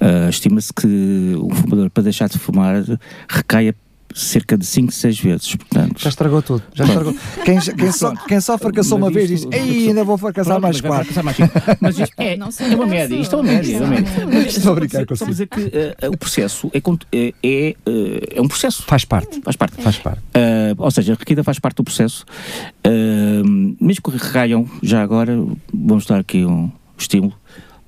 Eh, 0.00 0.28
Estima-se 0.28 0.72
que 0.72 0.86
um 0.86 1.50
fumador, 1.50 1.90
para 1.90 2.02
deixar 2.02 2.28
de 2.28 2.38
fumar, 2.38 2.82
recaia 3.28 3.74
cerca 4.14 4.56
de 4.56 4.64
5, 4.64 4.92
6 4.92 5.18
vezes. 5.18 5.56
Portanto, 5.56 6.00
Já 6.00 6.08
estragou 6.08 6.40
tudo. 6.40 6.62
Já 6.72 6.84
estragou. 6.84 7.14
Quem, 7.44 7.58
quem, 7.60 7.92
só, 7.92 8.14
quem 8.14 8.40
só 8.40 8.56
fracassou 8.56 8.96
uma 8.96 9.10
vez 9.10 9.28
diz: 9.28 9.46
Ei, 9.50 9.88
ainda 9.88 10.04
vou 10.04 10.16
fracassar 10.16 10.60
mais 10.60 10.80
quatro. 10.80 11.24
mais. 11.24 11.36
Mas 11.80 11.98
isto 11.98 12.14
é, 12.16 12.34
é 12.34 12.36
uma 12.36 12.46
dessa. 12.46 12.86
média, 12.86 13.16
isto 13.16 13.34
é 13.34 13.38
uma 13.38 13.44
média. 13.52 13.76
É 13.76 13.80
uma 13.80 13.88
média. 13.88 14.12
Mas 14.32 14.56
Estou 14.56 14.72
a 14.72 14.74
brincar 14.76 15.00
Só 15.00 15.04
para 15.04 15.16
consigo. 15.16 15.30
dizer 15.30 15.46
que 15.48 15.70
eh, 15.76 16.08
o 16.08 16.16
processo 16.16 16.70
é, 16.72 16.80
cont- 16.80 17.04
é, 17.12 17.34
é, 17.42 17.68
eh, 17.86 18.34
é 18.36 18.40
um 18.40 18.46
processo. 18.48 18.82
Faz 18.84 19.04
parte. 19.04 19.40
Faz 19.42 19.56
parte. 19.56 19.82
Faz 19.82 19.98
parte. 19.98 20.20
Uh, 20.20 20.74
ou 20.78 20.90
seja, 20.90 21.12
a 21.12 21.16
recaída 21.16 21.42
faz 21.42 21.58
parte 21.58 21.76
do 21.76 21.84
processo. 21.84 22.24
Uh, 22.86 23.76
mesmo 23.80 24.02
que 24.02 24.10
recaiam, 24.10 24.68
já 24.82 25.02
agora, 25.02 25.36
vamos 25.72 26.06
dar 26.06 26.20
aqui 26.20 26.44
um 26.44 26.70
estímulo 26.96 27.34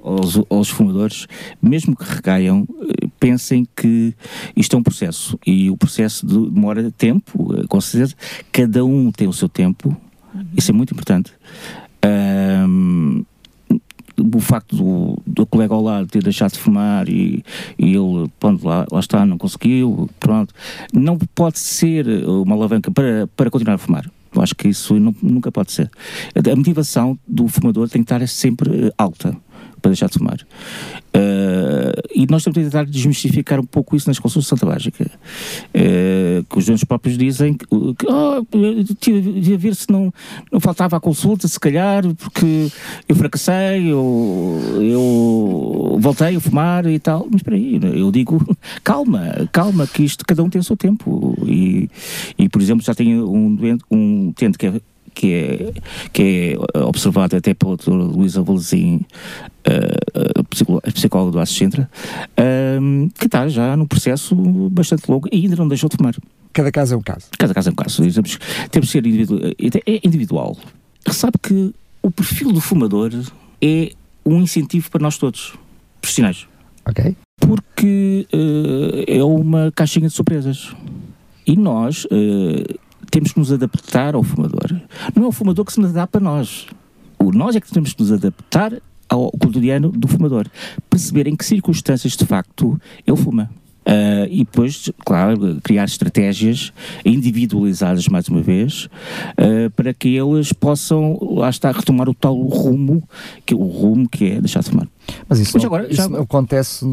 aos, 0.02 0.40
aos 0.50 0.68
fumadores, 0.68 1.26
mesmo 1.62 1.94
que 1.96 2.04
recaiam, 2.04 2.62
uh, 2.62 3.05
pensem 3.18 3.66
que 3.76 4.14
isto 4.56 4.76
é 4.76 4.78
um 4.78 4.82
processo 4.82 5.38
e 5.46 5.70
o 5.70 5.76
processo 5.76 6.26
de- 6.26 6.50
demora 6.50 6.90
tempo, 6.96 7.52
uh, 7.52 7.66
com 7.68 7.80
certeza. 7.80 8.14
Cada 8.52 8.84
um 8.84 9.10
tem 9.10 9.26
o 9.28 9.32
seu 9.32 9.48
tempo, 9.48 9.96
isso 10.56 10.70
é 10.70 10.74
muito 10.74 10.92
importante. 10.92 11.32
Um, 12.04 13.24
o 14.18 14.40
facto 14.40 14.74
do, 14.76 15.18
do 15.26 15.44
colega 15.46 15.74
ao 15.74 15.82
lado 15.82 16.06
ter 16.08 16.22
deixado 16.22 16.52
de 16.52 16.58
fumar 16.58 17.06
e, 17.08 17.44
e 17.78 17.94
ele, 17.94 18.30
pronto, 18.40 18.66
lá, 18.66 18.86
lá 18.90 19.00
está, 19.00 19.26
não 19.26 19.36
conseguiu, 19.36 20.08
pronto, 20.18 20.54
não 20.92 21.18
pode 21.34 21.58
ser 21.58 22.06
uma 22.26 22.54
alavanca 22.54 22.90
para, 22.90 23.26
para 23.36 23.50
continuar 23.50 23.74
a 23.74 23.78
fumar. 23.78 24.10
Eu 24.34 24.42
acho 24.42 24.54
que 24.54 24.68
isso 24.68 24.98
nu- 24.98 25.14
nunca 25.22 25.50
pode 25.52 25.72
ser. 25.72 25.90
A 26.34 26.56
motivação 26.56 27.18
do 27.26 27.48
fumador 27.48 27.88
tem 27.88 28.02
que 28.02 28.12
estar 28.12 28.26
sempre 28.28 28.86
eh, 28.88 28.92
alta 28.98 29.34
para 29.86 29.90
deixar 29.90 30.08
de 30.08 30.18
fumar. 30.18 30.38
Eh, 31.14 32.02
e 32.14 32.26
nós 32.28 32.42
temos 32.42 32.58
de 32.58 32.64
tentar 32.64 32.84
desmistificar 32.84 33.60
um 33.60 33.64
pouco 33.64 33.94
isso 33.94 34.08
nas 34.08 34.18
consultas 34.18 34.44
de 34.44 34.50
Santa 34.50 34.66
Básica. 34.66 35.10
Eh, 35.72 36.42
que 36.50 36.58
os 36.58 36.66
donos 36.66 36.82
próprios 36.82 37.16
dizem 37.16 37.54
que, 37.54 37.66
que 37.66 38.06
oh, 38.06 38.44
tive 38.98 39.54
a 39.54 39.56
ver 39.56 39.74
se 39.76 39.90
não, 39.90 40.12
não 40.50 40.58
faltava 40.58 40.96
a 40.96 41.00
consulta, 41.00 41.46
se 41.46 41.58
calhar, 41.58 42.02
porque 42.16 42.70
eu 43.08 43.14
fracassei, 43.14 43.86
eu, 43.86 44.60
eu 44.80 45.96
voltei 46.00 46.36
a 46.36 46.40
fumar 46.40 46.84
e 46.86 46.98
tal. 46.98 47.26
Mas 47.30 47.36
espera 47.36 47.56
aí, 47.56 47.78
eu 47.94 48.10
digo, 48.10 48.44
calma, 48.82 49.48
calma, 49.52 49.86
que 49.86 50.02
isto 50.02 50.24
cada 50.26 50.42
um 50.42 50.50
tem 50.50 50.60
o 50.60 50.64
seu 50.64 50.76
tempo. 50.76 51.36
E, 51.46 51.88
e 52.36 52.48
por 52.48 52.60
exemplo, 52.60 52.84
já 52.84 52.94
tenho 52.94 53.30
um 53.30 53.54
doente, 53.54 53.84
um 53.90 54.28
utente 54.30 54.58
que 54.58 54.66
é 54.66 54.80
que 55.16 55.32
é, 55.32 55.72
que 56.12 56.56
é 56.74 56.78
observado 56.80 57.36
até 57.36 57.54
pela 57.54 57.74
doutora 57.74 58.04
Luísa 58.04 58.42
Valezin, 58.42 59.00
uh, 59.66 60.44
psicóloga, 60.44 60.92
psicóloga 60.92 61.32
do 61.32 61.40
Aço 61.40 61.54
Sintra, 61.54 61.90
um, 62.78 63.08
que 63.18 63.24
está 63.24 63.48
já 63.48 63.74
num 63.76 63.86
processo 63.86 64.36
bastante 64.70 65.10
longo 65.10 65.26
e 65.32 65.44
ainda 65.44 65.56
não 65.56 65.66
deixou 65.66 65.88
de 65.88 65.96
fumar. 65.96 66.14
Cada 66.52 66.70
caso 66.70 66.94
é 66.94 66.96
um 66.98 67.02
caso. 67.02 67.26
Cada 67.38 67.54
caso 67.54 67.70
é 67.70 67.72
um 67.72 67.74
caso. 67.74 68.02
Temos, 68.02 68.38
temos 68.70 68.88
que 68.88 68.92
ser 68.92 69.06
individual, 69.06 69.40
é 69.86 70.00
individual. 70.06 70.56
Sabe 71.10 71.38
que 71.42 71.74
o 72.02 72.10
perfil 72.10 72.52
do 72.52 72.60
fumador 72.60 73.10
é 73.62 73.92
um 74.24 74.42
incentivo 74.42 74.90
para 74.90 75.02
nós 75.02 75.16
todos, 75.16 75.54
profissionais. 76.00 76.46
Ok? 76.86 77.16
Porque 77.40 78.26
uh, 78.32 79.04
é 79.06 79.24
uma 79.24 79.72
caixinha 79.74 80.08
de 80.08 80.14
surpresas. 80.14 80.74
E 81.46 81.56
nós 81.56 82.04
uh, 82.06 82.78
temos 83.10 83.32
que 83.32 83.38
nos 83.38 83.52
adaptar 83.52 84.14
ao 84.14 84.22
fumador. 84.22 84.75
Não 85.14 85.24
é 85.24 85.26
o 85.26 85.32
fumador 85.32 85.64
que 85.64 85.72
se 85.72 85.80
nos 85.80 85.90
adapta 85.90 86.18
a 86.18 86.20
nós. 86.20 86.66
O 87.18 87.32
nós 87.32 87.56
é 87.56 87.60
que 87.60 87.70
temos 87.70 87.92
que 87.92 88.00
nos 88.02 88.12
adaptar 88.12 88.72
ao 89.08 89.30
cotidiano 89.32 89.90
do 89.90 90.08
fumador. 90.08 90.46
Perceber 90.90 91.26
em 91.26 91.36
que 91.36 91.44
circunstâncias, 91.44 92.12
de 92.16 92.24
facto, 92.26 92.80
ele 93.06 93.16
fuma. 93.16 93.50
Uh, 93.88 94.26
e 94.28 94.38
depois, 94.38 94.90
claro, 95.04 95.60
criar 95.62 95.84
estratégias 95.84 96.72
individualizadas, 97.04 98.08
mais 98.08 98.26
uma 98.28 98.42
vez, 98.42 98.86
uh, 99.38 99.70
para 99.76 99.94
que 99.94 100.08
eles 100.08 100.52
possam, 100.52 101.16
lá 101.20 101.48
está, 101.48 101.70
retomar 101.70 102.08
o 102.08 102.14
tal 102.14 102.34
rumo, 102.36 103.08
que 103.46 103.54
o 103.54 103.62
rumo 103.64 104.08
que 104.08 104.24
é 104.24 104.40
deixar 104.40 104.60
de 104.64 104.70
fumar. 104.70 104.88
Mas 105.28 105.38
isso, 105.38 105.52
Mas 105.54 105.62
não, 105.62 105.68
agora, 105.68 105.86
isso 105.86 105.96
já- 106.10 106.18
acontece, 106.20 106.84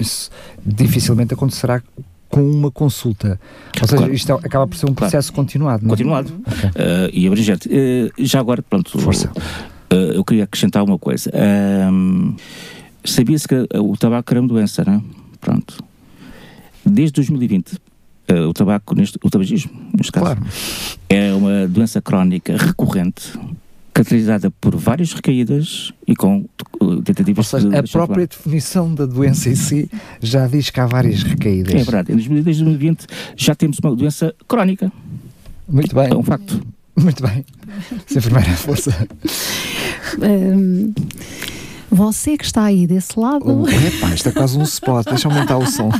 isso 0.00 0.30
dificilmente 0.64 1.34
acontecerá 1.34 1.82
com 2.30 2.40
uma 2.48 2.70
consulta. 2.70 3.38
Ou 3.80 3.86
seja, 3.86 3.96
Claro. 3.98 4.14
isto 4.14 4.32
acaba 4.32 4.66
por 4.66 4.76
ser 4.76 4.86
um 4.86 4.94
Claro. 4.94 5.10
processo 5.10 5.32
continuado. 5.32 5.82
Não? 5.82 5.88
é? 5.88 5.90
Continuado. 5.90 6.32
Ok. 6.46 6.70
Uh, 6.70 7.10
e 7.12 7.26
abrangente. 7.26 7.68
Uh, 7.68 8.10
já 8.24 8.40
agora, 8.40 8.62
pronto, 8.62 8.98
Força. 8.98 9.30
Uh, 9.92 10.12
eu 10.14 10.24
queria 10.24 10.44
acrescentar 10.44 10.82
uma 10.84 10.96
coisa. 10.98 11.30
Sabia-se 13.04 13.48
que 13.48 13.66
o 13.76 13.96
tabaco 13.96 14.32
era 14.32 14.40
uma 14.40 14.48
doença, 14.48 14.84
não 14.86 14.94
é? 14.94 15.00
Pronto. 15.40 15.82
Desde 16.84 17.12
2020, 17.14 17.72
uh, 18.30 18.48
o 18.48 18.52
tabaco, 18.52 18.94
neste, 18.94 19.18
o 19.22 19.28
tabagismo, 19.30 19.70
neste 19.96 20.12
caso, 20.12 20.26
Claro. 20.26 20.40
é 21.08 21.32
uma 21.34 21.66
doença 21.66 22.00
crónica 22.00 22.56
recorrente, 22.56 23.32
caracterizada 24.00 24.50
por 24.50 24.76
várias 24.76 25.12
recaídas 25.12 25.92
e 26.06 26.16
com 26.16 26.46
uh, 26.80 27.02
tentativas 27.02 27.52
Ou 27.52 27.60
seja, 27.60 27.70
de 27.70 27.76
a 27.76 27.82
própria 27.82 28.26
definição 28.26 28.94
da 28.94 29.04
doença 29.04 29.50
em 29.50 29.54
si 29.54 29.90
já 30.20 30.46
diz 30.46 30.70
que 30.70 30.80
há 30.80 30.86
várias 30.86 31.22
recaídas. 31.22 31.74
É 31.74 31.78
verdade. 31.78 32.12
Em 32.12 32.16
2000 32.16 32.42
Desde 32.42 32.64
2020 32.64 33.06
já 33.36 33.54
temos 33.54 33.78
uma 33.78 33.94
doença 33.94 34.34
crónica. 34.48 34.90
Muito 35.68 35.94
bem. 35.94 36.08
É 36.10 36.16
um 36.16 36.22
facto. 36.22 36.60
Muito 36.96 37.22
bem. 37.22 37.44
Se 38.06 38.18
enfermeira, 38.18 38.50
força. 38.52 38.90
Hum, 40.20 40.92
você 41.90 42.36
que 42.36 42.44
está 42.44 42.64
aí 42.64 42.86
desse 42.86 43.18
lado, 43.18 43.44
Oh, 43.46 43.68
epá, 43.68 44.14
isto 44.14 44.28
é 44.28 44.32
quase 44.32 44.58
um 44.58 44.62
spot. 44.62 45.06
Deixa 45.06 45.28
eu 45.28 45.32
aumentar 45.32 45.56
o 45.56 45.66
som. 45.66 45.90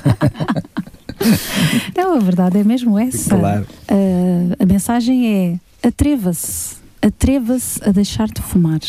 não, 1.97 2.17
a 2.17 2.19
verdade 2.19 2.59
é 2.59 2.65
mesmo 2.65 2.99
essa. 2.99 3.37
Claro. 3.37 3.67
Ah, 3.89 4.57
a 4.59 4.67
mensagem 4.67 5.61
é: 5.83 5.87
atreva-se, 5.87 6.80
atreva-se 7.03 7.83
a 7.83 7.93
deixar 7.93 8.29
de 8.29 8.43
fumar. 8.43 8.81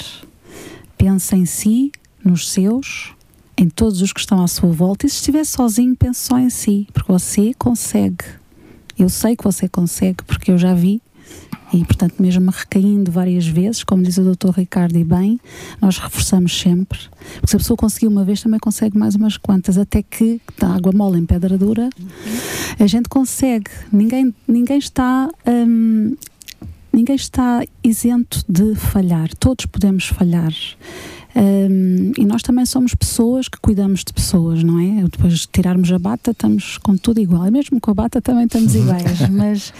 Pense 0.97 1.35
em 1.35 1.45
si, 1.45 1.91
nos 2.23 2.49
seus, 2.49 3.13
em 3.57 3.69
todos 3.69 4.01
os 4.01 4.11
que 4.13 4.19
estão 4.19 4.43
à 4.43 4.47
sua 4.47 4.71
volta. 4.71 5.05
E 5.05 5.09
se 5.09 5.17
estiver 5.17 5.45
sozinho, 5.45 5.95
pense 5.95 6.19
só 6.19 6.37
em 6.37 6.49
si, 6.49 6.87
porque 6.93 7.11
você 7.11 7.53
consegue. 7.57 8.25
Eu 8.97 9.09
sei 9.09 9.35
que 9.35 9.43
você 9.43 9.67
consegue, 9.67 10.23
porque 10.23 10.51
eu 10.51 10.57
já 10.57 10.73
vi. 10.73 11.01
E, 11.73 11.85
portanto, 11.85 12.15
mesmo 12.19 12.51
recaindo 12.51 13.09
várias 13.09 13.47
vezes, 13.47 13.81
como 13.83 14.03
diz 14.03 14.17
o 14.17 14.23
Dr. 14.23 14.49
Ricardo 14.49 14.97
e 14.97 15.05
bem, 15.05 15.39
nós 15.81 15.97
reforçamos 15.97 16.59
sempre. 16.59 16.99
Porque 17.35 17.47
se 17.47 17.55
a 17.55 17.59
pessoa 17.59 17.77
conseguiu 17.77 18.09
uma 18.09 18.25
vez, 18.25 18.41
também 18.41 18.59
consegue 18.59 18.97
mais 18.97 19.15
umas 19.15 19.37
quantas, 19.37 19.77
até 19.77 20.03
que 20.03 20.41
da 20.59 20.67
água 20.75 20.91
mole 20.93 21.17
em 21.17 21.25
pedra 21.25 21.57
dura, 21.57 21.89
a 22.77 22.87
gente 22.87 23.07
consegue. 23.07 23.71
Ninguém, 23.91 24.35
ninguém 24.45 24.79
está. 24.79 25.29
hum, 25.47 26.17
ninguém 26.91 27.15
está 27.15 27.63
isento 27.83 28.43
de 28.47 28.75
falhar. 28.75 29.29
Todos 29.35 29.65
podemos 29.65 30.05
falhar. 30.05 30.53
Hum, 31.33 32.11
e 32.17 32.25
nós 32.25 32.41
também 32.41 32.65
somos 32.65 32.93
pessoas 32.93 33.47
que 33.47 33.57
cuidamos 33.59 34.03
de 34.03 34.11
pessoas, 34.11 34.63
não 34.63 34.79
é? 34.79 35.03
Depois 35.03 35.39
de 35.39 35.47
tirarmos 35.47 35.91
a 35.91 35.97
bata, 35.97 36.31
estamos 36.31 36.77
com 36.77 36.97
tudo 36.97 37.19
igual. 37.19 37.47
E 37.47 37.51
mesmo 37.51 37.79
com 37.79 37.91
a 37.91 37.93
bata 37.93 38.21
também 38.21 38.45
estamos 38.45 38.75
iguais. 38.75 39.27
Mas 39.31 39.73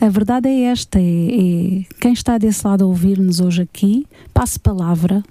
a 0.00 0.08
verdade 0.08 0.48
é 0.48 0.62
esta: 0.64 0.98
é, 0.98 1.02
é 1.02 1.84
quem 2.00 2.12
está 2.12 2.38
desse 2.38 2.66
lado 2.66 2.84
a 2.84 2.86
ouvir-nos 2.86 3.40
hoje 3.40 3.62
aqui, 3.62 4.06
passe 4.32 4.58
palavra, 4.58 5.22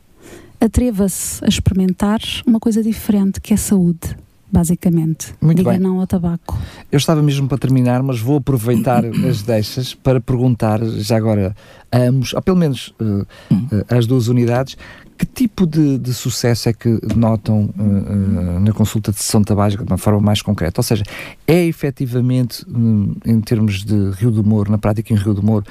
atreva-se 0.61 1.43
a 1.43 1.47
experimentar 1.47 2.21
uma 2.45 2.59
coisa 2.59 2.83
diferente, 2.83 3.41
que 3.41 3.53
é 3.53 3.57
saúde, 3.57 4.15
basicamente. 4.53 5.33
Muito 5.41 5.57
Diga 5.57 5.71
bem. 5.71 5.79
não 5.79 5.99
ao 5.99 6.05
tabaco. 6.05 6.55
Eu 6.91 6.97
estava 6.97 7.23
mesmo 7.23 7.47
para 7.47 7.57
terminar, 7.57 8.03
mas 8.03 8.19
vou 8.19 8.37
aproveitar 8.37 9.03
as 9.27 9.41
deixas 9.41 9.95
para 9.95 10.21
perguntar, 10.21 10.79
já 10.85 11.17
agora, 11.17 11.55
a 11.91 11.97
ambos, 11.97 12.35
ou 12.35 12.41
pelo 12.41 12.57
menos 12.57 12.93
eh, 13.01 13.97
às 13.97 14.05
duas 14.05 14.27
unidades, 14.27 14.77
que 15.17 15.25
tipo 15.25 15.65
de, 15.65 15.97
de 15.97 16.13
sucesso 16.13 16.69
é 16.69 16.73
que 16.73 16.99
notam 17.15 17.73
eh, 17.77 17.81
eh, 17.81 18.59
na 18.59 18.71
consulta 18.73 19.11
de 19.11 19.17
sessão 19.17 19.43
tabágica 19.43 19.83
de 19.83 19.91
uma 19.91 19.97
forma 19.97 20.19
mais 20.19 20.43
concreta? 20.43 20.79
Ou 20.79 20.83
seja, 20.83 21.03
é 21.47 21.65
efetivamente, 21.65 22.63
hum, 22.69 23.15
em 23.25 23.41
termos 23.41 23.83
de 23.83 24.11
Rio 24.11 24.29
do 24.29 24.43
Moro, 24.43 24.71
na 24.71 24.77
prática 24.77 25.11
em 25.11 25.17
Rio 25.17 25.33
do 25.33 25.41
Moro, 25.41 25.65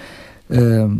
hum, 0.50 0.98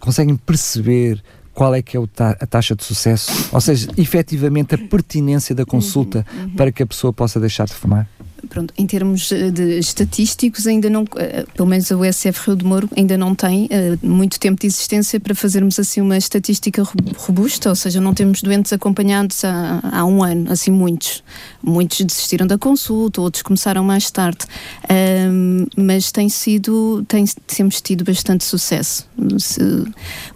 conseguem 0.00 0.34
perceber 0.34 1.22
qual 1.58 1.74
é 1.74 1.82
que 1.82 1.96
é 1.96 2.00
ta- 2.06 2.36
a 2.40 2.46
taxa 2.46 2.76
de 2.76 2.84
sucesso? 2.84 3.48
Ou 3.52 3.60
seja, 3.60 3.88
efetivamente 3.96 4.76
a 4.76 4.78
pertinência 4.78 5.56
da 5.56 5.64
consulta 5.66 6.24
para 6.56 6.70
que 6.70 6.84
a 6.84 6.86
pessoa 6.86 7.12
possa 7.12 7.40
deixar 7.40 7.66
de 7.66 7.74
fumar? 7.74 8.08
Pronto, 8.48 8.72
em 8.78 8.86
termos 8.86 9.30
eh, 9.32 9.50
de 9.50 9.78
estatísticos, 9.78 10.66
ainda 10.66 10.88
não, 10.88 11.04
eh, 11.16 11.44
pelo 11.54 11.68
menos 11.68 11.90
a 11.90 11.96
USF 11.96 12.46
Rio 12.46 12.56
de 12.56 12.64
Moro 12.64 12.88
ainda 12.96 13.16
não 13.18 13.34
tem 13.34 13.66
eh, 13.70 13.98
muito 14.02 14.38
tempo 14.38 14.60
de 14.60 14.66
existência 14.68 15.18
para 15.18 15.34
fazermos 15.34 15.78
assim 15.78 16.00
uma 16.00 16.16
estatística 16.16 16.82
ro- 16.82 16.92
robusta, 17.16 17.68
ou 17.68 17.74
seja, 17.74 18.00
não 18.00 18.14
temos 18.14 18.40
doentes 18.40 18.72
acompanhados 18.72 19.44
há, 19.44 19.80
há 19.82 20.04
um 20.04 20.22
ano, 20.22 20.50
assim 20.52 20.70
muitos. 20.70 21.22
Muitos 21.62 22.00
desistiram 22.06 22.46
da 22.46 22.56
consulta, 22.56 23.20
outros 23.20 23.42
começaram 23.42 23.82
mais 23.84 24.10
tarde, 24.10 24.46
Ahm, 24.88 25.66
mas 25.76 26.10
tem 26.12 26.28
sido, 26.28 27.04
tem, 27.08 27.24
temos 27.46 27.80
tido 27.80 28.04
bastante 28.04 28.44
sucesso. 28.44 29.06
Se- 29.38 29.60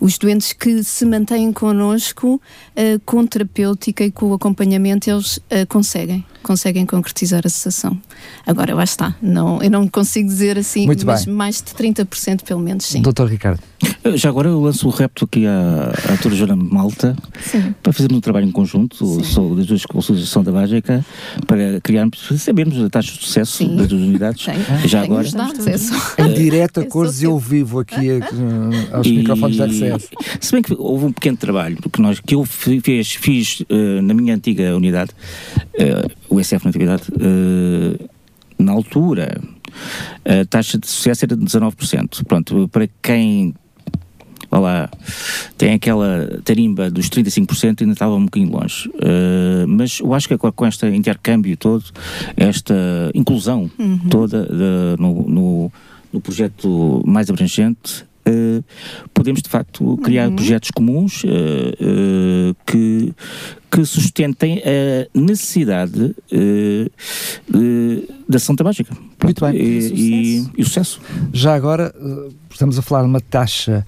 os 0.01 0.19
doentes 0.19 0.53
que 0.53 0.83
se 0.83 1.05
mantêm 1.05 1.53
connosco, 1.53 2.41
eh, 2.77 2.99
com 3.07 3.25
terapêutica 3.27 4.05
e 4.05 4.11
com 4.11 4.27
o 4.31 4.35
acompanhamento, 4.35 5.09
eles 5.09 5.39
eh, 5.49 5.65
conseguem, 5.67 6.25
conseguem 6.43 6.85
concretizar 6.85 7.43
a 7.45 7.49
cessação. 7.49 7.99
Agora, 8.47 8.75
lá 8.75 8.85
está, 8.85 9.15
não, 9.23 9.63
eu 9.63 9.71
não 9.71 9.87
consigo 9.89 10.29
dizer 10.29 10.59
assim, 10.59 10.87
Muito 10.87 11.07
mas 11.07 11.25
bem. 11.25 11.35
mais 11.35 11.57
de 11.63 11.73
30% 11.73 12.43
pelo 12.43 12.61
menos, 12.61 12.85
sim. 12.85 13.01
Doutor 13.03 13.29
Ricardo. 13.29 13.61
Uh, 14.05 14.17
Já 14.17 14.29
agora 14.29 14.49
eu 14.49 14.61
lanço 14.61 14.87
o 14.87 14.91
repto 14.91 15.25
aqui 15.25 15.45
à, 15.47 15.93
à 16.05 16.09
doutora 16.09 16.35
Joana 16.35 16.55
Malta 16.57 17.17
Sim. 17.45 17.75
para 17.83 17.93
fazermos 17.93 18.19
um 18.19 18.21
trabalho 18.21 18.47
em 18.47 18.51
conjunto, 18.53 19.25
sou 19.25 19.57
das 19.57 19.67
duas 19.67 19.85
consultações 19.87 20.45
da 20.47 20.53
Básica, 20.53 21.05
para 21.47 21.81
criarmos, 21.81 22.19
sabermos 22.39 22.81
a 22.83 22.89
taxa 22.91 23.13
de 23.13 23.25
sucesso 23.25 23.57
Sim. 23.59 23.77
das 23.77 23.89
duas 23.89 24.03
unidades. 24.03 24.45
Tem, 24.45 24.89
Já 24.89 25.03
agora. 25.03 25.27
é 26.17 26.23
Em 26.27 26.35
direto, 26.35 26.81
a 26.81 26.83
é 26.85 26.87
cores 26.87 27.23
e 27.23 27.27
ao 27.27 27.39
vivo 27.39 27.81
aqui 27.81 28.09
eh, 28.11 28.21
aos 28.93 29.07
E- 29.07 29.13
microfones 29.17 29.57
da 29.57 29.67
RCS. 29.67 30.09
Se 30.41 30.53
bem 30.53 30.63
que 30.63 30.75
houve 30.79 31.07
um 31.07 31.13
pequeno 31.13 31.37
trabalho 31.37 31.77
que, 31.93 32.01
nós, 32.01 32.21
que 32.21 32.35
eu 32.35 32.45
fi- 32.45 32.81
fiz, 32.81 33.13
fiz 33.15 33.63
eh, 33.69 34.01
na 34.01 34.15
minha 34.15 34.35
antiga 34.35 34.75
unidade, 34.77 35.11
eh, 35.75 36.07
o 36.35 36.43
SF 36.43 36.65
na 36.65 36.71
atividade, 36.71 37.03
eh, 37.21 38.05
na 38.59 38.73
altura, 38.73 39.41
a 40.25 40.45
taxa 40.47 40.79
de 40.79 40.87
sucesso 40.89 41.25
era 41.25 41.37
de 41.37 41.45
19%. 41.45 42.25
Pronto, 42.27 42.69
para 42.69 42.89
quem 43.03 43.55
lá, 44.51 44.91
tem 45.57 45.73
aquela 45.73 46.41
tarimba 46.45 46.91
dos 46.91 47.09
35%, 47.09 47.81
ainda 47.81 47.95
estava 47.95 48.15
um 48.15 48.25
bocadinho 48.27 48.53
longe. 48.53 48.91
Eh, 49.01 49.65
mas 49.67 49.99
eu 50.01 50.13
acho 50.13 50.29
que 50.29 50.35
agora 50.35 50.53
com 50.53 50.67
este 50.67 50.87
intercâmbio 50.89 51.57
todo, 51.57 51.85
esta 52.37 52.75
inclusão 53.15 53.71
toda 54.11 54.45
de- 54.45 55.01
no, 55.01 55.27
no, 55.29 55.73
no 56.13 56.21
projeto 56.21 57.03
mais 57.07 57.31
abrangente, 57.31 58.05
eh, 58.33 58.63
podemos 59.13 59.43
de 59.43 59.49
facto 59.49 59.97
criar 59.99 60.31
projetos 60.31 60.71
comuns 60.71 61.23
eh, 61.25 61.29
eh, 61.81 62.55
que, 62.67 63.13
que 63.71 63.85
sustentem 63.85 64.63
a 64.65 65.19
necessidade 65.19 66.15
da 68.29 68.37
ação 68.37 68.57
tabágica. 68.57 68.95
Muito 69.23 69.45
bem. 69.45 69.57
E, 69.57 69.79
e, 69.93 70.47
e 70.59 70.63
o 70.63 70.65
sucesso. 70.65 71.01
Já 71.33 71.55
agora, 71.55 71.95
estamos 72.51 72.79
a 72.79 72.83
falar 72.83 73.03
de 73.03 73.09
uma 73.09 73.21
taxa 73.21 73.87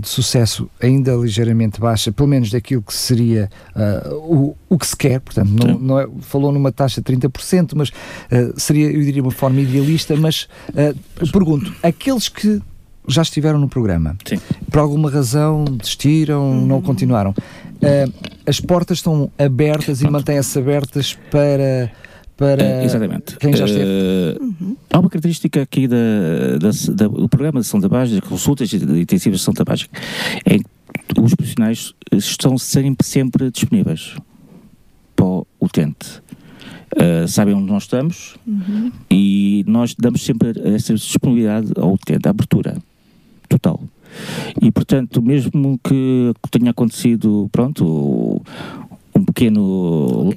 de 0.00 0.08
sucesso 0.08 0.68
ainda 0.80 1.14
ligeiramente 1.14 1.78
baixa, 1.78 2.10
pelo 2.10 2.26
menos 2.28 2.50
daquilo 2.50 2.80
que 2.80 2.94
seria 2.94 3.50
eh, 3.76 4.08
o, 4.14 4.56
o 4.66 4.78
que 4.78 4.86
se 4.86 4.96
quer, 4.96 5.20
portanto, 5.20 5.50
não, 5.50 5.78
não 5.78 6.00
é- 6.00 6.08
falou 6.22 6.50
numa 6.50 6.72
taxa 6.72 7.02
de 7.02 7.12
30%, 7.16 7.72
mas 7.76 7.90
eh, 8.30 8.50
seria, 8.56 8.86
eu 8.90 9.02
diria, 9.02 9.20
uma 9.22 9.30
forma 9.30 9.60
idealista, 9.60 10.16
mas 10.16 10.48
eh, 10.74 10.94
pergunto, 11.30 11.70
aqueles 11.82 12.30
que 12.30 12.62
já 13.08 13.22
estiveram 13.22 13.58
no 13.58 13.68
programa, 13.68 14.16
Sim. 14.24 14.38
por 14.70 14.80
alguma 14.80 15.10
razão 15.10 15.64
desistiram, 15.64 16.54
não 16.66 16.80
continuaram, 16.80 17.34
eh, 17.82 18.06
as 18.46 18.60
portas 18.60 18.98
estão 18.98 19.30
abertas 19.38 19.98
e 19.98 20.02
Pronto. 20.04 20.12
mantêm-se 20.12 20.58
abertas 20.58 21.18
para... 21.30 21.90
para 22.36 22.62
Eh, 22.62 22.84
exatamente. 22.84 23.36
quem 23.38 23.54
já 23.54 23.64
esteve. 23.66 23.84
Eh, 23.84 24.38
Há 24.90 24.98
uma 25.00 25.08
característica 25.10 25.62
aqui 25.62 25.86
da, 25.86 25.96
da- 26.60 26.94
da- 26.94 27.08
do 27.08 27.28
programa 27.28 27.60
de 27.60 27.66
São 27.66 27.80
Tabágica, 27.80 28.20
das 28.20 28.28
consultas 28.28 28.72
intensivas 28.72 29.40
de 29.40 29.44
São 29.44 29.52
Tabágica, 29.54 29.98
é 30.46 30.58
que 30.58 31.20
os 31.20 31.34
profissionais 31.34 31.92
estão 32.12 32.56
sempre, 32.56 33.06
sempre 33.06 33.50
disponíveis 33.50 34.16
para 35.14 35.26
o 35.26 35.46
utente. 35.60 36.22
Eh, 36.96 37.26
sabem 37.26 37.54
onde 37.54 37.66
nós 37.70 37.82
estamos 37.84 38.36
e 39.10 39.64
nós 39.66 39.94
damos 39.98 40.24
sempre 40.24 40.52
essa 40.64 40.94
disponibilidade 40.94 41.72
ao 41.76 41.92
utente, 41.92 42.26
a 42.26 42.30
abertura 42.30 42.76
total. 43.58 43.80
E, 44.60 44.70
portanto, 44.70 45.20
mesmo 45.22 45.78
que 45.82 46.32
tenha 46.50 46.70
acontecido, 46.70 47.48
pronto, 47.50 48.42
um 49.14 49.24
pequeno 49.24 50.34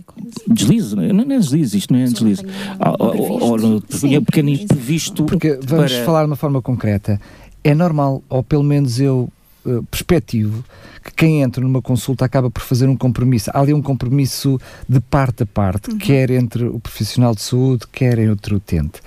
deslize, 0.48 0.96
não 0.96 1.04
é 1.04 1.14
não 1.14 1.24
é 1.36 1.40
deslize, 1.40 1.78
isto 1.78 1.94
não 1.94 2.00
é 2.00 2.06
deslize. 2.06 2.44
Ah, 2.80 2.96
Ou, 3.00 3.42
ou, 3.42 3.56
um 3.58 4.24
pequeno 4.24 4.50
imprevisto. 4.50 5.24
Porque 5.26 5.60
vamos 5.64 5.94
para- 5.94 6.06
falar 6.06 6.22
de 6.22 6.28
uma 6.28 6.36
forma 6.36 6.62
concreta. 6.62 7.20
É 7.64 7.74
normal, 7.76 8.24
ou 8.30 8.44
pelo 8.44 8.64
menos 8.64 9.00
eu 9.00 9.30
eh, 9.66 9.82
perspectivo, 9.92 10.64
que 11.04 11.12
quem 11.14 11.42
entra 11.42 11.62
numa 11.62 11.82
consulta 11.82 12.24
acaba 12.24 12.50
por 12.50 12.62
fazer 12.62 12.88
um 12.88 12.96
compromisso. 12.96 13.50
Há 13.54 13.60
ali 13.60 13.74
um 13.74 13.82
compromisso 13.82 14.60
de 14.88 15.00
parte 15.02 15.44
a 15.44 15.46
parte, 15.46 15.94
quer 15.98 16.30
entre 16.32 16.66
o 16.66 16.80
profissional 16.80 17.36
de 17.36 17.42
saúde, 17.42 17.86
quer 17.92 18.18
entre 18.20 18.54
o 18.54 18.58
utente. 18.58 19.02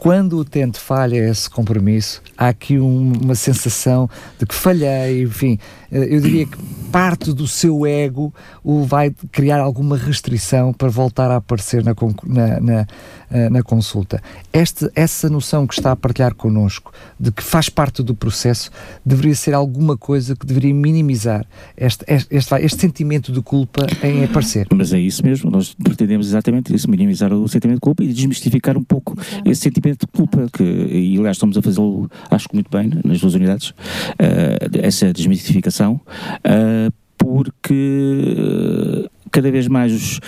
Quando 0.00 0.32
o 0.32 0.38
utente 0.38 0.80
falha 0.80 1.28
esse 1.28 1.50
compromisso, 1.50 2.22
há 2.34 2.48
aqui 2.48 2.78
um, 2.78 3.12
uma 3.22 3.34
sensação 3.34 4.08
de 4.38 4.46
que 4.46 4.54
falhei, 4.54 5.24
enfim, 5.24 5.58
eh, 5.92 6.16
eu 6.16 6.22
diria 6.22 6.46
que 6.46 6.56
parte 6.90 7.34
do 7.34 7.46
seu 7.46 7.86
ego 7.86 8.34
o 8.64 8.82
vai 8.82 9.14
criar 9.30 9.60
alguma 9.60 9.98
restrição 9.98 10.72
para 10.72 10.88
voltar 10.88 11.30
a 11.30 11.36
aparecer 11.36 11.84
na, 11.84 11.94
na, 12.24 12.60
na, 12.60 12.86
eh, 13.30 13.50
na 13.50 13.62
consulta. 13.62 14.22
Este, 14.50 14.90
essa 14.94 15.28
noção 15.28 15.66
que 15.66 15.74
está 15.74 15.92
a 15.92 15.96
partilhar 15.96 16.34
connosco, 16.34 16.92
de 17.18 17.30
que 17.30 17.42
faz 17.42 17.68
parte 17.68 18.02
do 18.02 18.14
processo, 18.14 18.70
deveria 19.04 19.34
ser 19.34 19.52
alguma 19.52 19.98
coisa 19.98 20.34
que 20.34 20.46
deveria 20.46 20.72
minimizar 20.72 21.44
este, 21.76 22.06
este, 22.08 22.34
este, 22.34 22.54
este 22.54 22.80
sentimento 22.80 23.32
de 23.32 23.42
culpa 23.42 23.86
em 24.02 24.24
aparecer. 24.24 24.66
Mas 24.74 24.94
é 24.94 24.98
isso 24.98 25.22
mesmo, 25.22 25.50
nós 25.50 25.74
pretendemos 25.74 26.26
exatamente 26.26 26.74
isso, 26.74 26.90
minimizar 26.90 27.32
o 27.34 27.46
sentimento 27.46 27.76
de 27.76 27.82
culpa 27.82 28.02
e 28.02 28.08
desmistificar 28.12 28.78
um 28.78 28.84
pouco 28.84 29.14
esse 29.44 29.60
sentimento 29.60 29.89
de 29.92 30.06
culpa, 30.06 30.46
que, 30.52 30.62
e 30.62 31.16
aliás 31.18 31.36
estamos 31.36 31.56
a 31.56 31.62
fazê-lo, 31.62 32.10
acho 32.30 32.48
que 32.48 32.54
muito 32.54 32.70
bem, 32.70 32.90
nas 33.04 33.20
duas 33.20 33.34
unidades, 33.34 33.70
uh, 33.70 34.78
essa 34.82 35.12
desmistificação, 35.12 36.00
uh, 36.44 36.92
porque 37.18 39.08
cada 39.30 39.50
vez 39.50 39.68
mais 39.68 39.92
os, 39.92 40.20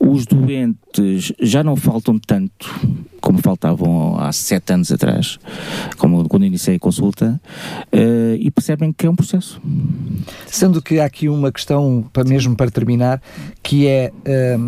os 0.00 0.26
doentes 0.26 0.76
já 1.40 1.62
não 1.62 1.76
faltam 1.76 2.18
tanto 2.18 2.68
como 3.20 3.38
faltavam 3.38 4.18
há 4.18 4.32
sete 4.32 4.72
anos 4.72 4.90
atrás, 4.90 5.38
como 5.98 6.26
quando 6.28 6.46
iniciei 6.46 6.76
a 6.76 6.78
consulta, 6.78 7.40
uh, 7.92 8.34
e 8.38 8.50
percebem 8.50 8.92
que 8.92 9.06
é 9.06 9.10
um 9.10 9.14
processo. 9.14 9.60
Sendo 10.46 10.80
que 10.80 10.98
há 10.98 11.04
aqui 11.04 11.28
uma 11.28 11.52
questão, 11.52 12.04
para, 12.12 12.24
mesmo 12.24 12.56
para 12.56 12.70
terminar, 12.70 13.22
que 13.62 13.86
é 13.86 14.10
uh, 14.10 14.58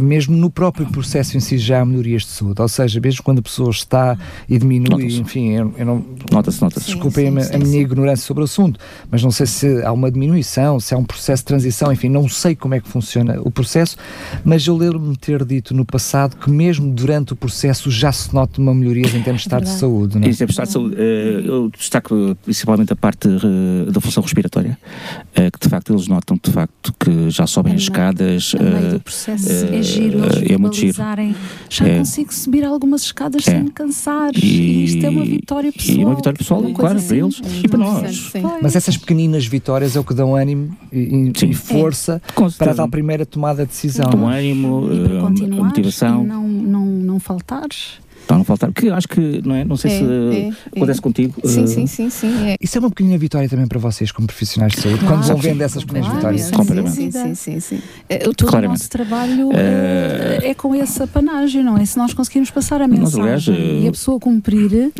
mesmo 0.00 0.36
no 0.36 0.50
próprio 0.50 0.86
processo 0.86 1.36
em 1.36 1.40
si 1.40 1.58
já 1.58 1.80
há 1.80 1.84
melhorias 1.84 2.22
de 2.22 2.28
saúde, 2.28 2.60
ou 2.60 2.68
seja, 2.68 3.00
mesmo 3.00 3.22
quando 3.22 3.38
a 3.38 3.42
pessoa 3.42 3.70
está 3.70 4.16
e 4.48 4.58
diminui, 4.58 5.06
enfim, 5.16 5.52
eu, 5.52 5.74
eu 5.78 5.86
não. 5.86 6.04
Nota-se, 6.30 6.60
nota-se. 6.60 6.86
Desculpem 6.86 7.32
sim, 7.32 7.40
sim, 7.40 7.52
a, 7.54 7.56
a 7.56 7.58
minha 7.58 7.80
ignorância 7.80 8.26
sobre 8.26 8.42
o 8.42 8.44
assunto, 8.44 8.78
mas 9.10 9.22
não 9.22 9.30
sei 9.30 9.46
se 9.46 9.82
há 9.82 9.90
uma 9.90 10.10
diminuição, 10.10 10.78
se 10.78 10.94
há 10.94 10.98
um 10.98 11.04
processo 11.04 11.42
de 11.42 11.46
transição, 11.46 11.90
enfim, 11.90 12.08
não 12.08 12.28
sei 12.28 12.54
como 12.54 12.74
é 12.74 12.80
que 12.80 12.88
funciona 12.88 13.40
o 13.40 13.50
processo, 13.50 13.96
mas 14.44 14.66
eu 14.66 14.76
lembro-me 14.76 15.16
ter 15.16 15.44
dito 15.44 15.71
no 15.72 15.84
passado 15.84 16.36
que 16.36 16.50
mesmo 16.50 16.92
durante 16.92 17.32
o 17.32 17.36
processo 17.36 17.90
já 17.90 18.12
se 18.12 18.34
nota 18.34 18.60
uma 18.60 18.74
melhoria 18.74 19.06
em 19.06 19.22
termos 19.22 19.42
de 19.42 19.48
estado 19.48 19.64
de 19.64 19.70
saúde. 19.70 20.18
Não 20.18 20.26
é? 20.26 20.30
Em 20.30 20.34
termos 20.34 20.54
de 20.54 20.62
estado 20.62 20.66
de 20.66 20.72
saúde, 20.72 20.96
eh, 20.98 21.42
eu 21.44 21.70
destaco 21.70 22.36
principalmente 22.44 22.92
a 22.92 22.96
parte 22.96 23.28
eh, 23.28 23.90
da 23.90 24.00
função 24.00 24.22
respiratória, 24.22 24.78
eh, 25.34 25.50
que 25.50 25.58
de 25.58 25.68
facto 25.68 25.92
eles 25.92 26.08
notam 26.08 26.38
de 26.42 26.50
facto 26.50 26.94
que 26.98 27.30
já 27.30 27.46
sobem 27.46 27.72
é 27.72 27.76
as 27.76 27.82
escadas. 27.82 28.54
A 28.58 28.62
meio 28.62 28.92
do 28.92 29.00
processo 29.00 29.48
é 29.50 29.82
giro, 29.82 30.20
é 30.48 30.56
muito 30.56 30.76
giro. 30.76 30.96
Já 31.68 31.86
é. 31.86 31.98
consigo 31.98 32.32
subir 32.32 32.64
algumas 32.64 33.02
escadas 33.02 33.46
é. 33.46 33.52
sem 33.52 33.62
me 33.64 33.70
cansar. 33.70 34.30
E, 34.34 34.46
e, 34.46 34.84
isto 34.84 35.06
é 35.06 35.10
uma 35.10 35.24
vitória 35.24 35.72
pessoal. 35.72 35.98
E 35.98 36.04
uma 36.04 36.14
vitória 36.14 36.38
pessoal, 36.38 36.62
claro, 36.74 36.96
assim. 36.96 37.08
para 37.08 37.16
eles 37.16 37.42
e 37.64 37.68
para 37.68 37.78
nós. 37.78 38.32
Mas 38.62 38.76
essas 38.76 38.96
pequeninas 38.96 39.46
vitórias 39.46 39.96
é 39.96 40.00
o 40.00 40.04
que 40.04 40.14
dão 40.14 40.34
ânimo 40.34 40.76
e, 40.92 41.32
e 41.42 41.54
força 41.54 42.20
para 42.58 42.72
a 42.72 42.74
tal 42.74 42.88
primeira 42.88 43.24
tomada 43.24 43.64
de 43.64 43.70
decisão. 43.70 44.10
Dão 44.10 44.28
ânimo, 44.28 44.88
a 45.61 45.61
motivação. 45.64 46.24
não, 46.24 46.46
não, 46.48 46.86
não 46.86 47.20
faltares 47.20 48.00
A 48.28 48.38
não 48.38 48.44
faltar, 48.44 48.72
porque 48.72 48.88
acho 48.88 49.08
que, 49.08 49.42
não 49.44 49.54
é? 49.54 49.64
Não 49.64 49.76
sei 49.76 49.90
é, 49.90 49.98
se 49.98 50.04
é, 50.04 50.76
acontece 50.76 51.00
é. 51.00 51.02
contigo. 51.02 51.34
Sim, 51.44 51.64
uh... 51.64 51.68
sim, 51.68 51.86
sim, 51.86 52.10
sim. 52.10 52.46
É. 52.46 52.56
Isso 52.60 52.78
é 52.78 52.80
uma 52.80 52.88
pequena 52.88 53.18
vitória 53.18 53.48
também 53.48 53.66
para 53.66 53.78
vocês, 53.78 54.10
como 54.10 54.26
profissionais 54.26 54.72
de 54.72 54.80
saúde, 54.80 55.00
claro, 55.00 55.16
quando 55.16 55.26
vão 55.26 55.36
vendo 55.36 55.60
essas 55.60 55.84
pequenas 55.84 56.08
claro, 56.08 56.34
vitórias. 56.34 56.92
Sim, 56.94 57.10
sim, 57.10 57.10
sim, 57.10 57.34
sim, 57.34 57.60
sim. 57.60 57.76
Uh, 57.76 58.34
todo 58.34 58.48
Claramente. 58.48 58.68
o 58.68 58.72
nosso 58.72 58.90
trabalho 58.90 59.48
uh... 59.48 59.52
é 60.42 60.54
com 60.54 60.74
esse 60.74 61.02
apanágio, 61.02 61.62
não 61.62 61.76
é? 61.76 61.84
Se 61.84 61.98
nós 61.98 62.14
conseguirmos 62.14 62.50
passar 62.50 62.80
a 62.80 62.88
mensagem 62.88 63.22
aliás, 63.22 63.46
e 63.84 63.88
a 63.88 63.90
pessoa 63.90 64.18
cumprir, 64.18 64.92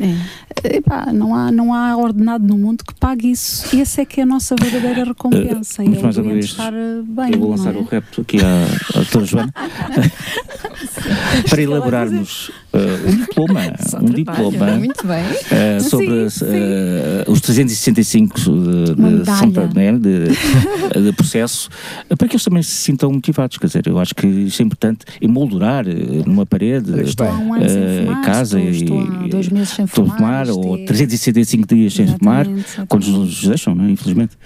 epá, 0.64 1.12
não, 1.12 1.34
há, 1.34 1.50
não 1.50 1.72
há 1.72 1.96
ordenado 1.96 2.46
no 2.46 2.58
mundo 2.58 2.84
que 2.84 2.94
pague 2.94 3.30
isso. 3.30 3.74
E 3.74 3.80
essa 3.80 4.02
é 4.02 4.04
que 4.04 4.20
é 4.20 4.24
a 4.24 4.26
nossa 4.26 4.54
verdadeira 4.60 5.04
recompensa. 5.04 5.82
Uh, 5.82 5.86
é 5.86 6.20
o 6.20 6.38
estar 6.38 6.72
bem. 6.72 7.32
Eu 7.32 7.40
vou 7.40 7.50
lançar 7.50 7.74
o 7.76 7.84
repto 7.84 8.20
aqui 8.20 8.38
à, 8.40 8.64
à 8.94 9.00
doutora 9.00 9.24
Joana 9.24 9.54
para 11.48 11.62
elaborarmos 11.62 12.50
um 12.74 13.16
diploma, 13.16 13.60
um 14.00 14.04
diploma 14.06 14.66
uh, 14.78 15.80
sobre 15.82 16.30
sim, 16.30 16.46
sim. 16.46 16.46
Uh, 16.46 17.30
os 17.30 17.40
365 17.40 18.40
de, 18.40 19.20
de, 19.20 19.24
Santa, 19.26 19.70
né, 19.74 19.92
de, 19.92 20.28
de, 21.04 21.12
processo, 21.12 21.68
para 22.16 22.26
que 22.26 22.34
eles 22.34 22.44
também 22.44 22.62
se 22.62 22.70
sintam 22.70 23.12
motivados. 23.12 23.58
Quer 23.58 23.66
dizer, 23.66 23.86
eu 23.86 23.98
acho 23.98 24.14
que 24.14 24.26
isso 24.26 24.62
é 24.62 24.64
importante 24.64 25.04
emoldurar 25.20 25.84
numa 26.26 26.46
parede, 26.46 27.02
estou 27.02 27.26
um 27.26 28.10
fumar, 28.10 28.22
casa 28.22 28.60
estou, 28.60 29.00
e 29.00 29.04
estou 29.04 29.24
há 29.24 29.28
dois 29.28 29.48
meses 29.48 29.68
sem 29.70 29.86
fumar, 29.86 30.16
fumar 30.16 30.50
ou 30.50 30.78
365 30.84 31.74
dias 31.74 31.92
sem 31.92 32.06
fumar, 32.06 32.46
quando 32.88 33.06
nos 33.06 33.46
deixam, 33.46 33.74
não, 33.74 33.84
é? 33.84 33.90
infelizmente. 33.90 34.36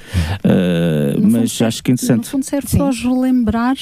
mas 1.22 1.52
fundo, 1.52 1.68
acho 1.68 1.82
que 1.82 1.90
é 1.90 1.94
interessante. 1.94 2.18
No 2.18 2.24
fundo 2.24 2.44
serve 2.44 2.76
para 2.76 2.88
os 2.88 3.02
relembrar 3.02 3.76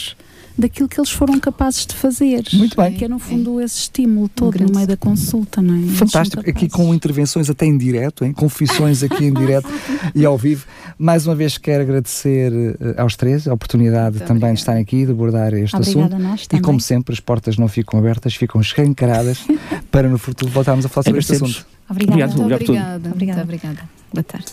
daquilo 0.57 0.89
que 0.89 0.99
eles 0.99 1.11
foram 1.11 1.39
capazes 1.39 1.87
de 1.87 1.95
fazer. 1.95 2.45
Muito 2.53 2.77
bem. 2.77 2.95
Que 2.95 3.05
é, 3.05 3.09
no 3.09 3.19
fundo, 3.19 3.61
esse 3.61 3.81
estímulo 3.81 4.29
todo 4.29 4.59
no 4.59 4.75
meio 4.75 4.87
da 4.87 4.97
consulta, 4.97 5.61
não 5.61 5.75
é? 5.75 5.87
Fantástico. 5.95 6.49
Aqui 6.49 6.69
com 6.69 6.95
intervenções 6.95 7.51
até 7.51 7.67
em 7.67 7.77
direto, 7.77 8.25
hein? 8.25 8.33
confissões 8.33 9.03
aqui 9.03 9.25
em 9.25 9.33
direto 9.33 9.69
e 10.15 10.25
ao 10.25 10.39
vivo. 10.39 10.67
Mais 10.97 11.27
uma 11.27 11.35
vez 11.35 11.59
quero 11.59 11.83
agradecer 11.83 12.53
uh, 12.53 13.01
aos 13.01 13.17
três 13.17 13.49
a 13.49 13.53
oportunidade 13.53 14.17
Muito 14.17 14.27
também 14.27 14.37
obrigada. 14.37 14.55
de 14.55 14.61
estarem 14.61 14.83
aqui, 14.83 15.05
de 15.05 15.13
abordar 15.13 15.53
este 15.55 15.77
Obrigada 15.77 16.17
assunto. 16.17 16.57
E 16.57 16.61
como 16.61 16.81
sempre, 16.81 17.13
as 17.13 17.21
portas 17.21 17.57
não 17.57 17.69
ficam 17.69 17.99
abertas, 17.99 18.35
ficam 18.35 18.61
escancaradas 18.61 19.39
para 19.91 20.09
no 20.09 20.19
futuro 20.19 20.51
voltarmos 20.53 20.87
a 20.87 20.89
falar 20.89 21.05
sobre 21.05 21.21
este 21.21 21.33
assunto. 21.33 21.67
Obrigada. 21.95 22.25
Obrigado, 22.25 22.39
Muito 22.39 22.55
obrigada. 22.55 23.09
Obrigada. 23.09 23.45
Muito 23.45 23.67
obrigada. 23.67 23.89
Boa 24.13 24.25
tarde. 24.25 24.47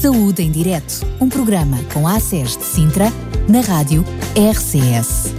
Saúde 0.00 0.42
em 0.42 0.50
Direto, 0.50 1.06
um 1.20 1.28
programa 1.28 1.78
com 1.92 2.08
a 2.08 2.16
ACES 2.16 2.56
de 2.56 2.64
Sintra, 2.64 3.12
na 3.48 3.60
rádio 3.60 4.04
RCS. 4.34 5.32